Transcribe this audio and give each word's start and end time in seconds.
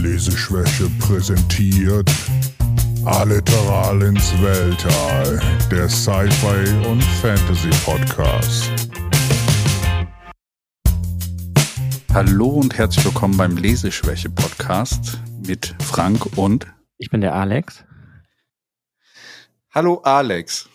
Leseschwäche 0.00 0.88
präsentiert 0.98 2.10
Alliteral 3.04 4.00
ins 4.00 4.32
Weltall, 4.40 5.38
der 5.70 5.90
Sci-Fi 5.90 6.88
und 6.88 7.02
Fantasy 7.20 7.68
Podcast. 7.84 8.70
Hallo 12.14 12.48
und 12.48 12.78
herzlich 12.78 13.04
willkommen 13.04 13.36
beim 13.36 13.58
Leseschwäche 13.58 14.30
Podcast 14.30 15.20
mit 15.46 15.74
Frank 15.82 16.38
und 16.38 16.66
Ich 16.96 17.10
bin 17.10 17.20
der 17.20 17.34
Alex. 17.34 17.84
Hallo 19.70 20.00
Alex. 20.02 20.70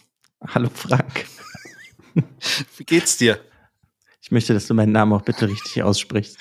Hallo 0.50 0.70
Frank. 0.71 1.26
Wie 2.78 2.84
geht's 2.84 3.18
dir? 3.18 3.39
Ich 4.21 4.30
möchte, 4.30 4.54
dass 4.54 4.68
du 4.68 4.76
meinen 4.76 4.92
Namen 4.92 5.14
auch 5.14 5.23
bitte 5.23 5.50
richtig 5.50 5.82
aussprichst. 5.82 6.38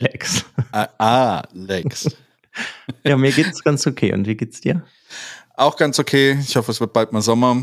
Alex. 0.00 0.44
Ah, 0.72 1.42
Alex. 1.54 2.16
Ja, 3.04 3.16
mir 3.16 3.30
geht's 3.30 3.62
ganz 3.62 3.86
okay. 3.86 4.12
Und 4.12 4.26
wie 4.26 4.36
geht's 4.36 4.60
dir? 4.60 4.82
Auch 5.54 5.76
ganz 5.76 6.00
okay. 6.00 6.36
Ich 6.40 6.56
hoffe, 6.56 6.72
es 6.72 6.80
wird 6.80 6.92
bald 6.92 7.12
mal 7.12 7.22
Sommer. 7.22 7.62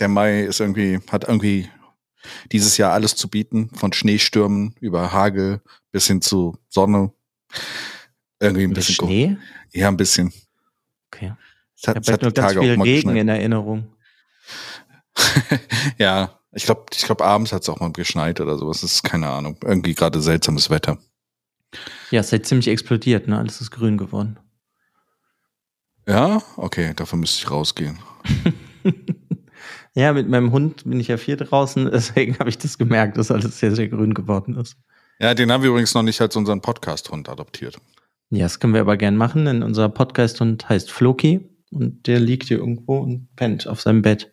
Der 0.00 0.08
Mai 0.08 0.42
ist 0.42 0.60
irgendwie, 0.60 0.98
hat 1.10 1.24
irgendwie 1.24 1.70
dieses 2.52 2.76
Jahr 2.76 2.92
alles 2.92 3.16
zu 3.16 3.30
bieten. 3.30 3.70
Von 3.74 3.94
Schneestürmen 3.94 4.74
über 4.80 5.12
Hagel 5.12 5.62
bis 5.92 6.08
hin 6.08 6.20
zu 6.20 6.58
Sonne. 6.68 7.10
Irgendwie 8.38 8.64
ein 8.64 8.74
bisschen. 8.74 8.96
Schnee? 8.96 9.38
Ja, 9.72 9.88
ein 9.88 9.96
bisschen. 9.96 10.30
Okay. 11.10 11.32
Es 11.74 11.82
Ich 11.84 11.88
hat, 11.88 11.96
habe 11.96 12.00
es 12.06 12.12
hat 12.12 12.22
nur 12.22 12.32
ganz 12.32 12.48
Tage 12.48 12.60
viel 12.60 12.70
Regen 12.72 12.84
geschneit. 12.84 13.16
in 13.16 13.28
Erinnerung. 13.28 13.92
ja, 15.98 16.38
ich 16.52 16.64
glaube, 16.64 16.84
ich 16.92 17.02
glaub, 17.02 17.22
abends 17.22 17.52
hat 17.52 17.62
es 17.62 17.68
auch 17.70 17.80
mal 17.80 17.92
geschneit 17.92 18.40
oder 18.42 18.58
sowas. 18.58 18.82
Das 18.82 18.92
ist 18.92 19.04
keine 19.04 19.28
Ahnung. 19.30 19.56
Irgendwie 19.64 19.94
gerade 19.94 20.20
seltsames 20.20 20.68
Wetter. 20.68 20.98
Ja, 22.10 22.20
es 22.20 22.26
ist 22.26 22.32
halt 22.32 22.46
ziemlich 22.46 22.68
explodiert, 22.68 23.28
ne? 23.28 23.38
Alles 23.38 23.60
ist 23.60 23.70
grün 23.70 23.98
geworden. 23.98 24.38
Ja, 26.06 26.42
okay, 26.56 26.94
dafür 26.96 27.18
müsste 27.18 27.38
ich 27.38 27.50
rausgehen. 27.50 27.98
Ja, 29.98 30.12
mit 30.12 30.28
meinem 30.28 30.52
Hund 30.52 30.84
bin 30.84 31.00
ich 31.00 31.08
ja 31.08 31.16
viel 31.16 31.36
draußen, 31.36 31.90
deswegen 31.92 32.38
habe 32.38 32.48
ich 32.48 32.56
das 32.56 32.78
gemerkt, 32.78 33.16
dass 33.16 33.32
alles 33.32 33.58
sehr, 33.58 33.74
sehr 33.74 33.88
grün 33.88 34.14
geworden 34.14 34.56
ist. 34.56 34.76
Ja, 35.18 35.34
den 35.34 35.50
haben 35.50 35.64
wir 35.64 35.70
übrigens 35.70 35.92
noch 35.92 36.04
nicht 36.04 36.20
als 36.20 36.36
unseren 36.36 36.60
Podcast-Hund 36.60 37.28
adoptiert. 37.28 37.78
Ja, 38.30 38.44
das 38.44 38.60
können 38.60 38.74
wir 38.74 38.82
aber 38.82 38.96
gern 38.96 39.16
machen, 39.16 39.46
denn 39.46 39.64
unser 39.64 39.88
Podcast-Hund 39.88 40.68
heißt 40.68 40.92
Floki 40.92 41.48
und 41.72 42.06
der 42.06 42.20
liegt 42.20 42.46
hier 42.46 42.58
irgendwo 42.58 42.98
und 42.98 43.34
pennt 43.34 43.66
auf 43.66 43.80
seinem 43.80 44.02
Bett. 44.02 44.32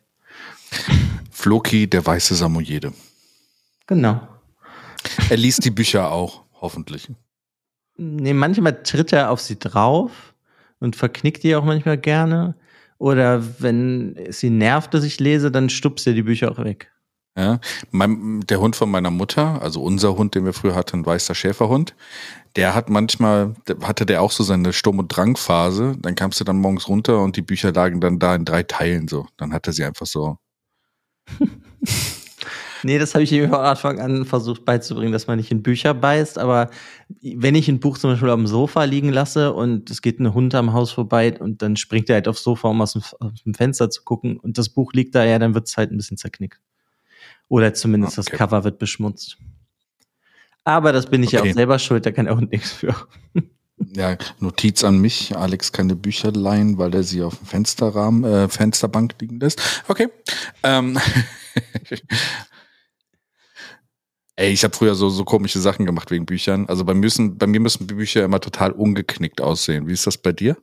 Floki, 1.32 1.90
der 1.90 2.06
weiße 2.06 2.36
Samoyede. 2.36 2.94
Genau. 3.88 4.28
Er 5.32 5.38
liest 5.38 5.66
die 5.66 5.72
Bücher 5.72 6.12
auch, 6.12 6.44
hoffentlich. 6.62 7.10
Nee, 7.98 8.34
manchmal 8.34 8.84
tritt 8.84 9.14
er 9.14 9.32
auf 9.32 9.42
sie 9.42 9.58
drauf 9.58 10.34
und 10.80 10.96
verknickt 10.96 11.44
die 11.44 11.56
auch 11.56 11.64
manchmal 11.64 11.98
gerne. 11.98 12.56
Oder 12.98 13.44
wenn 13.60 14.16
ihn 14.42 14.58
nervt, 14.58 14.94
dass 14.94 15.04
ich 15.04 15.20
lese, 15.20 15.52
dann 15.52 15.70
stupst 15.70 16.08
er 16.08 16.14
die 16.14 16.24
Bücher 16.24 16.52
auch 16.52 16.64
weg. 16.64 16.92
Ja, 17.38 17.60
mein, 17.92 18.42
der 18.48 18.62
Hund 18.62 18.78
von 18.78 18.90
meiner 18.90 19.12
Mutter, 19.12 19.62
also 19.62 19.84
unser 19.84 20.16
Hund, 20.16 20.36
den 20.36 20.46
wir 20.46 20.54
früher 20.54 20.74
hatten, 20.74 21.00
ein 21.00 21.06
weißer 21.06 21.36
Schäferhund, 21.36 21.94
der 22.56 22.74
hat 22.74 22.90
manchmal, 22.90 23.56
hatte 23.82 24.06
der 24.06 24.22
auch 24.22 24.32
so 24.32 24.44
seine 24.44 24.72
Sturm- 24.72 25.00
und 25.00 25.10
Drangphase. 25.10 25.98
Dann 26.00 26.16
kamst 26.16 26.40
du 26.40 26.46
dann 26.46 26.58
morgens 26.60 26.88
runter 26.88 27.22
und 27.22 27.36
die 27.36 27.42
Bücher 27.42 27.74
lagen 27.74 28.00
dann 28.00 28.20
da 28.20 28.36
in 28.36 28.46
drei 28.46 28.64
Teilen 28.64 29.10
so. 29.10 29.28
Dann 29.36 29.52
hat 29.52 29.68
er 29.68 29.74
sie 29.74 29.84
einfach 29.84 30.06
so. 30.06 30.38
Nee, 32.86 33.00
das 33.00 33.16
habe 33.16 33.24
ich 33.24 33.32
ihm 33.32 33.50
von 33.50 33.62
Anfang 33.62 34.00
an 34.00 34.26
versucht 34.26 34.64
beizubringen, 34.64 35.12
dass 35.12 35.26
man 35.26 35.38
nicht 35.38 35.50
in 35.52 35.64
Bücher 35.64 35.96
beißt. 35.96 36.38
Aber 36.38 36.70
wenn 37.24 37.56
ich 37.56 37.68
ein 37.68 37.80
Buch 37.80 37.98
zum 37.98 38.12
Beispiel 38.12 38.30
auf 38.30 38.36
dem 38.36 38.46
Sofa 38.46 38.84
liegen 38.84 39.10
lasse 39.10 39.54
und 39.54 39.90
es 39.90 40.04
geht 40.04 40.20
ein 40.20 40.36
Hund 40.36 40.54
am 40.54 40.72
Haus 40.72 40.92
vorbei 40.92 41.36
und 41.40 41.64
dann 41.64 41.78
springt 41.78 42.10
er 42.10 42.18
halt 42.18 42.28
aufs 42.28 42.44
Sofa, 42.44 42.68
um 42.68 42.80
aus 42.82 42.94
dem, 42.94 43.02
aus 43.20 43.42
dem 43.44 43.56
Fenster 43.56 43.90
zu 43.90 44.04
gucken 44.04 44.38
und 44.38 44.60
das 44.60 44.70
Buch 44.70 44.94
liegt 44.94 45.16
da, 45.16 45.26
ja, 45.26 45.40
dann 45.40 45.56
wird 45.56 45.68
es 45.68 45.78
halt 45.78 45.92
ein 45.92 45.98
bisschen 45.98 46.18
zerknickt. 46.18 46.60
Oder 47.48 47.74
zumindest 47.74 48.20
Okay. 48.20 48.30
das 48.30 48.38
Cover 48.38 48.64
wird 48.64 48.78
beschmutzt. 48.78 49.38
Aber 50.64 50.92
das 50.94 51.08
bin 51.08 51.24
ich 51.24 51.32
ja 51.32 51.40
Okay. 51.40 51.50
auch 51.50 51.56
selber 51.56 51.80
schuld, 51.80 52.06
da 52.06 52.12
kann 52.12 52.26
der 52.26 52.38
Hund 52.38 52.52
nichts 52.52 52.72
für. 52.72 52.96
Ja, 53.94 54.16
Notiz 54.40 54.86
an 54.86 55.00
mich, 55.00 55.36
Alex 55.36 55.74
keine 55.74 55.98
Bücher 55.98 56.32
leihen, 56.32 56.78
weil 56.78 56.96
er 56.96 57.04
sie 57.04 57.22
auf 57.22 57.38
dem 57.40 57.46
Fensterrahmen, 57.46 58.24
äh, 58.24 58.48
Fensterbank 58.48 59.16
liegen 59.20 59.38
lässt. 59.42 59.84
Okay. 59.90 60.08
Ähm. 60.64 60.98
Ey, 64.38 64.52
ich 64.52 64.64
habe 64.64 64.76
früher 64.76 64.96
so, 64.96 65.10
so 65.10 65.24
komische 65.24 65.60
Sachen 65.60 65.86
gemacht 65.86 66.12
wegen 66.12 66.26
Büchern. 66.26 66.68
Also 66.68 66.84
bei, 66.84 66.94
müssen, 66.94 67.38
bei 67.38 67.48
mir 67.48 67.62
müssen 67.62 67.88
Bücher 67.88 68.26
immer 68.26 68.42
total 68.42 68.72
ungeknickt 68.72 69.40
aussehen. 69.40 69.88
Wie 69.88 69.94
ist 69.94 70.06
das 70.08 70.18
bei 70.18 70.34
dir? 70.34 70.58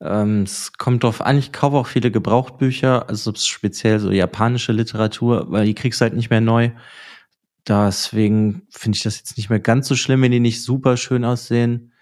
Ähm, 0.00 0.42
es 0.44 0.72
kommt 0.74 1.02
drauf 1.02 1.20
an, 1.20 1.36
ich 1.36 1.52
kaufe 1.52 1.76
auch 1.76 1.86
viele 1.86 2.10
Gebrauchtbücher, 2.10 3.08
also 3.08 3.34
speziell 3.34 3.98
so 3.98 4.10
japanische 4.10 4.72
Literatur, 4.72 5.46
weil 5.50 5.66
die 5.66 5.74
kriegst 5.74 6.00
du 6.00 6.04
halt 6.04 6.14
nicht 6.14 6.30
mehr 6.30 6.40
neu. 6.40 6.70
Deswegen 7.68 8.62
finde 8.70 8.96
ich 8.96 9.02
das 9.02 9.18
jetzt 9.18 9.36
nicht 9.36 9.50
mehr 9.50 9.60
ganz 9.60 9.88
so 9.88 9.96
schlimm, 9.96 10.22
wenn 10.22 10.32
die 10.32 10.40
nicht 10.40 10.62
super 10.62 10.96
schön 10.96 11.24
aussehen. 11.24 11.92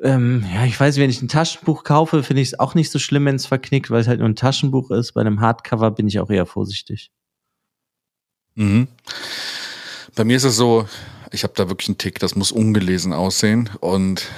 Ähm, 0.00 0.46
ja, 0.54 0.64
ich 0.64 0.80
weiß 0.80 0.96
wenn 0.96 1.10
ich 1.10 1.20
ein 1.20 1.28
Taschenbuch 1.28 1.84
kaufe, 1.84 2.22
finde 2.22 2.40
ich 2.40 2.48
es 2.48 2.58
auch 2.58 2.74
nicht 2.74 2.90
so 2.90 2.98
schlimm, 2.98 3.26
wenn 3.26 3.36
es 3.36 3.46
verknickt, 3.46 3.90
weil 3.90 4.00
es 4.00 4.08
halt 4.08 4.20
nur 4.20 4.28
ein 4.28 4.36
Taschenbuch 4.36 4.90
ist. 4.90 5.12
Bei 5.12 5.20
einem 5.20 5.40
Hardcover 5.40 5.90
bin 5.90 6.08
ich 6.08 6.20
auch 6.20 6.30
eher 6.30 6.46
vorsichtig. 6.46 7.10
Mhm. 8.54 8.88
Bei 10.20 10.24
mir 10.24 10.36
ist 10.36 10.44
es 10.44 10.56
so, 10.56 10.86
ich 11.32 11.44
habe 11.44 11.54
da 11.56 11.70
wirklich 11.70 11.88
einen 11.88 11.96
Tick, 11.96 12.18
das 12.18 12.36
muss 12.36 12.52
ungelesen 12.52 13.14
aussehen. 13.14 13.70
Und 13.80 14.28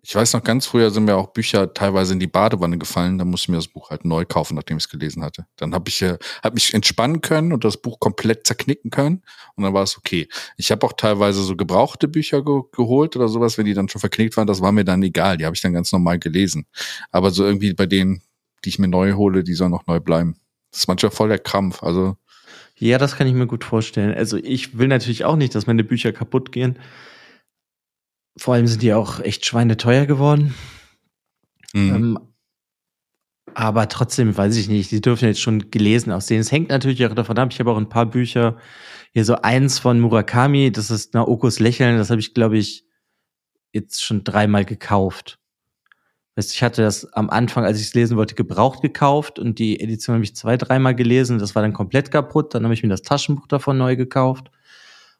ich 0.00 0.14
weiß 0.14 0.32
noch, 0.32 0.42
ganz 0.42 0.64
früher 0.64 0.90
sind 0.90 1.04
mir 1.04 1.18
auch 1.18 1.34
Bücher 1.34 1.74
teilweise 1.74 2.14
in 2.14 2.18
die 2.18 2.26
Badewanne 2.26 2.78
gefallen. 2.78 3.18
Da 3.18 3.26
musste 3.26 3.44
ich 3.44 3.48
mir 3.50 3.56
das 3.56 3.68
Buch 3.68 3.90
halt 3.90 4.06
neu 4.06 4.24
kaufen, 4.24 4.54
nachdem 4.54 4.78
ich 4.78 4.84
es 4.84 4.88
gelesen 4.88 5.22
hatte. 5.22 5.44
Dann 5.56 5.74
habe 5.74 5.90
ich 5.90 6.00
äh, 6.00 6.16
hab 6.42 6.54
mich 6.54 6.72
entspannen 6.72 7.20
können 7.20 7.52
und 7.52 7.62
das 7.64 7.76
Buch 7.76 8.00
komplett 8.00 8.46
zerknicken 8.46 8.90
können. 8.90 9.22
Und 9.54 9.64
dann 9.64 9.74
war 9.74 9.82
es 9.82 9.98
okay. 9.98 10.28
Ich 10.56 10.70
habe 10.70 10.86
auch 10.86 10.94
teilweise 10.94 11.42
so 11.42 11.56
gebrauchte 11.56 12.08
Bücher 12.08 12.42
ge 12.42 12.62
geholt 12.72 13.14
oder 13.14 13.28
sowas, 13.28 13.58
wenn 13.58 13.66
die 13.66 13.74
dann 13.74 13.90
schon 13.90 14.00
verknickt 14.00 14.34
waren. 14.38 14.46
Das 14.46 14.62
war 14.62 14.72
mir 14.72 14.86
dann 14.86 15.02
egal. 15.02 15.36
Die 15.36 15.44
habe 15.44 15.54
ich 15.54 15.60
dann 15.60 15.74
ganz 15.74 15.92
normal 15.92 16.18
gelesen. 16.18 16.64
Aber 17.10 17.32
so 17.32 17.44
irgendwie 17.44 17.74
bei 17.74 17.84
denen, 17.84 18.22
die 18.64 18.70
ich 18.70 18.78
mir 18.78 18.88
neu 18.88 19.12
hole, 19.12 19.44
die 19.44 19.52
sollen 19.52 19.74
auch 19.74 19.86
neu 19.86 20.00
bleiben. 20.00 20.40
Das 20.70 20.80
ist 20.80 20.88
manchmal 20.88 21.12
voll 21.12 21.28
der 21.28 21.38
Krampf. 21.38 21.82
Also 21.82 22.16
Ja, 22.78 22.98
das 22.98 23.16
kann 23.16 23.26
ich 23.26 23.34
mir 23.34 23.46
gut 23.46 23.64
vorstellen. 23.64 24.14
Also 24.14 24.36
ich 24.36 24.78
will 24.78 24.88
natürlich 24.88 25.24
auch 25.24 25.36
nicht, 25.36 25.54
dass 25.54 25.66
meine 25.66 25.84
Bücher 25.84 26.12
kaputt 26.12 26.52
gehen. 26.52 26.78
Vor 28.38 28.54
allem 28.54 28.68
sind 28.68 28.82
die 28.82 28.94
auch 28.94 29.20
echt 29.20 29.44
schweineteuer 29.44 30.06
geworden. 30.06 30.54
mhm. 31.72 31.94
Ähm, 31.94 32.18
aber 33.54 33.88
trotzdem 33.88 34.36
weiß 34.36 34.56
ich 34.56 34.68
nicht, 34.68 34.90
die 34.92 35.00
dürfen 35.00 35.26
jetzt 35.26 35.40
schon 35.40 35.70
gelesen 35.72 36.12
aussehen. 36.12 36.40
Es 36.40 36.52
hängt 36.52 36.68
natürlich 36.68 37.04
auch 37.06 37.14
davon 37.14 37.38
ab. 37.38 37.48
Ich 37.50 37.58
habe 37.58 37.72
auch 37.72 37.76
ein 37.76 37.88
paar 37.88 38.06
Bücher. 38.06 38.56
Hier 39.12 39.24
so 39.24 39.36
eins 39.36 39.80
von 39.80 39.98
Murakami, 39.98 40.70
das 40.70 40.90
ist 40.92 41.14
Naokos 41.14 41.58
Lächeln. 41.58 41.96
Das 41.96 42.10
habe 42.10 42.20
ich, 42.20 42.34
glaube 42.34 42.58
ich, 42.58 42.84
jetzt 43.72 44.04
schon 44.04 44.22
dreimal 44.22 44.64
gekauft. 44.64 45.40
Weißt, 46.38 46.54
ich 46.54 46.62
hatte 46.62 46.82
das 46.82 47.12
am 47.14 47.30
Anfang, 47.30 47.64
als 47.64 47.80
ich 47.80 47.88
es 47.88 47.94
lesen 47.94 48.16
wollte, 48.16 48.36
gebraucht 48.36 48.80
gekauft 48.80 49.40
und 49.40 49.58
die 49.58 49.80
Edition 49.80 50.14
habe 50.14 50.22
ich 50.22 50.36
zwei, 50.36 50.56
dreimal 50.56 50.94
gelesen. 50.94 51.40
Das 51.40 51.56
war 51.56 51.62
dann 51.62 51.72
komplett 51.72 52.12
kaputt. 52.12 52.54
Dann 52.54 52.62
habe 52.62 52.72
ich 52.74 52.84
mir 52.84 52.88
das 52.88 53.02
Taschenbuch 53.02 53.48
davon 53.48 53.76
neu 53.76 53.96
gekauft 53.96 54.52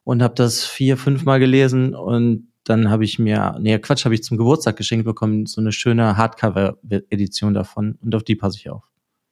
und 0.05 0.23
habe 0.23 0.37
das 0.37 0.65
vier, 0.65 0.97
fünfmal 0.97 1.41
gelesen 1.41 1.93
und 1.93 2.47
dann 2.63 2.89
habe 2.89 3.03
ich 3.03 3.19
mir, 3.19 3.57
nee, 3.59 3.77
Quatsch, 3.81 4.05
habe 4.05 4.15
ich 4.15 4.23
zum 4.23 4.37
Geburtstag 4.37 4.77
geschenkt 4.77 5.07
bekommen, 5.07 5.47
so 5.47 5.61
eine 5.61 5.73
schöne 5.73 6.17
Hardcover-Edition 6.17 7.53
davon 7.53 7.99
und 8.01 8.15
auf 8.15 8.23
die 8.23 8.37
passe 8.37 8.59
ich 8.59 8.71
auf. 8.71 8.85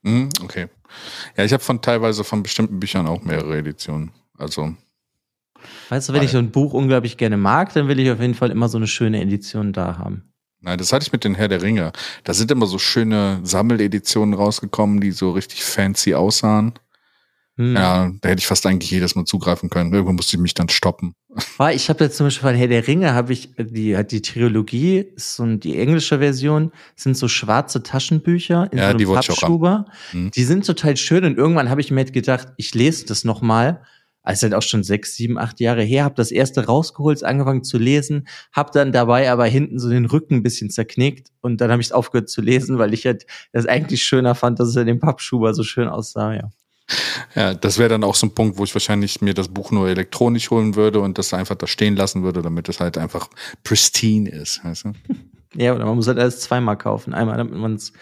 Mhm, 0.03 0.31
okay. 0.43 0.67
Ja, 1.37 1.45
ich 1.45 1.53
habe 1.53 1.63
von 1.63 1.81
teilweise 1.83 2.25
von 2.25 2.43
bestimmten 2.43 2.81
Büchern 2.81 3.07
auch 3.07 3.23
mehrere 3.23 3.59
Editionen. 3.59 4.11
Also, 4.37 4.75
Weißt 5.91 6.09
du, 6.09 6.15
wenn 6.15 6.25
ich 6.25 6.33
so 6.33 6.39
ein 6.39 6.51
Buch 6.51 6.73
unglaublich 6.73 7.17
gerne 7.17 7.37
mag, 7.37 7.73
dann 7.75 7.87
will 7.87 8.01
ich 8.01 8.11
auf 8.11 8.21
jeden 8.21 8.35
Fall 8.35 8.51
immer 8.51 8.69
so 8.69 8.77
eine 8.77 8.89
schöne 8.89 9.23
Edition 9.23 9.73
da 9.73 9.99
haben. 9.99 10.32
Nein, 10.67 10.77
das 10.79 10.93
hatte 10.93 11.05
ich 11.05 11.13
mit 11.13 11.25
den 11.25 11.35
Herr 11.35 11.49
der 11.49 11.63
Ringe. 11.63 11.93
Da 12.25 12.35
sind 12.35 12.51
immer 12.51 12.67
so 12.67 12.79
schöne 12.79 13.41
Sammeleditionen 13.43 14.35
rausgekommen, 14.35 15.01
die 15.01 15.13
so 15.13 15.31
richtig 15.31 15.65
fancy 15.65 16.15
aussahen. 16.15 16.75
Hm. 17.59 17.75
Ja, 17.75 18.13
da 18.21 18.29
hätte 18.29 18.41
ich 18.41 18.47
fast 18.47 18.67
eigentlich 18.67 18.91
jedes 18.91 19.15
Mal 19.15 19.25
zugreifen 19.25 19.71
können. 19.71 19.91
Irgendwann 19.93 20.17
musste 20.17 20.37
ich 20.37 20.43
mich 20.43 20.53
dann 20.55 20.69
stoppen. 20.69 21.15
Ich 21.73 21.89
habe 21.89 22.05
jetzt 22.05 22.17
zum 22.19 22.27
Beispiel 22.27 22.49
von 22.51 22.55
Herr 22.55 22.69
der 22.69 22.87
Ringe, 22.87 23.15
habe 23.15 23.33
ich, 23.33 23.51
die 23.59 23.97
hat 23.97 24.11
die 24.13 24.21
Trilogie, 24.23 24.99
ist 25.17 25.37
so 25.37 25.47
die 25.57 25.79
englische 25.79 26.19
Version, 26.19 26.71
sind 26.97 27.17
so 27.17 27.29
schwarze 27.29 27.83
Taschenbücher 27.83 28.69
in 28.73 28.79
Ja, 28.79 28.85
so 28.85 28.91
einem 28.91 28.99
die. 28.99 29.07
Pappschuber. 29.07 29.87
Mhm. 30.13 30.31
Die 30.33 30.45
sind 30.45 30.67
total 30.67 30.97
schön 30.97 31.25
und 31.25 31.37
irgendwann 31.39 31.69
habe 31.71 31.81
ich 31.81 31.91
mir 31.91 32.01
halt 32.01 32.13
gedacht, 32.13 32.49
ich 32.57 32.75
lese 32.75 33.07
das 33.07 33.25
nochmal. 33.25 33.83
Also 34.26 34.43
halt 34.43 34.55
auch 34.55 34.62
schon 34.62 34.82
sechs, 34.82 35.14
sieben, 35.14 35.38
acht 35.38 35.61
Jahre 35.61 35.82
her, 35.82 36.02
habe 36.02 36.17
das 36.17 36.32
erste 36.32 36.67
rausgeholt, 36.67 37.23
angefangen 37.23 37.62
zu 37.62 37.78
lesen, 37.78 38.26
habe 38.52 38.70
dann 38.75 38.90
dabei 38.90 39.31
aber 39.31 39.46
hinten 39.46 39.78
so 39.78 39.88
den 39.88 40.05
Rücken 40.05 40.37
ein 40.37 40.43
bisschen 40.43 40.69
zerknickt 40.69 41.28
und 41.40 41.61
dann 41.61 41.70
habe 41.70 41.81
ich 41.81 41.94
aufgehört 41.94 42.28
zu 42.28 42.43
lesen, 42.43 42.78
weil 42.78 42.93
ich 42.93 43.06
halt 43.06 43.25
das 43.52 43.67
eigentlich 43.67 44.02
schöner 44.02 44.34
fand, 44.34 44.58
dass 44.58 44.69
es 44.69 44.76
in 44.76 44.88
dem 44.88 44.99
Pappschuber 44.99 45.55
so 45.55 45.62
schön 45.62 45.87
aussah, 45.87 46.34
ja. 46.34 46.50
Ja, 47.37 47.55
das 47.55 47.78
wäre 47.78 47.88
dann 47.88 48.05
auch 48.05 48.17
so 48.17 48.26
ein 48.26 48.34
Punkt, 48.34 48.58
wo 48.58 48.64
ich 48.64 48.75
wahrscheinlich 48.75 49.20
mir 49.20 49.34
das 49.34 49.49
Buch 49.49 49.70
nur 49.70 49.88
elektronisch 49.88 50.50
holen 50.50 50.75
würde 50.75 51.00
und 51.00 51.19
das 51.19 51.32
einfach 51.32 51.55
da 51.55 51.67
stehen 51.67 51.94
lassen 51.94 52.22
würde, 52.22 52.43
damit 52.43 52.69
es 52.69 52.81
halt 52.81 52.99
einfach 52.99 53.29
pristine 53.62 54.31
ist. 54.31 54.64
Weißt 54.64 54.87
du? 54.87 54.93
Ja, 55.58 55.75
oder 55.75 55.87
man 55.87 55.96
muss 55.96 56.06
halt 56.06 56.19
alles 56.19 56.40
zweimal 56.40 56.76
kaufen. 56.76 57.14
Einmal, 57.14 57.38
damit 57.38 57.55
man 57.55 57.76
es, 57.76 57.94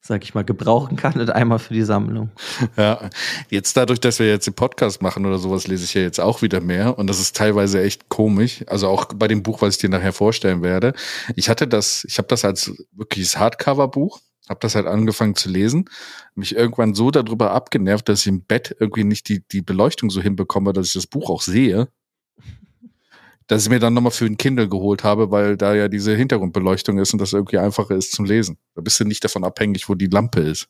sag 0.00 0.24
ich 0.24 0.34
mal, 0.34 0.44
gebrauchen 0.44 0.96
kann 0.96 1.20
und 1.20 1.30
einmal 1.30 1.58
für 1.58 1.74
die 1.74 1.82
Sammlung. 1.82 2.30
Ja, 2.76 3.10
jetzt 3.50 3.76
dadurch, 3.76 4.00
dass 4.00 4.18
wir 4.18 4.28
jetzt 4.28 4.46
den 4.46 4.54
Podcast 4.54 5.02
machen 5.02 5.26
oder 5.26 5.38
sowas, 5.38 5.66
lese 5.66 5.84
ich 5.84 5.94
ja 5.94 6.02
jetzt 6.02 6.20
auch 6.20 6.42
wieder 6.42 6.60
mehr 6.60 6.98
und 6.98 7.08
das 7.08 7.20
ist 7.20 7.36
teilweise 7.36 7.82
echt 7.82 8.08
komisch. 8.08 8.64
Also 8.68 8.88
auch 8.88 9.06
bei 9.14 9.28
dem 9.28 9.42
Buch, 9.42 9.62
was 9.62 9.74
ich 9.74 9.80
dir 9.80 9.90
nachher 9.90 10.12
vorstellen 10.12 10.62
werde. 10.62 10.94
Ich 11.36 11.48
hatte 11.48 11.66
das, 11.66 12.04
ich 12.08 12.18
habe 12.18 12.28
das 12.28 12.44
als 12.44 12.72
wirkliches 12.92 13.38
Hardcover-Buch 13.38 14.20
habe 14.48 14.60
das 14.60 14.74
halt 14.74 14.86
angefangen 14.86 15.34
zu 15.34 15.50
lesen, 15.50 15.90
mich 16.34 16.56
irgendwann 16.56 16.94
so 16.94 17.10
darüber 17.10 17.50
abgenervt, 17.50 18.08
dass 18.08 18.20
ich 18.20 18.28
im 18.28 18.44
Bett 18.44 18.74
irgendwie 18.80 19.04
nicht 19.04 19.28
die, 19.28 19.46
die 19.46 19.62
Beleuchtung 19.62 20.10
so 20.10 20.20
hinbekomme, 20.20 20.72
dass 20.72 20.86
ich 20.86 20.92
das 20.94 21.06
Buch 21.06 21.28
auch 21.30 21.42
sehe, 21.42 21.88
dass 23.48 23.62
ich 23.62 23.70
mir 23.70 23.80
dann 23.80 23.94
nochmal 23.94 24.12
für 24.12 24.26
ein 24.26 24.36
Kindle 24.36 24.68
geholt 24.68 25.04
habe, 25.04 25.30
weil 25.30 25.56
da 25.56 25.74
ja 25.74 25.88
diese 25.88 26.14
Hintergrundbeleuchtung 26.14 26.98
ist 26.98 27.12
und 27.12 27.18
das 27.18 27.32
irgendwie 27.32 27.58
einfacher 27.58 27.96
ist 27.96 28.12
zum 28.12 28.24
Lesen. 28.24 28.58
Da 28.74 28.82
bist 28.82 29.00
du 29.00 29.04
nicht 29.04 29.24
davon 29.24 29.42
abhängig, 29.42 29.88
wo 29.88 29.94
die 29.94 30.06
Lampe 30.06 30.40
ist. 30.40 30.68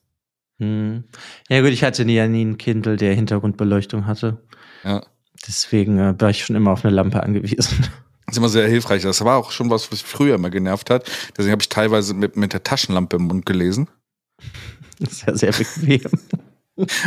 Hm. 0.61 1.05
Ja 1.49 1.61
gut, 1.61 1.71
ich 1.71 1.85
hatte 1.85 2.05
nie, 2.05 2.15
nie 2.29 2.41
einen 2.41 2.57
Kindle, 2.57 2.97
der 2.97 3.15
Hintergrundbeleuchtung 3.15 4.07
hatte. 4.07 4.43
Ja. 4.85 5.05
Deswegen 5.47 5.99
äh, 5.99 6.15
war 6.19 6.31
ich 6.31 6.45
schon 6.45 6.57
immer 6.57 6.73
auf 6.73 6.85
eine 6.85 6.95
Lampe 6.95 7.23
angewiesen. 7.23 7.89
Das 8.27 8.35
ist 8.35 8.39
immer 8.39 8.49
sehr 8.49 8.69
hilfreich. 8.69 9.03
Das 9.03 9.25
war 9.25 9.39
auch 9.39 9.51
schon 9.53 9.71
was, 9.71 9.91
was 9.91 10.03
mich 10.03 10.03
früher 10.03 10.35
immer 10.35 10.51
genervt 10.51 10.91
hat. 10.91 11.11
Deswegen 11.37 11.53
habe 11.53 11.63
ich 11.63 11.69
teilweise 11.69 12.15
mit, 12.15 12.37
mit 12.37 12.53
der 12.53 12.63
Taschenlampe 12.63 13.17
im 13.17 13.25
Mund 13.25 13.47
gelesen. 13.47 13.89
Das 15.01 15.13
ist 15.13 15.27
ja 15.29 15.37
sehr 15.37 15.53
bequem. 15.53 16.11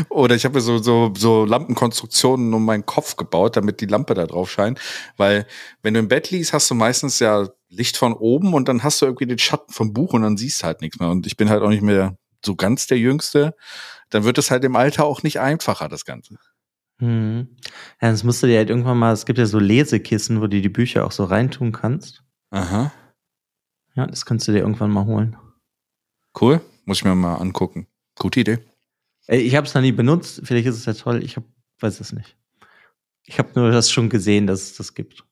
Oder 0.09 0.35
ich 0.35 0.45
habe 0.45 0.55
mir 0.55 0.61
so, 0.61 0.77
so, 0.79 1.13
so 1.15 1.45
Lampenkonstruktionen 1.45 2.53
um 2.53 2.65
meinen 2.65 2.85
Kopf 2.85 3.15
gebaut, 3.15 3.55
damit 3.55 3.81
die 3.81 3.85
Lampe 3.85 4.13
da 4.13 4.25
drauf 4.25 4.51
scheint. 4.51 4.79
Weil 5.17 5.45
wenn 5.81 5.93
du 5.93 5.99
im 5.99 6.07
Bett 6.07 6.31
liegst, 6.31 6.53
hast 6.53 6.69
du 6.69 6.75
meistens 6.75 7.19
ja 7.19 7.47
Licht 7.69 7.97
von 7.97 8.13
oben 8.13 8.53
und 8.53 8.67
dann 8.67 8.83
hast 8.83 9.01
du 9.01 9.05
irgendwie 9.05 9.27
den 9.27 9.39
Schatten 9.39 9.71
vom 9.71 9.93
Buch 9.93 10.13
und 10.13 10.23
dann 10.23 10.37
siehst 10.37 10.61
du 10.61 10.67
halt 10.67 10.81
nichts 10.81 10.99
mehr. 10.99 11.09
Und 11.09 11.25
ich 11.25 11.37
bin 11.37 11.49
halt 11.49 11.63
auch 11.63 11.69
nicht 11.69 11.83
mehr 11.83 12.17
so 12.45 12.55
ganz 12.55 12.87
der 12.87 12.97
Jüngste. 12.97 13.55
Dann 14.09 14.23
wird 14.23 14.37
es 14.37 14.51
halt 14.51 14.63
im 14.65 14.75
Alter 14.75 15.05
auch 15.05 15.23
nicht 15.23 15.39
einfacher, 15.39 15.87
das 15.87 16.05
Ganze. 16.05 16.37
Hm. 16.99 17.47
Ja, 18.01 18.11
das 18.11 18.23
musst 18.23 18.43
du 18.43 18.47
dir 18.47 18.57
halt 18.57 18.69
irgendwann 18.69 18.99
mal, 18.99 19.13
es 19.13 19.25
gibt 19.25 19.39
ja 19.39 19.45
so 19.45 19.57
Lesekissen, 19.57 20.41
wo 20.41 20.47
du 20.47 20.61
die 20.61 20.69
Bücher 20.69 21.05
auch 21.05 21.11
so 21.11 21.23
reintun 21.23 21.71
kannst. 21.71 22.23
Aha. 22.51 22.91
Ja, 23.95 24.05
das 24.05 24.25
kannst 24.25 24.47
du 24.47 24.51
dir 24.51 24.59
irgendwann 24.59 24.91
mal 24.91 25.05
holen. 25.05 25.37
Cool. 26.39 26.61
Muss 26.85 26.97
ich 26.97 27.05
mir 27.05 27.15
mal 27.15 27.35
angucken. 27.35 27.87
Gute 28.17 28.41
Idee. 28.41 28.59
Ich 29.31 29.55
habe 29.55 29.65
es 29.65 29.73
noch 29.73 29.81
nie 29.81 29.93
benutzt. 29.93 30.41
Vielleicht 30.43 30.67
ist 30.67 30.77
es 30.77 30.85
ja 30.85 30.93
toll. 30.93 31.23
Ich 31.23 31.37
hab, 31.37 31.43
weiß 31.79 31.99
es 32.01 32.11
nicht. 32.11 32.35
Ich 33.23 33.39
habe 33.39 33.49
nur 33.55 33.71
das 33.71 33.89
schon 33.89 34.09
gesehen, 34.09 34.45
dass 34.45 34.61
es 34.61 34.75
das 34.75 34.93
gibt. 34.93 35.23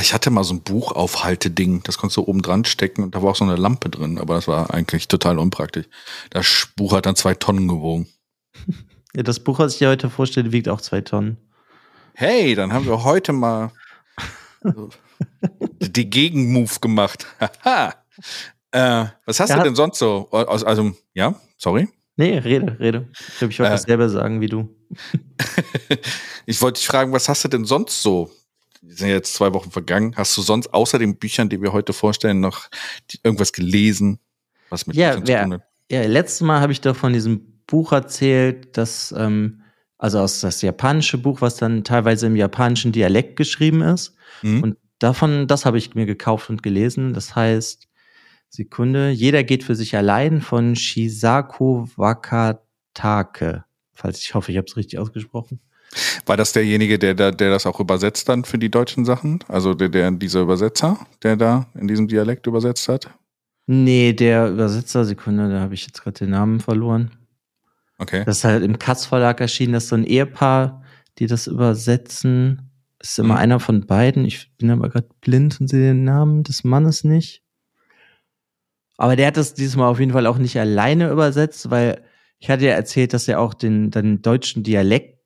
Ich 0.00 0.14
hatte 0.14 0.30
mal 0.30 0.42
so 0.42 0.54
ein 0.54 0.62
Buchaufhalteding, 0.62 1.82
das 1.84 1.98
konntest 1.98 2.16
du 2.16 2.22
oben 2.22 2.42
dran 2.42 2.64
stecken 2.64 3.04
und 3.04 3.14
da 3.14 3.22
war 3.22 3.30
auch 3.30 3.36
so 3.36 3.44
eine 3.44 3.56
Lampe 3.56 3.88
drin, 3.88 4.18
aber 4.18 4.34
das 4.34 4.48
war 4.48 4.74
eigentlich 4.74 5.06
total 5.06 5.38
unpraktisch. 5.38 5.86
Das 6.30 6.68
Buch 6.74 6.92
hat 6.92 7.06
dann 7.06 7.14
zwei 7.14 7.34
Tonnen 7.34 7.68
gewogen. 7.68 8.08
Ja, 9.14 9.22
das 9.22 9.40
Buch, 9.40 9.58
was 9.58 9.72
ich 9.72 9.78
dir 9.78 9.88
heute 9.88 10.10
vorstelle, 10.10 10.52
wiegt 10.52 10.68
auch 10.68 10.82
zwei 10.82 11.00
Tonnen. 11.00 11.38
Hey, 12.12 12.54
dann 12.54 12.74
haben 12.74 12.84
wir 12.84 13.02
heute 13.02 13.32
mal 13.32 13.72
die 15.80 16.10
Gegenmove 16.10 16.80
gemacht. 16.80 17.26
äh, 17.64 19.06
was 19.24 19.40
hast 19.40 19.48
ja. 19.48 19.56
du 19.56 19.62
denn 19.62 19.74
sonst 19.74 20.00
so? 20.00 20.28
Also, 20.30 20.92
ja, 21.14 21.34
sorry. 21.56 21.88
Nee, 22.16 22.38
rede, 22.38 22.78
rede. 22.80 23.08
Ich 23.12 23.38
glaube, 23.38 23.52
ich 23.52 23.58
wollte 23.58 23.72
äh, 23.72 23.76
dasselbe 23.76 24.08
sagen 24.08 24.40
wie 24.40 24.48
du. 24.48 24.74
ich 26.46 26.60
wollte 26.62 26.78
dich 26.78 26.86
fragen, 26.86 27.12
was 27.12 27.28
hast 27.28 27.44
du 27.44 27.48
denn 27.48 27.64
sonst 27.64 28.02
so? 28.02 28.30
Wir 28.80 28.96
sind 28.96 29.08
jetzt 29.08 29.34
zwei 29.34 29.52
Wochen 29.52 29.70
vergangen. 29.70 30.14
Hast 30.16 30.36
du 30.36 30.42
sonst 30.42 30.72
außer 30.72 30.98
den 30.98 31.16
Büchern, 31.16 31.48
die 31.48 31.60
wir 31.60 31.72
heute 31.72 31.92
vorstellen, 31.92 32.40
noch 32.40 32.68
irgendwas 33.22 33.52
gelesen, 33.52 34.18
was 34.70 34.86
mit 34.86 34.96
ja, 34.96 35.10
Büchern 35.10 35.26
zu 35.26 35.42
tun 35.42 35.54
hat? 35.54 35.62
Ja, 35.90 36.02
letztes 36.06 36.40
Mal 36.40 36.60
habe 36.60 36.72
ich 36.72 36.80
doch 36.80 36.96
von 36.96 37.12
diesem 37.12 37.62
Buch 37.66 37.92
erzählt, 37.92 38.76
das, 38.76 39.14
ähm, 39.16 39.62
also 39.98 40.20
aus 40.20 40.40
das 40.40 40.62
japanische 40.62 41.18
Buch, 41.18 41.40
was 41.40 41.56
dann 41.56 41.84
teilweise 41.84 42.26
im 42.26 42.36
japanischen 42.36 42.92
Dialekt 42.92 43.36
geschrieben 43.36 43.82
ist. 43.82 44.14
Mhm. 44.42 44.62
Und 44.62 44.76
davon, 44.98 45.46
das 45.46 45.66
habe 45.66 45.78
ich 45.78 45.94
mir 45.94 46.06
gekauft 46.06 46.48
und 46.48 46.62
gelesen. 46.62 47.12
Das 47.12 47.34
heißt, 47.34 47.85
Sekunde, 48.48 49.10
jeder 49.10 49.44
geht 49.44 49.64
für 49.64 49.74
sich 49.74 49.96
allein 49.96 50.40
von 50.40 50.76
Shisaku 50.76 51.86
Wakatake. 51.96 53.64
Falls 53.94 54.20
ich 54.20 54.34
hoffe, 54.34 54.52
ich 54.52 54.58
habe 54.58 54.66
es 54.66 54.76
richtig 54.76 54.98
ausgesprochen. 54.98 55.60
War 56.26 56.36
das 56.36 56.52
derjenige, 56.52 56.98
der, 56.98 57.14
der, 57.14 57.32
der 57.32 57.50
das 57.50 57.66
auch 57.66 57.80
übersetzt 57.80 58.28
dann 58.28 58.44
für 58.44 58.58
die 58.58 58.70
deutschen 58.70 59.04
Sachen? 59.04 59.38
Also 59.48 59.74
der, 59.74 59.88
der 59.88 60.10
dieser 60.10 60.42
Übersetzer, 60.42 60.98
der 61.22 61.36
da 61.36 61.66
in 61.74 61.88
diesem 61.88 62.08
Dialekt 62.08 62.46
übersetzt 62.46 62.88
hat? 62.88 63.10
Nee, 63.66 64.12
der 64.12 64.50
Übersetzer, 64.50 65.04
Sekunde, 65.04 65.48
da 65.50 65.60
habe 65.60 65.74
ich 65.74 65.86
jetzt 65.86 66.02
gerade 66.02 66.18
den 66.18 66.30
Namen 66.30 66.60
verloren. 66.60 67.12
Okay. 67.98 68.24
Das 68.24 68.38
ist 68.38 68.44
halt 68.44 68.62
im 68.62 68.78
Katz 68.78 69.06
Verlag 69.06 69.40
erschienen, 69.40 69.72
das 69.72 69.84
ist 69.84 69.88
so 69.90 69.96
ein 69.96 70.04
Ehepaar, 70.04 70.82
die 71.18 71.26
das 71.26 71.46
übersetzen. 71.46 72.62
Ist 73.00 73.18
immer 73.18 73.34
mhm. 73.34 73.40
einer 73.40 73.60
von 73.60 73.86
beiden. 73.86 74.24
Ich 74.24 74.52
bin 74.56 74.70
aber 74.70 74.88
gerade 74.88 75.08
blind 75.20 75.60
und 75.60 75.68
sehe 75.68 75.88
den 75.88 76.04
Namen 76.04 76.42
des 76.42 76.64
Mannes 76.64 77.04
nicht. 77.04 77.42
Aber 78.96 79.16
der 79.16 79.28
hat 79.28 79.36
das 79.36 79.54
dieses 79.54 79.76
Mal 79.76 79.88
auf 79.88 80.00
jeden 80.00 80.12
Fall 80.12 80.26
auch 80.26 80.38
nicht 80.38 80.58
alleine 80.58 81.10
übersetzt, 81.10 81.70
weil 81.70 82.02
ich 82.38 82.50
hatte 82.50 82.66
ja 82.66 82.72
erzählt, 82.72 83.12
dass 83.12 83.28
er 83.28 83.40
auch 83.40 83.54
den, 83.54 83.90
den 83.90 84.22
deutschen 84.22 84.62
Dialekt 84.62 85.16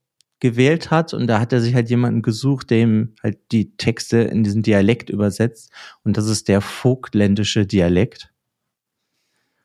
gewählt 0.41 0.91
hat 0.91 1.13
und 1.13 1.27
da 1.27 1.39
hat 1.39 1.53
er 1.53 1.61
sich 1.61 1.75
halt 1.75 1.91
jemanden 1.91 2.23
gesucht, 2.23 2.71
der 2.71 2.79
ihm 2.79 3.15
halt 3.23 3.39
die 3.53 3.77
Texte 3.77 4.19
in 4.19 4.43
diesen 4.43 4.63
Dialekt 4.63 5.11
übersetzt 5.11 5.71
und 6.03 6.17
das 6.17 6.27
ist 6.27 6.49
der 6.49 6.61
vogtländische 6.63 7.67
Dialekt. 7.67 8.33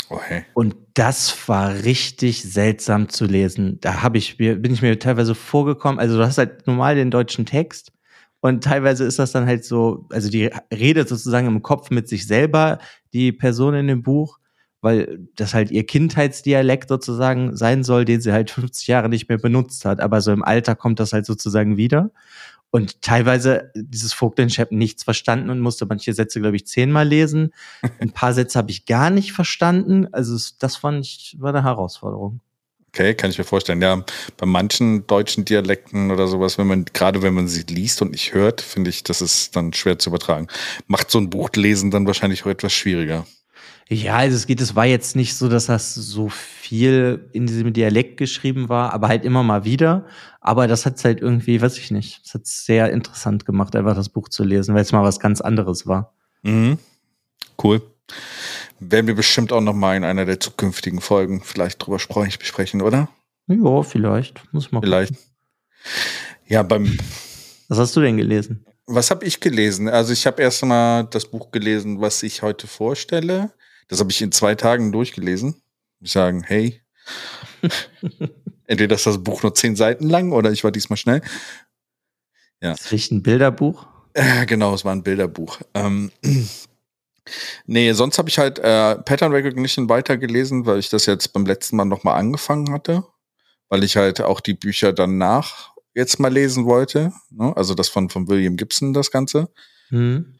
Oh, 0.09 0.19
hey. 0.21 0.43
Und 0.53 0.75
das 0.93 1.47
war 1.47 1.83
richtig 1.83 2.43
seltsam 2.43 3.09
zu 3.09 3.25
lesen. 3.25 3.79
Da 3.81 4.03
habe 4.03 4.17
ich 4.19 4.37
mir, 4.37 4.55
bin 4.55 4.71
ich 4.71 4.83
mir 4.83 4.99
teilweise 4.99 5.33
vorgekommen. 5.33 5.99
Also 5.99 6.17
du 6.17 6.23
hast 6.23 6.37
halt 6.37 6.67
normal 6.67 6.95
den 6.95 7.09
deutschen 7.09 7.45
Text 7.45 7.91
und 8.39 8.63
teilweise 8.63 9.05
ist 9.05 9.17
das 9.17 9.31
dann 9.31 9.47
halt 9.47 9.65
so, 9.65 10.05
also 10.11 10.29
die 10.29 10.51
redet 10.71 11.09
sozusagen 11.09 11.47
im 11.47 11.63
Kopf 11.63 11.89
mit 11.89 12.07
sich 12.07 12.27
selber, 12.27 12.77
die 13.15 13.31
Person 13.31 13.73
in 13.73 13.87
dem 13.87 14.03
Buch, 14.03 14.39
weil 14.81 15.27
das 15.35 15.53
halt 15.53 15.71
ihr 15.71 15.85
Kindheitsdialekt 15.85 16.89
sozusagen 16.89 17.55
sein 17.55 17.83
soll, 17.83 18.05
den 18.05 18.21
sie 18.21 18.33
halt 18.33 18.51
50 18.51 18.87
Jahre 18.87 19.09
nicht 19.09 19.29
mehr 19.29 19.39
benutzt 19.39 19.85
hat. 19.85 19.99
Aber 19.99 20.21
so 20.21 20.31
im 20.31 20.43
Alter 20.43 20.75
kommt 20.75 20.99
das 20.99 21.13
halt 21.13 21.25
sozusagen 21.25 21.77
wieder. 21.77 22.11
Und 22.71 23.01
teilweise 23.01 23.71
dieses 23.73 24.11
Vogtland, 24.11 24.51
ich 24.51 24.59
habe 24.59 24.75
nichts 24.75 25.03
verstanden 25.03 25.49
und 25.49 25.61
musste 25.61 25.85
manche 25.85 26.11
Sätze, 26.11 26.41
glaube 26.41 26.57
ich, 26.57 26.67
zehnmal 26.67 27.07
lesen. 27.07 27.53
Ein 27.99 28.11
paar 28.11 28.33
Sätze 28.33 28.59
habe 28.59 28.69
ich 28.69 28.85
gar 28.85 29.09
nicht 29.09 29.31
verstanden. 29.31 30.07
Also 30.11 30.37
das 30.59 30.75
fand 30.75 31.05
ich, 31.05 31.37
war 31.39 31.51
eine 31.55 31.63
Herausforderung. 31.63 32.41
Okay, 32.95 33.13
kann 33.13 33.29
ich 33.29 33.37
mir 33.37 33.43
vorstellen. 33.43 33.81
Ja, 33.81 34.05
bei 34.37 34.45
manchen 34.45 35.05
deutschen 35.05 35.43
Dialekten 35.43 36.11
oder 36.11 36.27
sowas, 36.27 36.57
wenn 36.57 36.67
man, 36.67 36.85
gerade 36.85 37.21
wenn 37.21 37.33
man 37.33 37.49
sie 37.49 37.63
liest 37.63 38.01
und 38.01 38.11
nicht 38.11 38.33
hört, 38.33 38.61
finde 38.61 38.89
ich, 38.89 39.03
das 39.03 39.21
ist 39.21 39.53
dann 39.53 39.73
schwer 39.73 39.99
zu 39.99 40.09
übertragen. 40.09 40.47
Macht 40.87 41.11
so 41.11 41.17
ein 41.17 41.29
Buch 41.29 41.49
lesen 41.57 41.91
dann 41.91 42.07
wahrscheinlich 42.07 42.45
auch 42.45 42.49
etwas 42.49 42.71
schwieriger. 42.71 43.27
Ja, 43.89 44.15
also 44.15 44.37
es 44.37 44.47
geht, 44.47 44.61
es 44.61 44.77
war 44.77 44.85
jetzt 44.85 45.17
nicht 45.17 45.35
so, 45.35 45.49
dass 45.49 45.65
das 45.65 45.93
so 45.93 46.29
viel 46.29 47.29
in 47.33 47.47
diesem 47.47 47.73
Dialekt 47.73 48.15
geschrieben 48.15 48.69
war, 48.69 48.93
aber 48.93 49.09
halt 49.09 49.25
immer 49.25 49.43
mal 49.43 49.65
wieder. 49.65 50.05
Aber 50.39 50.65
das 50.67 50.85
hat 50.85 51.03
halt 51.03 51.19
irgendwie, 51.19 51.61
weiß 51.61 51.77
ich 51.77 51.91
nicht, 51.91 52.21
es 52.23 52.33
hat 52.33 52.47
sehr 52.47 52.93
interessant 52.93 53.45
gemacht, 53.45 53.75
einfach 53.75 53.95
das 53.95 54.07
Buch 54.07 54.29
zu 54.29 54.45
lesen, 54.45 54.73
weil 54.73 54.83
es 54.83 54.93
mal 54.93 55.03
was 55.03 55.19
ganz 55.19 55.41
anderes 55.41 55.85
war. 55.85 56.13
Mhm. 56.43 56.77
Cool. 57.61 57.81
Werden 58.79 59.07
wir 59.07 59.15
bestimmt 59.15 59.53
auch 59.53 59.61
noch 59.61 59.73
mal 59.73 59.95
in 59.95 60.03
einer 60.03 60.25
der 60.25 60.39
zukünftigen 60.39 61.01
Folgen 61.01 61.41
vielleicht 61.41 61.85
drüber 61.85 61.97
besprechen, 61.97 62.81
oder? 62.81 63.09
Ja, 63.47 63.83
vielleicht. 63.83 64.41
Muss 64.53 64.71
man 64.71 64.81
Vielleicht. 64.81 65.13
Ja, 66.47 66.63
beim. 66.63 66.97
Was 67.67 67.79
hast 67.79 67.95
du 67.95 68.01
denn 68.01 68.17
gelesen? 68.17 68.65
Was 68.85 69.09
habe 69.09 69.25
ich 69.25 69.39
gelesen? 69.39 69.87
Also 69.87 70.13
ich 70.13 70.27
habe 70.27 70.41
erst 70.41 70.63
mal 70.63 71.03
das 71.03 71.25
Buch 71.25 71.51
gelesen, 71.51 72.01
was 72.01 72.21
ich 72.21 72.41
heute 72.41 72.67
vorstelle. 72.67 73.51
Das 73.87 73.99
habe 73.99 74.11
ich 74.11 74.21
in 74.21 74.31
zwei 74.31 74.55
Tagen 74.55 74.91
durchgelesen. 74.91 75.61
Ich 76.01 76.11
sagen, 76.11 76.43
hey, 76.43 76.81
entweder 78.67 78.95
ist 78.95 79.05
das 79.05 79.23
Buch 79.23 79.41
nur 79.41 79.55
zehn 79.55 79.75
Seiten 79.75 80.07
lang 80.09 80.31
oder 80.31 80.51
ich 80.51 80.63
war 80.63 80.71
diesmal 80.71 80.97
schnell. 80.97 81.21
Ja. 82.61 82.71
Das 82.71 82.91
ist 82.91 83.11
ein 83.11 83.23
Bilderbuch? 83.23 83.87
Äh, 84.13 84.45
genau, 84.45 84.73
es 84.73 84.85
war 84.85 84.93
ein 84.93 85.03
Bilderbuch. 85.03 85.59
Ähm, 85.73 86.11
nee, 87.65 87.91
sonst 87.93 88.17
habe 88.17 88.29
ich 88.29 88.37
halt 88.37 88.59
äh, 88.59 88.95
Pattern 88.97 89.31
Recognition 89.31 89.89
weitergelesen, 89.89 90.65
weil 90.65 90.79
ich 90.79 90.89
das 90.89 91.05
jetzt 91.05 91.33
beim 91.33 91.45
letzten 91.45 91.75
Mal 91.75 91.85
nochmal 91.85 92.17
angefangen 92.17 92.71
hatte. 92.71 93.03
Weil 93.69 93.83
ich 93.83 93.97
halt 93.97 94.21
auch 94.21 94.41
die 94.41 94.53
Bücher 94.53 94.93
danach 94.93 95.73
jetzt 95.93 96.19
mal 96.19 96.31
lesen 96.31 96.65
wollte. 96.65 97.11
Ne? 97.31 97.55
Also 97.55 97.73
das 97.73 97.89
von, 97.89 98.09
von 98.09 98.27
William 98.27 98.57
Gibson, 98.57 98.93
das 98.93 99.11
Ganze. 99.11 99.49
Mhm 99.89 100.35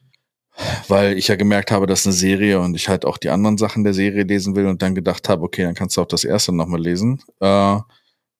weil 0.88 1.18
ich 1.18 1.28
ja 1.28 1.36
gemerkt 1.36 1.72
habe, 1.72 1.86
das 1.86 2.02
ist 2.02 2.08
eine 2.08 2.14
Serie 2.14 2.60
und 2.62 2.76
ich 2.76 2.88
halt 2.88 3.06
auch 3.06 3.18
die 3.18 3.30
anderen 3.30 3.58
Sachen 3.58 3.84
der 3.84 3.94
Serie 3.94 4.24
lesen 4.24 4.56
will 4.56 4.68
und 4.68 4.82
dann 4.82 4.96
gedacht 4.96 5.28
habe, 5.28 5.44
okay, 5.44 5.64
dann 5.64 5.76
kannst 5.76 5.98
du 5.98 6.02
auch 6.02 6.08
das 6.08 6.24
erste 6.24 6.54
nochmal 6.54 6.82
lesen. 6.82 7.22
Äh, 7.42 7.80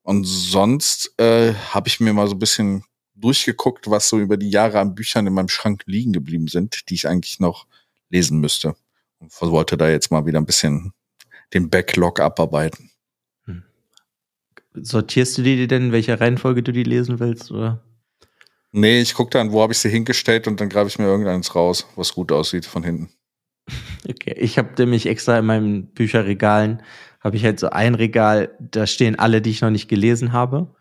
Und 0.04 0.24
sonst 0.26 1.14
äh, 1.20 1.54
habe 1.72 1.88
ich 1.88 2.00
mir 2.00 2.14
mal 2.14 2.28
so 2.28 2.36
ein 2.36 2.40
bisschen 2.40 2.84
durchgeguckt, 3.16 3.90
was 3.90 4.08
so 4.08 4.20
über 4.20 4.38
die 4.38 4.50
Jahre 4.50 4.80
an 4.80 4.96
Büchern 4.96 5.26
in 5.28 5.34
meinem 5.34 5.50
Schrank 5.50 5.84
liegen 5.88 6.14
geblieben 6.14 6.48
sind, 6.48 6.90
die 6.90 6.94
ich 6.94 7.08
eigentlich 7.08 7.40
noch 7.40 7.66
lesen 8.10 8.40
müsste. 8.40 8.76
Und 9.20 9.32
wollte 9.42 9.78
da 9.78 9.90
jetzt 9.90 10.12
mal 10.12 10.26
wieder 10.26 10.40
ein 10.40 10.46
bisschen 10.46 10.94
den 11.54 11.70
Backlog 11.70 12.20
abarbeiten. 12.20 12.92
Hm. 13.46 13.64
Sortierst 14.74 15.38
du 15.38 15.44
die 15.44 15.68
denn, 15.68 15.88
in 15.88 15.92
welcher 15.92 16.20
Reihenfolge 16.20 16.64
du 16.64 16.72
die 16.72 16.84
lesen 16.84 17.20
willst, 17.20 17.52
oder? 17.52 17.84
Nee, 18.72 19.00
ich 19.00 19.14
gucke 19.14 19.30
dann, 19.30 19.54
wo 19.54 19.62
habe 19.62 19.72
ich 19.72 19.80
sie 19.80 19.90
hingestellt 19.90 20.48
und 20.48 20.60
dann 20.60 20.68
greife 20.68 20.90
ich 20.90 21.00
mir 21.00 21.06
irgendeins 21.06 21.56
raus, 21.56 21.88
was 21.96 22.14
gut 22.14 22.32
aussieht 22.32 22.66
von 22.66 22.84
hinten. 22.84 23.10
Okay, 24.08 24.36
ich 24.38 24.60
habe 24.60 24.70
nämlich 24.78 25.08
extra 25.08 25.40
in 25.40 25.46
meinen 25.48 25.88
Bücherregalen, 25.88 26.84
habe 27.22 27.38
ich 27.38 27.44
halt 27.44 27.60
so 27.60 27.72
ein 27.72 27.96
Regal, 27.96 28.56
da 28.60 28.86
stehen 28.86 29.18
alle, 29.18 29.42
die 29.42 29.50
ich 29.50 29.62
noch 29.62 29.72
nicht 29.72 29.88
gelesen 29.88 30.32
habe. 30.32 30.76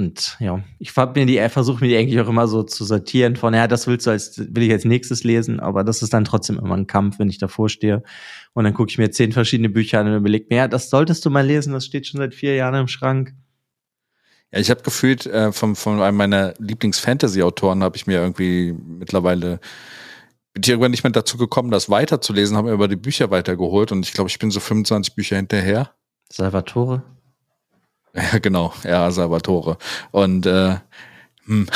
Und 0.00 0.36
ja, 0.38 0.62
ich 0.78 0.94
mir 0.94 1.26
die, 1.26 1.48
versuche 1.48 1.80
mir 1.80 1.88
die 1.88 1.96
eigentlich 1.96 2.20
auch 2.20 2.28
immer 2.28 2.46
so 2.46 2.62
zu 2.62 2.84
sortieren 2.84 3.34
von, 3.34 3.52
ja, 3.52 3.66
das 3.66 3.88
willst 3.88 4.06
du 4.06 4.10
als, 4.10 4.38
will 4.38 4.62
ich 4.62 4.70
als 4.70 4.84
nächstes 4.84 5.24
lesen, 5.24 5.58
aber 5.58 5.82
das 5.82 6.02
ist 6.02 6.14
dann 6.14 6.24
trotzdem 6.24 6.56
immer 6.56 6.76
ein 6.76 6.86
Kampf, 6.86 7.18
wenn 7.18 7.28
ich 7.28 7.38
davor 7.38 7.68
stehe. 7.68 8.04
Und 8.52 8.62
dann 8.62 8.74
gucke 8.74 8.90
ich 8.92 8.98
mir 8.98 9.10
zehn 9.10 9.32
verschiedene 9.32 9.68
Bücher 9.68 9.98
an 9.98 10.06
und 10.06 10.16
überlege 10.16 10.46
mir, 10.50 10.56
ja, 10.56 10.68
das 10.68 10.88
solltest 10.88 11.26
du 11.26 11.30
mal 11.30 11.44
lesen, 11.44 11.72
das 11.72 11.84
steht 11.84 12.06
schon 12.06 12.18
seit 12.18 12.32
vier 12.32 12.54
Jahren 12.54 12.76
im 12.76 12.86
Schrank. 12.86 13.34
Ja, 14.52 14.60
ich 14.60 14.70
habe 14.70 14.82
gefühlt, 14.82 15.26
äh, 15.26 15.50
von, 15.50 15.74
von 15.74 16.00
einem 16.00 16.16
meiner 16.16 16.54
Lieblings-Fantasy-Autoren 16.58 17.82
habe 17.82 17.96
ich 17.96 18.06
mir 18.06 18.20
irgendwie 18.20 18.72
mittlerweile 18.72 19.58
bin 20.54 20.62
ich 20.62 20.68
irgendwann 20.70 20.92
nicht 20.92 21.04
mehr 21.04 21.12
dazu 21.12 21.36
gekommen, 21.36 21.70
das 21.70 21.90
weiterzulesen, 21.90 22.56
habe 22.56 22.68
mir 22.68 22.74
aber 22.74 22.88
die 22.88 22.96
Bücher 22.96 23.30
weitergeholt 23.30 23.90
und 23.90 24.06
ich 24.06 24.12
glaube, 24.12 24.30
ich 24.30 24.38
bin 24.38 24.50
so 24.52 24.60
25 24.60 25.14
Bücher 25.16 25.36
hinterher. 25.36 25.90
Salvatore? 26.30 27.02
Ja, 28.18 28.38
genau, 28.42 28.72
ja, 28.84 29.10
Salvatore. 29.10 29.78
Und 30.10 30.46
äh, 30.46 30.76
hm, 31.46 31.66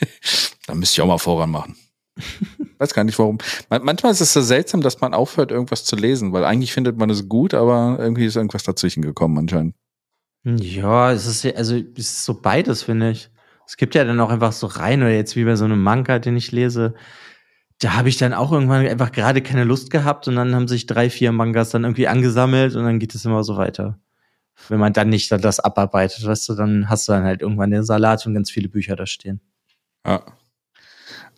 da 0.66 0.74
müsste 0.74 0.94
ich 0.94 1.00
auch 1.02 1.06
mal 1.06 1.18
voran 1.18 1.50
machen. 1.50 1.76
Weiß 2.78 2.94
gar 2.94 3.04
nicht 3.04 3.18
warum. 3.18 3.38
manchmal 3.68 4.12
ist 4.12 4.20
es 4.20 4.32
so 4.32 4.40
seltsam, 4.40 4.82
dass 4.82 5.00
man 5.00 5.14
aufhört, 5.14 5.50
irgendwas 5.50 5.84
zu 5.84 5.96
lesen, 5.96 6.32
weil 6.32 6.44
eigentlich 6.44 6.72
findet 6.72 6.96
man 6.96 7.10
es 7.10 7.28
gut, 7.28 7.54
aber 7.54 7.96
irgendwie 7.98 8.26
ist 8.26 8.36
irgendwas 8.36 8.62
dazwischen 8.62 9.02
gekommen 9.02 9.38
anscheinend. 9.38 9.74
Ja, 10.44 11.12
es 11.12 11.26
ist 11.26 11.44
also 11.56 11.76
es 11.76 11.82
ist 11.96 12.24
so 12.24 12.40
beides, 12.40 12.84
finde 12.84 13.10
ich. 13.10 13.30
Es 13.66 13.76
gibt 13.76 13.94
ja 13.94 14.04
dann 14.04 14.20
auch 14.20 14.30
einfach 14.30 14.52
so 14.52 14.66
rein 14.66 15.02
oder 15.02 15.10
jetzt 15.12 15.36
wie 15.36 15.44
bei 15.44 15.56
so 15.56 15.64
einem 15.64 15.82
Manga, 15.82 16.18
den 16.18 16.36
ich 16.36 16.52
lese, 16.52 16.94
da 17.80 17.94
habe 17.94 18.08
ich 18.08 18.16
dann 18.16 18.32
auch 18.32 18.50
irgendwann 18.52 18.86
einfach 18.86 19.12
gerade 19.12 19.42
keine 19.42 19.64
Lust 19.64 19.90
gehabt 19.90 20.26
und 20.26 20.36
dann 20.36 20.54
haben 20.54 20.68
sich 20.68 20.86
drei, 20.86 21.10
vier 21.10 21.32
Mangas 21.32 21.70
dann 21.70 21.84
irgendwie 21.84 22.08
angesammelt 22.08 22.74
und 22.74 22.84
dann 22.84 22.98
geht 22.98 23.14
es 23.14 23.24
immer 23.24 23.44
so 23.44 23.56
weiter. 23.56 23.98
Wenn 24.68 24.80
man 24.80 24.92
dann 24.92 25.08
nicht 25.08 25.30
das 25.30 25.60
abarbeitet, 25.60 26.26
weißt 26.26 26.48
du, 26.48 26.54
dann 26.54 26.88
hast 26.88 27.08
du 27.08 27.12
dann 27.12 27.24
halt 27.24 27.42
irgendwann 27.42 27.70
den 27.70 27.84
Salat 27.84 28.26
und 28.26 28.34
ganz 28.34 28.50
viele 28.50 28.68
Bücher 28.68 28.96
da 28.96 29.06
stehen. 29.06 29.40
Ja. 30.06 30.22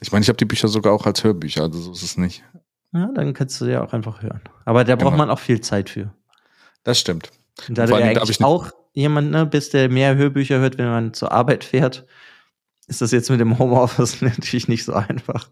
Ich 0.00 0.10
meine, 0.10 0.22
ich 0.22 0.28
habe 0.28 0.38
die 0.38 0.46
Bücher 0.46 0.68
sogar 0.68 0.92
auch 0.92 1.06
als 1.06 1.22
Hörbücher, 1.22 1.62
also 1.62 1.78
so 1.80 1.92
ist 1.92 2.02
es 2.02 2.16
nicht. 2.16 2.42
Ja, 2.92 3.10
dann 3.14 3.34
kannst 3.34 3.60
du 3.60 3.66
ja 3.66 3.84
auch 3.84 3.92
einfach 3.92 4.22
hören. 4.22 4.40
Aber 4.64 4.84
da 4.84 4.96
braucht 4.96 5.12
genau. 5.12 5.26
man 5.26 5.30
auch 5.30 5.38
viel 5.38 5.60
Zeit 5.60 5.90
für. 5.90 6.12
Das 6.82 6.98
stimmt. 6.98 7.30
Und 7.68 7.76
da 7.76 7.86
du 7.86 7.98
ja 7.98 8.06
eigentlich 8.06 8.42
auch 8.42 8.70
jemand 8.92 9.30
ne, 9.30 9.46
bist, 9.46 9.74
der 9.74 9.88
mehr 9.88 10.16
Hörbücher 10.16 10.58
hört, 10.58 10.78
wenn 10.78 10.88
man 10.88 11.14
zur 11.14 11.30
Arbeit 11.30 11.64
fährt, 11.64 12.06
ist 12.86 13.00
das 13.00 13.12
jetzt 13.12 13.30
mit 13.30 13.40
dem 13.40 13.58
Homeoffice 13.58 14.20
natürlich 14.22 14.68
nicht 14.68 14.84
so 14.84 14.94
einfach. 14.94 15.50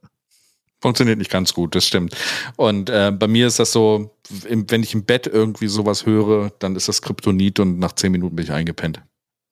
Funktioniert 0.80 1.18
nicht 1.18 1.30
ganz 1.30 1.54
gut, 1.54 1.75
das 1.75 1.87
stimmt. 1.87 2.14
Und 2.56 2.88
äh, 2.88 3.11
bei 3.11 3.26
mir 3.26 3.49
ist 3.49 3.58
das 3.58 3.73
so, 3.73 4.14
im, 4.49 4.70
wenn 4.70 4.82
ich 4.82 4.94
im 4.94 5.04
Bett 5.04 5.26
irgendwie 5.26 5.66
sowas 5.66 6.06
höre, 6.06 6.50
dann 6.61 6.76
ist 6.76 6.87
das 6.88 7.02
Kryptonit 7.02 7.58
und 7.58 7.80
nach 7.80 7.92
zehn 7.94 8.12
Minuten 8.12 8.37
bin 8.37 8.44
ich 8.44 8.52
eingepennt. 8.52 9.02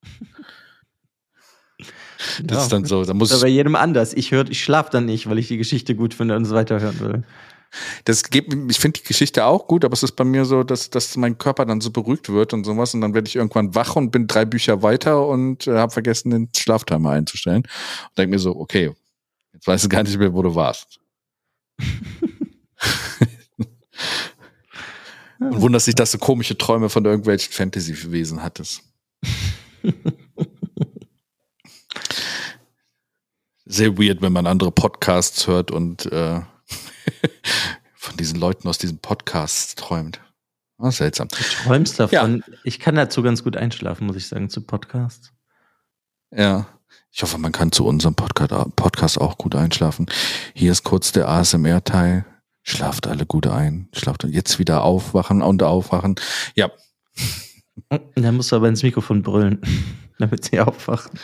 Das 2.42 2.56
ja, 2.56 2.62
ist 2.62 2.72
dann 2.72 2.84
so. 2.86 3.04
Da 3.04 3.12
muss 3.12 3.28
das 3.28 3.38
ist 3.38 3.42
bei 3.42 3.48
jedem 3.48 3.76
anders. 3.76 4.14
Ich 4.14 4.30
höre, 4.30 4.48
ich 4.50 4.64
schlafe 4.64 4.88
dann 4.90 5.04
nicht, 5.04 5.28
weil 5.28 5.38
ich 5.38 5.48
die 5.48 5.58
Geschichte 5.58 5.94
gut 5.94 6.14
finde 6.14 6.34
und 6.34 6.42
es 6.42 6.50
weiterhören 6.50 6.98
will. 6.98 7.24
Das 8.04 8.24
gibt, 8.30 8.54
ich 8.70 8.78
finde 8.78 9.00
die 9.00 9.06
Geschichte 9.06 9.44
auch 9.44 9.66
gut, 9.66 9.84
aber 9.84 9.92
es 9.92 10.02
ist 10.02 10.12
bei 10.12 10.24
mir 10.24 10.44
so, 10.44 10.62
dass, 10.62 10.90
dass 10.90 11.16
mein 11.16 11.36
Körper 11.36 11.66
dann 11.66 11.80
so 11.80 11.90
beruhigt 11.90 12.28
wird 12.28 12.52
und 12.52 12.64
sowas 12.64 12.94
und 12.94 13.02
dann 13.02 13.14
werde 13.14 13.28
ich 13.28 13.36
irgendwann 13.36 13.74
wach 13.74 13.96
und 13.96 14.10
bin 14.10 14.26
drei 14.26 14.44
Bücher 14.44 14.82
weiter 14.82 15.26
und 15.26 15.66
äh, 15.66 15.76
habe 15.76 15.92
vergessen, 15.92 16.30
den 16.30 16.48
Schlaftimer 16.56 17.10
einzustellen. 17.10 17.62
Und 17.64 18.18
denke 18.18 18.30
mir 18.30 18.38
so, 18.38 18.56
okay, 18.56 18.92
jetzt 19.52 19.66
weißt 19.66 19.84
du 19.84 19.88
gar 19.88 20.02
nicht 20.02 20.18
mehr, 20.18 20.32
wo 20.32 20.42
du 20.42 20.54
warst. 20.54 21.00
und 25.38 25.60
wunderst 25.60 25.84
sich, 25.86 25.94
dass 25.94 26.10
du 26.12 26.18
komische 26.18 26.58
Träume 26.58 26.88
von 26.88 27.04
irgendwelchen 27.04 27.52
Fantasy-Wesen 27.52 28.42
hattest. 28.42 28.82
Sehr 33.64 33.96
weird, 33.98 34.22
wenn 34.22 34.32
man 34.32 34.46
andere 34.46 34.70
Podcasts 34.70 35.48
hört 35.48 35.72
und 35.72 36.06
äh, 36.06 36.40
von 37.94 38.16
diesen 38.16 38.38
Leuten 38.38 38.68
aus 38.68 38.78
diesem 38.78 38.98
Podcast 38.98 39.78
träumt. 39.78 40.20
Oh, 40.78 40.90
seltsam. 40.90 41.28
Du 41.28 41.36
träumst 41.36 41.98
davon. 41.98 42.44
Ja. 42.46 42.54
Ich 42.64 42.78
kann 42.78 42.94
dazu 42.94 43.22
ganz 43.22 43.42
gut 43.42 43.56
einschlafen, 43.56 44.06
muss 44.06 44.16
ich 44.16 44.28
sagen, 44.28 44.50
zu 44.50 44.60
Podcasts. 44.60 45.32
Ja. 46.30 46.66
Ich 47.16 47.22
hoffe, 47.22 47.38
man 47.38 47.50
kann 47.50 47.72
zu 47.72 47.86
unserem 47.86 48.14
Podcast 48.14 49.18
auch 49.18 49.38
gut 49.38 49.54
einschlafen. 49.54 50.04
Hier 50.52 50.70
ist 50.70 50.84
kurz 50.84 51.12
der 51.12 51.26
ASMR-Teil. 51.28 52.26
Schlaft 52.62 53.06
alle 53.06 53.24
gut 53.24 53.46
ein. 53.46 53.88
Schlaft 53.94 54.24
jetzt 54.24 54.58
wieder 54.58 54.82
aufwachen 54.82 55.40
und 55.40 55.62
aufwachen. 55.62 56.16
Ja. 56.54 56.70
Da 58.14 58.32
musst 58.32 58.52
du 58.52 58.56
aber 58.56 58.68
ins 58.68 58.82
Mikrofon 58.82 59.22
brüllen, 59.22 59.60
damit 60.18 60.46
sie 60.46 60.58
aufwachen. 60.60 61.18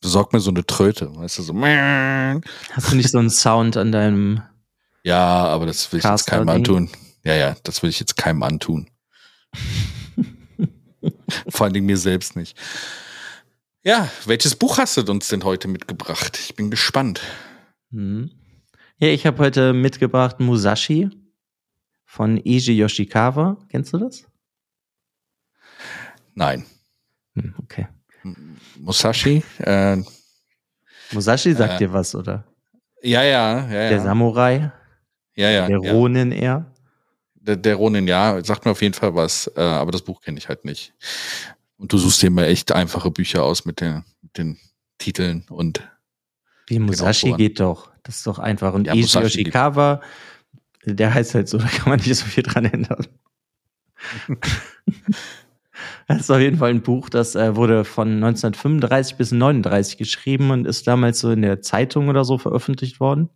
Besorg 0.00 0.32
mir 0.32 0.38
so 0.38 0.50
eine 0.50 0.64
Tröte, 0.64 1.14
weißt 1.14 1.38
du, 1.38 1.42
so. 1.42 1.54
Hast 1.60 2.92
du 2.92 2.96
nicht 2.96 3.10
so 3.10 3.18
einen 3.18 3.30
Sound 3.30 3.76
an 3.76 3.90
deinem 3.90 4.42
ja, 5.02 5.18
aber 5.18 5.66
das 5.66 5.90
will 5.92 5.98
ich 5.98 6.04
jetzt 6.04 6.26
keinem 6.26 6.48
antun. 6.48 6.88
Ja, 7.24 7.34
ja, 7.34 7.56
das 7.64 7.82
will 7.82 7.90
ich 7.90 7.98
jetzt 7.98 8.16
keinem 8.16 8.42
antun. 8.44 8.88
Vor 11.48 11.64
allen 11.64 11.74
Dingen 11.74 11.86
mir 11.86 11.98
selbst 11.98 12.36
nicht. 12.36 12.56
Ja, 13.84 14.08
welches 14.26 14.54
Buch 14.54 14.78
hast 14.78 14.96
du 14.96 15.02
uns 15.10 15.26
denn 15.26 15.42
heute 15.42 15.66
mitgebracht? 15.66 16.38
Ich 16.38 16.54
bin 16.54 16.70
gespannt. 16.70 17.20
Hm. 17.90 18.30
Ja, 18.98 19.08
ich 19.08 19.26
habe 19.26 19.38
heute 19.38 19.72
mitgebracht 19.72 20.38
Musashi 20.38 21.10
von 22.04 22.38
Eiji 22.38 22.74
Yoshikawa. 22.74 23.56
Kennst 23.70 23.92
du 23.92 23.98
das? 23.98 24.28
Nein. 26.34 26.64
Hm, 27.34 27.54
okay. 27.60 27.88
Musashi? 28.78 29.42
Äh, 29.58 29.96
Musashi 31.10 31.52
sagt 31.52 31.74
äh, 31.74 31.78
dir 31.78 31.92
was, 31.92 32.14
oder? 32.14 32.44
Ja, 33.02 33.24
ja, 33.24 33.66
ja. 33.66 33.88
Der 33.88 34.00
Samurai? 34.00 34.70
Ja, 35.34 35.50
ja. 35.50 35.66
Der 35.66 35.80
ja. 35.82 35.92
Ronin 35.92 36.30
eher? 36.30 36.72
Der, 37.34 37.56
der 37.56 37.74
Ronin, 37.74 38.06
ja, 38.06 38.44
sagt 38.44 38.64
mir 38.64 38.70
auf 38.70 38.82
jeden 38.82 38.94
Fall 38.94 39.16
was, 39.16 39.50
äh, 39.56 39.60
aber 39.60 39.90
das 39.90 40.02
Buch 40.02 40.20
kenne 40.20 40.38
ich 40.38 40.48
halt 40.48 40.64
nicht. 40.64 40.94
Und 41.76 41.92
du 41.92 41.98
suchst 41.98 42.22
dir 42.22 42.28
immer 42.28 42.46
echt 42.46 42.72
einfache 42.72 43.10
Bücher 43.10 43.42
aus 43.42 43.64
mit 43.64 43.80
den, 43.80 44.04
mit 44.20 44.38
den 44.38 44.58
Titeln 44.98 45.44
und. 45.48 45.88
Wie 46.68 46.78
Musashi 46.78 47.32
geht 47.32 47.60
doch. 47.60 47.90
Das 48.02 48.16
ist 48.16 48.26
doch 48.26 48.38
einfach. 48.38 48.74
Und 48.74 48.86
ja, 48.86 48.92
Eiji 48.92 49.02
Yoshikawa, 49.02 50.00
der 50.84 51.14
heißt 51.14 51.34
halt 51.34 51.48
so, 51.48 51.58
da 51.58 51.66
kann 51.66 51.88
man 51.90 51.98
nicht 51.98 52.16
so 52.16 52.24
viel 52.24 52.42
dran 52.42 52.64
ändern. 52.64 53.06
das 56.08 56.20
ist 56.20 56.30
auf 56.30 56.40
jeden 56.40 56.58
Fall 56.58 56.70
ein 56.70 56.82
Buch, 56.82 57.08
das 57.08 57.34
äh, 57.34 57.54
wurde 57.56 57.84
von 57.84 58.08
1935 58.08 59.16
bis 59.16 59.32
1939 59.32 59.96
geschrieben 59.96 60.50
und 60.50 60.66
ist 60.66 60.86
damals 60.86 61.20
so 61.20 61.30
in 61.30 61.42
der 61.42 61.62
Zeitung 61.62 62.08
oder 62.08 62.24
so 62.24 62.38
veröffentlicht 62.38 63.00
worden. 63.00 63.28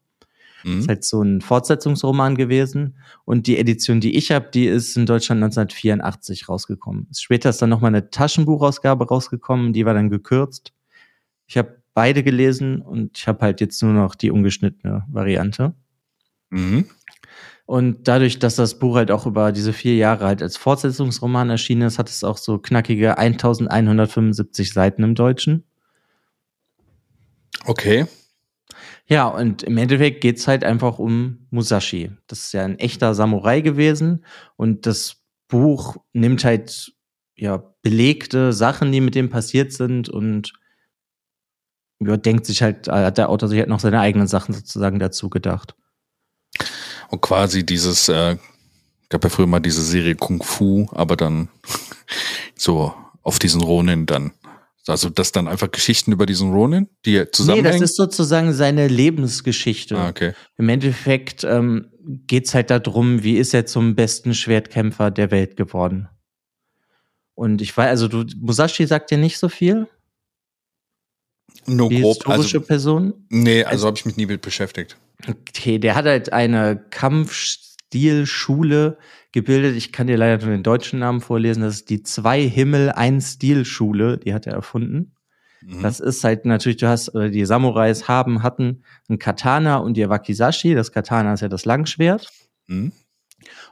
Mhm. 0.66 0.80
Ist 0.80 0.88
halt 0.88 1.04
so 1.04 1.22
ein 1.22 1.40
Fortsetzungsroman 1.40 2.34
gewesen. 2.34 2.96
Und 3.24 3.46
die 3.46 3.56
Edition, 3.56 4.00
die 4.00 4.16
ich 4.16 4.32
habe, 4.32 4.48
die 4.52 4.66
ist 4.66 4.96
in 4.96 5.06
Deutschland 5.06 5.42
1984 5.42 6.48
rausgekommen. 6.48 7.06
Später 7.16 7.50
ist 7.50 7.62
dann 7.62 7.70
nochmal 7.70 7.90
eine 7.90 8.10
Taschenbuchausgabe 8.10 9.06
rausgekommen, 9.06 9.72
die 9.72 9.86
war 9.86 9.94
dann 9.94 10.10
gekürzt. 10.10 10.72
Ich 11.46 11.56
habe 11.56 11.80
beide 11.94 12.24
gelesen 12.24 12.82
und 12.82 13.16
ich 13.16 13.28
habe 13.28 13.40
halt 13.42 13.60
jetzt 13.60 13.80
nur 13.82 13.92
noch 13.92 14.16
die 14.16 14.32
ungeschnittene 14.32 15.04
Variante. 15.08 15.74
Mhm. 16.50 16.86
Und 17.64 18.08
dadurch, 18.08 18.38
dass 18.38 18.56
das 18.56 18.78
Buch 18.78 18.96
halt 18.96 19.10
auch 19.10 19.26
über 19.26 19.52
diese 19.52 19.72
vier 19.72 19.94
Jahre 19.94 20.26
halt 20.26 20.42
als 20.42 20.56
Fortsetzungsroman 20.56 21.50
erschienen 21.50 21.82
ist, 21.82 21.98
hat 21.98 22.08
es 22.08 22.24
auch 22.24 22.38
so 22.38 22.58
knackige 22.58 23.18
1175 23.18 24.72
Seiten 24.72 25.02
im 25.04 25.14
Deutschen. 25.14 25.64
Okay. 27.64 28.06
Ja, 29.08 29.28
und 29.28 29.62
im 29.62 29.78
Endeffekt 29.78 30.20
geht's 30.20 30.48
halt 30.48 30.64
einfach 30.64 30.98
um 30.98 31.46
Musashi. 31.50 32.10
Das 32.26 32.40
ist 32.44 32.52
ja 32.52 32.64
ein 32.64 32.78
echter 32.78 33.14
Samurai 33.14 33.60
gewesen 33.60 34.24
und 34.56 34.86
das 34.86 35.22
Buch 35.48 35.96
nimmt 36.12 36.44
halt 36.44 36.92
ja 37.36 37.62
belegte 37.82 38.52
Sachen, 38.52 38.90
die 38.90 39.00
mit 39.00 39.14
dem 39.14 39.30
passiert 39.30 39.72
sind 39.72 40.08
und 40.08 40.52
ja, 42.00 42.16
denkt 42.16 42.46
sich 42.46 42.62
halt, 42.62 42.88
hat 42.88 43.18
der 43.18 43.28
Autor 43.28 43.48
sich 43.48 43.58
halt 43.58 43.68
noch 43.68 43.80
seine 43.80 44.00
eigenen 44.00 44.26
Sachen 44.26 44.54
sozusagen 44.54 44.98
dazu 44.98 45.30
gedacht. 45.30 45.76
Und 47.08 47.20
quasi 47.20 47.64
dieses, 47.64 48.08
äh, 48.08 48.36
gab 49.08 49.24
ja 49.24 49.30
früher 49.30 49.46
mal 49.46 49.60
diese 49.60 49.82
Serie 49.82 50.16
Kung 50.16 50.42
Fu, 50.42 50.88
aber 50.92 51.16
dann 51.16 51.48
so 52.56 52.92
auf 53.22 53.38
diesen 53.38 53.62
Ronin 53.62 54.06
dann. 54.06 54.32
Also 54.88 55.10
das 55.10 55.32
dann 55.32 55.48
einfach 55.48 55.70
Geschichten 55.70 56.12
über 56.12 56.26
diesen 56.26 56.52
Ronin, 56.52 56.88
die 57.04 57.24
zusammenhängen? 57.32 57.72
Nee, 57.74 57.80
das 57.80 57.90
ist 57.90 57.96
sozusagen 57.96 58.52
seine 58.52 58.86
Lebensgeschichte. 58.86 59.96
Ah, 59.96 60.08
okay. 60.08 60.32
Im 60.58 60.68
Endeffekt 60.68 61.42
ähm, 61.44 61.90
geht's 62.26 62.54
halt 62.54 62.70
darum, 62.70 63.22
wie 63.24 63.36
ist 63.36 63.52
er 63.52 63.66
zum 63.66 63.96
besten 63.96 64.32
Schwertkämpfer 64.34 65.10
der 65.10 65.30
Welt 65.32 65.56
geworden. 65.56 66.08
Und 67.34 67.60
ich 67.62 67.76
weiß, 67.76 67.88
also 67.88 68.08
du, 68.08 68.24
Musashi 68.38 68.86
sagt 68.86 69.10
dir 69.10 69.18
nicht 69.18 69.38
so 69.38 69.48
viel? 69.48 69.88
Nur 71.66 71.88
Die 71.88 72.00
grob. 72.00 72.14
historische 72.16 72.58
Also, 72.58 72.60
Person? 72.60 73.26
nee, 73.28 73.64
also 73.64 73.86
habe 73.88 73.96
ich 73.98 74.06
mich 74.06 74.16
nie 74.16 74.26
mit 74.26 74.40
beschäftigt. 74.40 74.96
Okay, 75.28 75.78
der 75.78 75.96
hat 75.96 76.04
halt 76.04 76.32
eine 76.32 76.76
Kampfstilschule 77.90 78.98
gebildet. 79.32 79.76
Ich 79.76 79.92
kann 79.92 80.06
dir 80.06 80.16
leider 80.16 80.44
nur 80.44 80.54
den 80.54 80.62
deutschen 80.62 80.98
Namen 80.98 81.20
vorlesen. 81.20 81.62
Das 81.62 81.74
ist 81.74 81.90
die 81.90 82.02
Zwei 82.02 82.42
Himmel, 82.42 82.90
ein 82.90 83.20
Stilschule. 83.20 84.18
Die 84.18 84.34
hat 84.34 84.46
er 84.46 84.54
erfunden. 84.54 85.12
Mhm. 85.62 85.82
Das 85.82 86.00
ist 86.00 86.24
halt 86.24 86.44
natürlich, 86.44 86.78
du 86.78 86.88
hast, 86.88 87.14
oder 87.14 87.28
die 87.28 87.44
Samurais 87.44 88.08
haben, 88.08 88.42
hatten 88.42 88.82
ein 89.08 89.18
Katana 89.18 89.76
und 89.76 89.96
ihr 89.96 90.08
Wakizashi. 90.08 90.74
Das 90.74 90.92
Katana 90.92 91.34
ist 91.34 91.40
ja 91.40 91.48
das 91.48 91.64
Langschwert. 91.64 92.28
Mhm. 92.66 92.92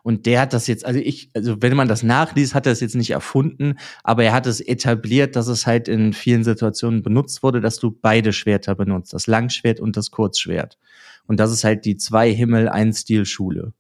Und 0.04 0.26
der 0.26 0.42
hat 0.42 0.52
das 0.52 0.66
jetzt, 0.66 0.84
also 0.86 1.00
ich, 1.00 1.30
also 1.34 1.60
wenn 1.60 1.74
man 1.74 1.88
das 1.88 2.02
nachliest, 2.02 2.54
hat 2.54 2.66
er 2.66 2.72
es 2.72 2.80
jetzt 2.80 2.94
nicht 2.94 3.10
erfunden, 3.10 3.78
aber 4.04 4.22
er 4.22 4.32
hat 4.32 4.46
es 4.46 4.60
etabliert, 4.60 5.34
dass 5.34 5.48
es 5.48 5.66
halt 5.66 5.88
in 5.88 6.12
vielen 6.12 6.44
Situationen 6.44 7.02
benutzt 7.02 7.42
wurde, 7.42 7.60
dass 7.60 7.78
du 7.78 7.90
beide 7.90 8.32
Schwerter 8.32 8.74
benutzt, 8.76 9.14
das 9.14 9.26
Langschwert 9.26 9.80
und 9.80 9.96
das 9.96 10.10
Kurzschwert. 10.10 10.78
Und 11.26 11.40
das 11.40 11.50
ist 11.50 11.64
halt 11.64 11.86
die 11.86 11.96
zwei 11.96 12.32
Himmel, 12.32 12.68
ein 12.68 12.92
Stil-Schule. 12.92 13.72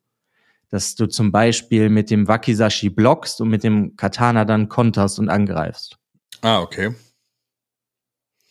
Dass 0.74 0.96
du 0.96 1.06
zum 1.06 1.30
Beispiel 1.30 1.88
mit 1.88 2.10
dem 2.10 2.26
Wakizashi 2.26 2.90
blockst 2.90 3.40
und 3.40 3.48
mit 3.48 3.62
dem 3.62 3.94
Katana 3.94 4.44
dann 4.44 4.68
konterst 4.68 5.20
und 5.20 5.28
angreifst. 5.28 5.98
Ah, 6.42 6.60
okay. 6.62 6.96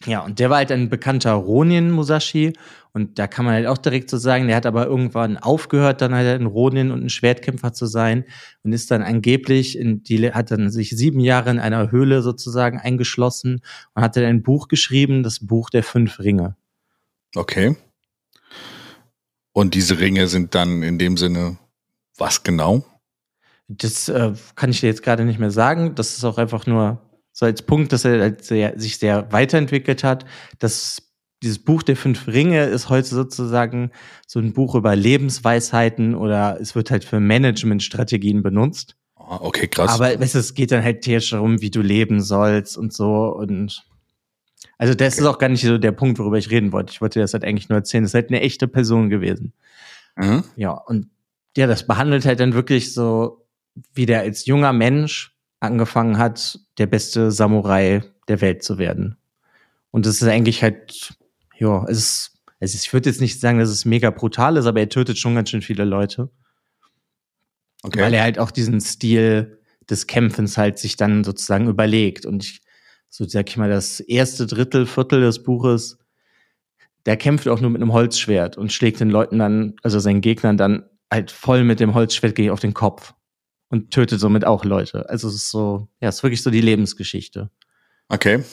Ja, 0.06 0.22
und 0.22 0.40
der 0.40 0.50
war 0.50 0.56
halt 0.56 0.72
ein 0.72 0.88
bekannter 0.88 1.34
Ronin 1.34 1.92
Musashi. 1.92 2.54
Und 2.94 3.20
da 3.20 3.28
kann 3.28 3.44
man 3.44 3.56
halt 3.56 3.68
auch 3.68 3.78
direkt 3.78 4.10
so 4.10 4.16
sagen, 4.16 4.48
der 4.48 4.56
hat 4.56 4.66
aber 4.66 4.88
irgendwann 4.88 5.36
aufgehört, 5.38 6.00
dann 6.00 6.16
halt 6.16 6.40
ein 6.40 6.46
Ronin 6.46 6.92
und 6.92 7.04
ein 7.04 7.10
Schwertkämpfer 7.10 7.74
zu 7.74 7.88
sein 7.88 8.24
und 8.64 8.72
ist 8.72 8.90
dann 8.90 9.02
angeblich 9.02 9.78
in 9.78 10.02
die, 10.04 10.32
hat 10.32 10.50
dann 10.52 10.72
sich 10.72 10.92
sieben 10.92 11.20
Jahre 11.20 11.50
in 11.50 11.60
einer 11.60 11.92
Höhle 11.92 12.22
sozusagen 12.22 12.80
eingeschlossen 12.80 13.60
und 13.96 14.02
hat 14.02 14.16
dann 14.16 14.24
ein 14.24 14.44
Buch 14.44 14.70
geschrieben, 14.70 15.24
das 15.24 15.46
Buch 15.46 15.70
der 15.70 15.84
fünf 15.84 16.20
Ringe. 16.20 16.56
Okay. 17.36 17.76
Und 19.52 19.74
diese 19.74 20.00
Ringe 20.00 20.28
sind 20.28 20.56
dann 20.56 20.84
in 20.84 20.98
dem 20.98 21.18
Sinne 21.18 21.58
was 22.24 22.44
genau? 22.44 22.86
Das 23.68 24.10
äh, 24.10 24.34
kann 24.56 24.70
ich 24.72 24.80
dir 24.80 24.88
jetzt 24.88 25.04
gerade 25.04 25.26
nicht 25.26 25.40
mehr 25.40 25.52
sagen. 25.52 25.96
Das 25.96 26.18
ist 26.18 26.24
auch 26.24 26.38
einfach 26.38 26.66
nur 26.66 27.02
so 27.32 27.46
als 27.46 27.62
Punkt, 27.62 27.92
dass 27.92 28.06
er 28.06 28.20
halt 28.20 28.44
sehr, 28.44 28.80
sich 28.80 28.98
sehr 28.98 29.32
weiterentwickelt 29.32 30.04
hat. 30.04 30.26
Das, 30.60 31.14
dieses 31.42 31.60
Buch 31.60 31.84
der 31.84 31.98
fünf 31.98 32.28
Ringe 32.28 32.66
ist 32.66 32.90
heute 32.90 33.08
sozusagen 33.08 33.92
so 34.26 34.40
ein 34.40 34.54
Buch 34.54 34.76
über 34.76 34.96
Lebensweisheiten 34.96 36.16
oder 36.16 36.58
es 36.62 36.76
wird 36.76 36.92
halt 36.92 37.04
für 37.04 37.20
Managementstrategien 37.20 38.42
benutzt. 38.42 38.96
Ah, 39.16 39.40
okay, 39.42 39.68
krass. 39.68 39.92
Aber 39.92 40.20
weißt 40.20 40.36
es 40.36 40.54
geht 40.54 40.72
dann 40.72 40.84
halt 40.84 41.02
theoretisch 41.02 41.32
darum, 41.32 41.62
wie 41.62 41.72
du 41.72 41.82
leben 41.82 42.22
sollst 42.22 42.78
und 42.78 42.94
so 42.94 43.34
und 43.36 43.84
also 44.78 44.94
das 44.94 45.18
ist 45.18 45.26
auch 45.26 45.38
gar 45.38 45.50
nicht 45.50 45.64
so 45.64 45.78
der 45.78 45.92
Punkt, 45.92 46.20
worüber 46.20 46.38
ich 46.38 46.50
reden 46.52 46.72
wollte. 46.72 46.92
Ich 46.92 47.02
wollte 47.02 47.20
dir 47.20 47.24
das 47.24 47.34
halt 47.34 47.44
eigentlich 47.44 47.70
nur 47.70 47.78
erzählen. 47.78 48.04
Das 48.04 48.12
ist 48.12 48.16
halt 48.16 48.30
eine 48.30 48.42
echte 48.42 48.68
Person 48.68 49.10
gewesen. 49.10 49.54
mhm. 50.16 50.44
Ja, 50.56 50.72
und 50.72 51.08
ja, 51.56 51.68
das 51.68 51.86
behandelt 51.86 52.26
halt 52.26 52.40
dann 52.40 52.54
wirklich 52.54 52.94
so, 52.94 53.46
wie 53.94 54.06
der 54.06 54.22
als 54.22 54.46
junger 54.46 54.74
Mensch 54.74 55.36
angefangen 55.60 56.18
hat, 56.18 56.60
der 56.78 56.88
beste 56.88 57.32
Samurai 57.32 58.04
der 58.28 58.42
Welt 58.42 58.64
zu 58.64 58.78
werden. 58.78 59.18
Und 59.92 60.06
das 60.06 60.22
ist 60.22 60.28
eigentlich 60.28 60.64
halt, 60.64 61.14
ja, 61.58 61.86
es 61.88 61.98
ist, 61.98 62.40
ist 62.60 62.76
ich 62.76 62.94
würde 62.94 63.10
jetzt 63.10 63.22
nicht 63.22 63.40
sagen, 63.40 63.60
dass 63.60 63.70
es 63.70 63.86
mega 63.86 64.10
brutal 64.10 64.58
ist, 64.58 64.66
aber 64.66 64.80
er 64.80 64.90
tötet 64.90 65.18
schon 65.18 65.36
ganz 65.36 65.50
schön 65.50 65.62
viele 65.62 65.86
Leute. 65.86 66.30
Okay. 67.84 68.02
Weil 68.02 68.14
er 68.14 68.24
halt 68.24 68.40
auch 68.40 68.52
diesen 68.52 68.82
Stil 68.82 69.60
des 69.90 70.08
Kämpfens 70.08 70.58
halt 70.58 70.80
sich 70.80 70.96
dann 70.96 71.24
sozusagen 71.24 71.68
überlegt. 71.68 72.26
Und 72.26 72.44
ich, 72.44 72.62
so 73.10 73.28
sag 73.28 73.50
ich 73.50 73.58
mal, 73.58 73.70
das 73.70 74.00
erste 74.00 74.48
Drittel, 74.48 74.86
Viertel 74.86 75.22
des 75.22 75.44
Buches, 75.44 76.00
der 77.06 77.18
kämpft 77.18 77.48
auch 77.48 77.60
nur 77.60 77.70
mit 77.70 77.82
einem 77.82 77.94
Holzschwert 77.94 78.58
und 78.58 78.72
schlägt 78.72 79.00
den 79.00 79.10
Leuten 79.10 79.40
dann, 79.40 79.76
also 79.84 80.00
seinen 80.00 80.22
Gegnern 80.22 80.58
dann 80.58 80.86
halt 81.14 81.32
voll 81.32 81.64
mit 81.64 81.80
dem 81.80 81.94
Holzschwert 81.94 82.36
gegen 82.36 82.52
auf 82.52 82.60
den 82.60 82.74
Kopf 82.74 83.14
und 83.70 83.92
tötet 83.92 84.20
somit 84.20 84.46
auch 84.46 84.66
Leute. 84.66 85.10
Also 85.10 85.28
es 85.28 85.36
ist 85.36 85.50
so, 85.50 85.88
ja, 86.02 86.10
es 86.10 86.18
ist 86.18 86.24
wirklich 86.24 86.44
so 86.44 86.50
die 86.50 86.62
Lebensgeschichte. 86.62 87.50
Okay. 88.10 88.44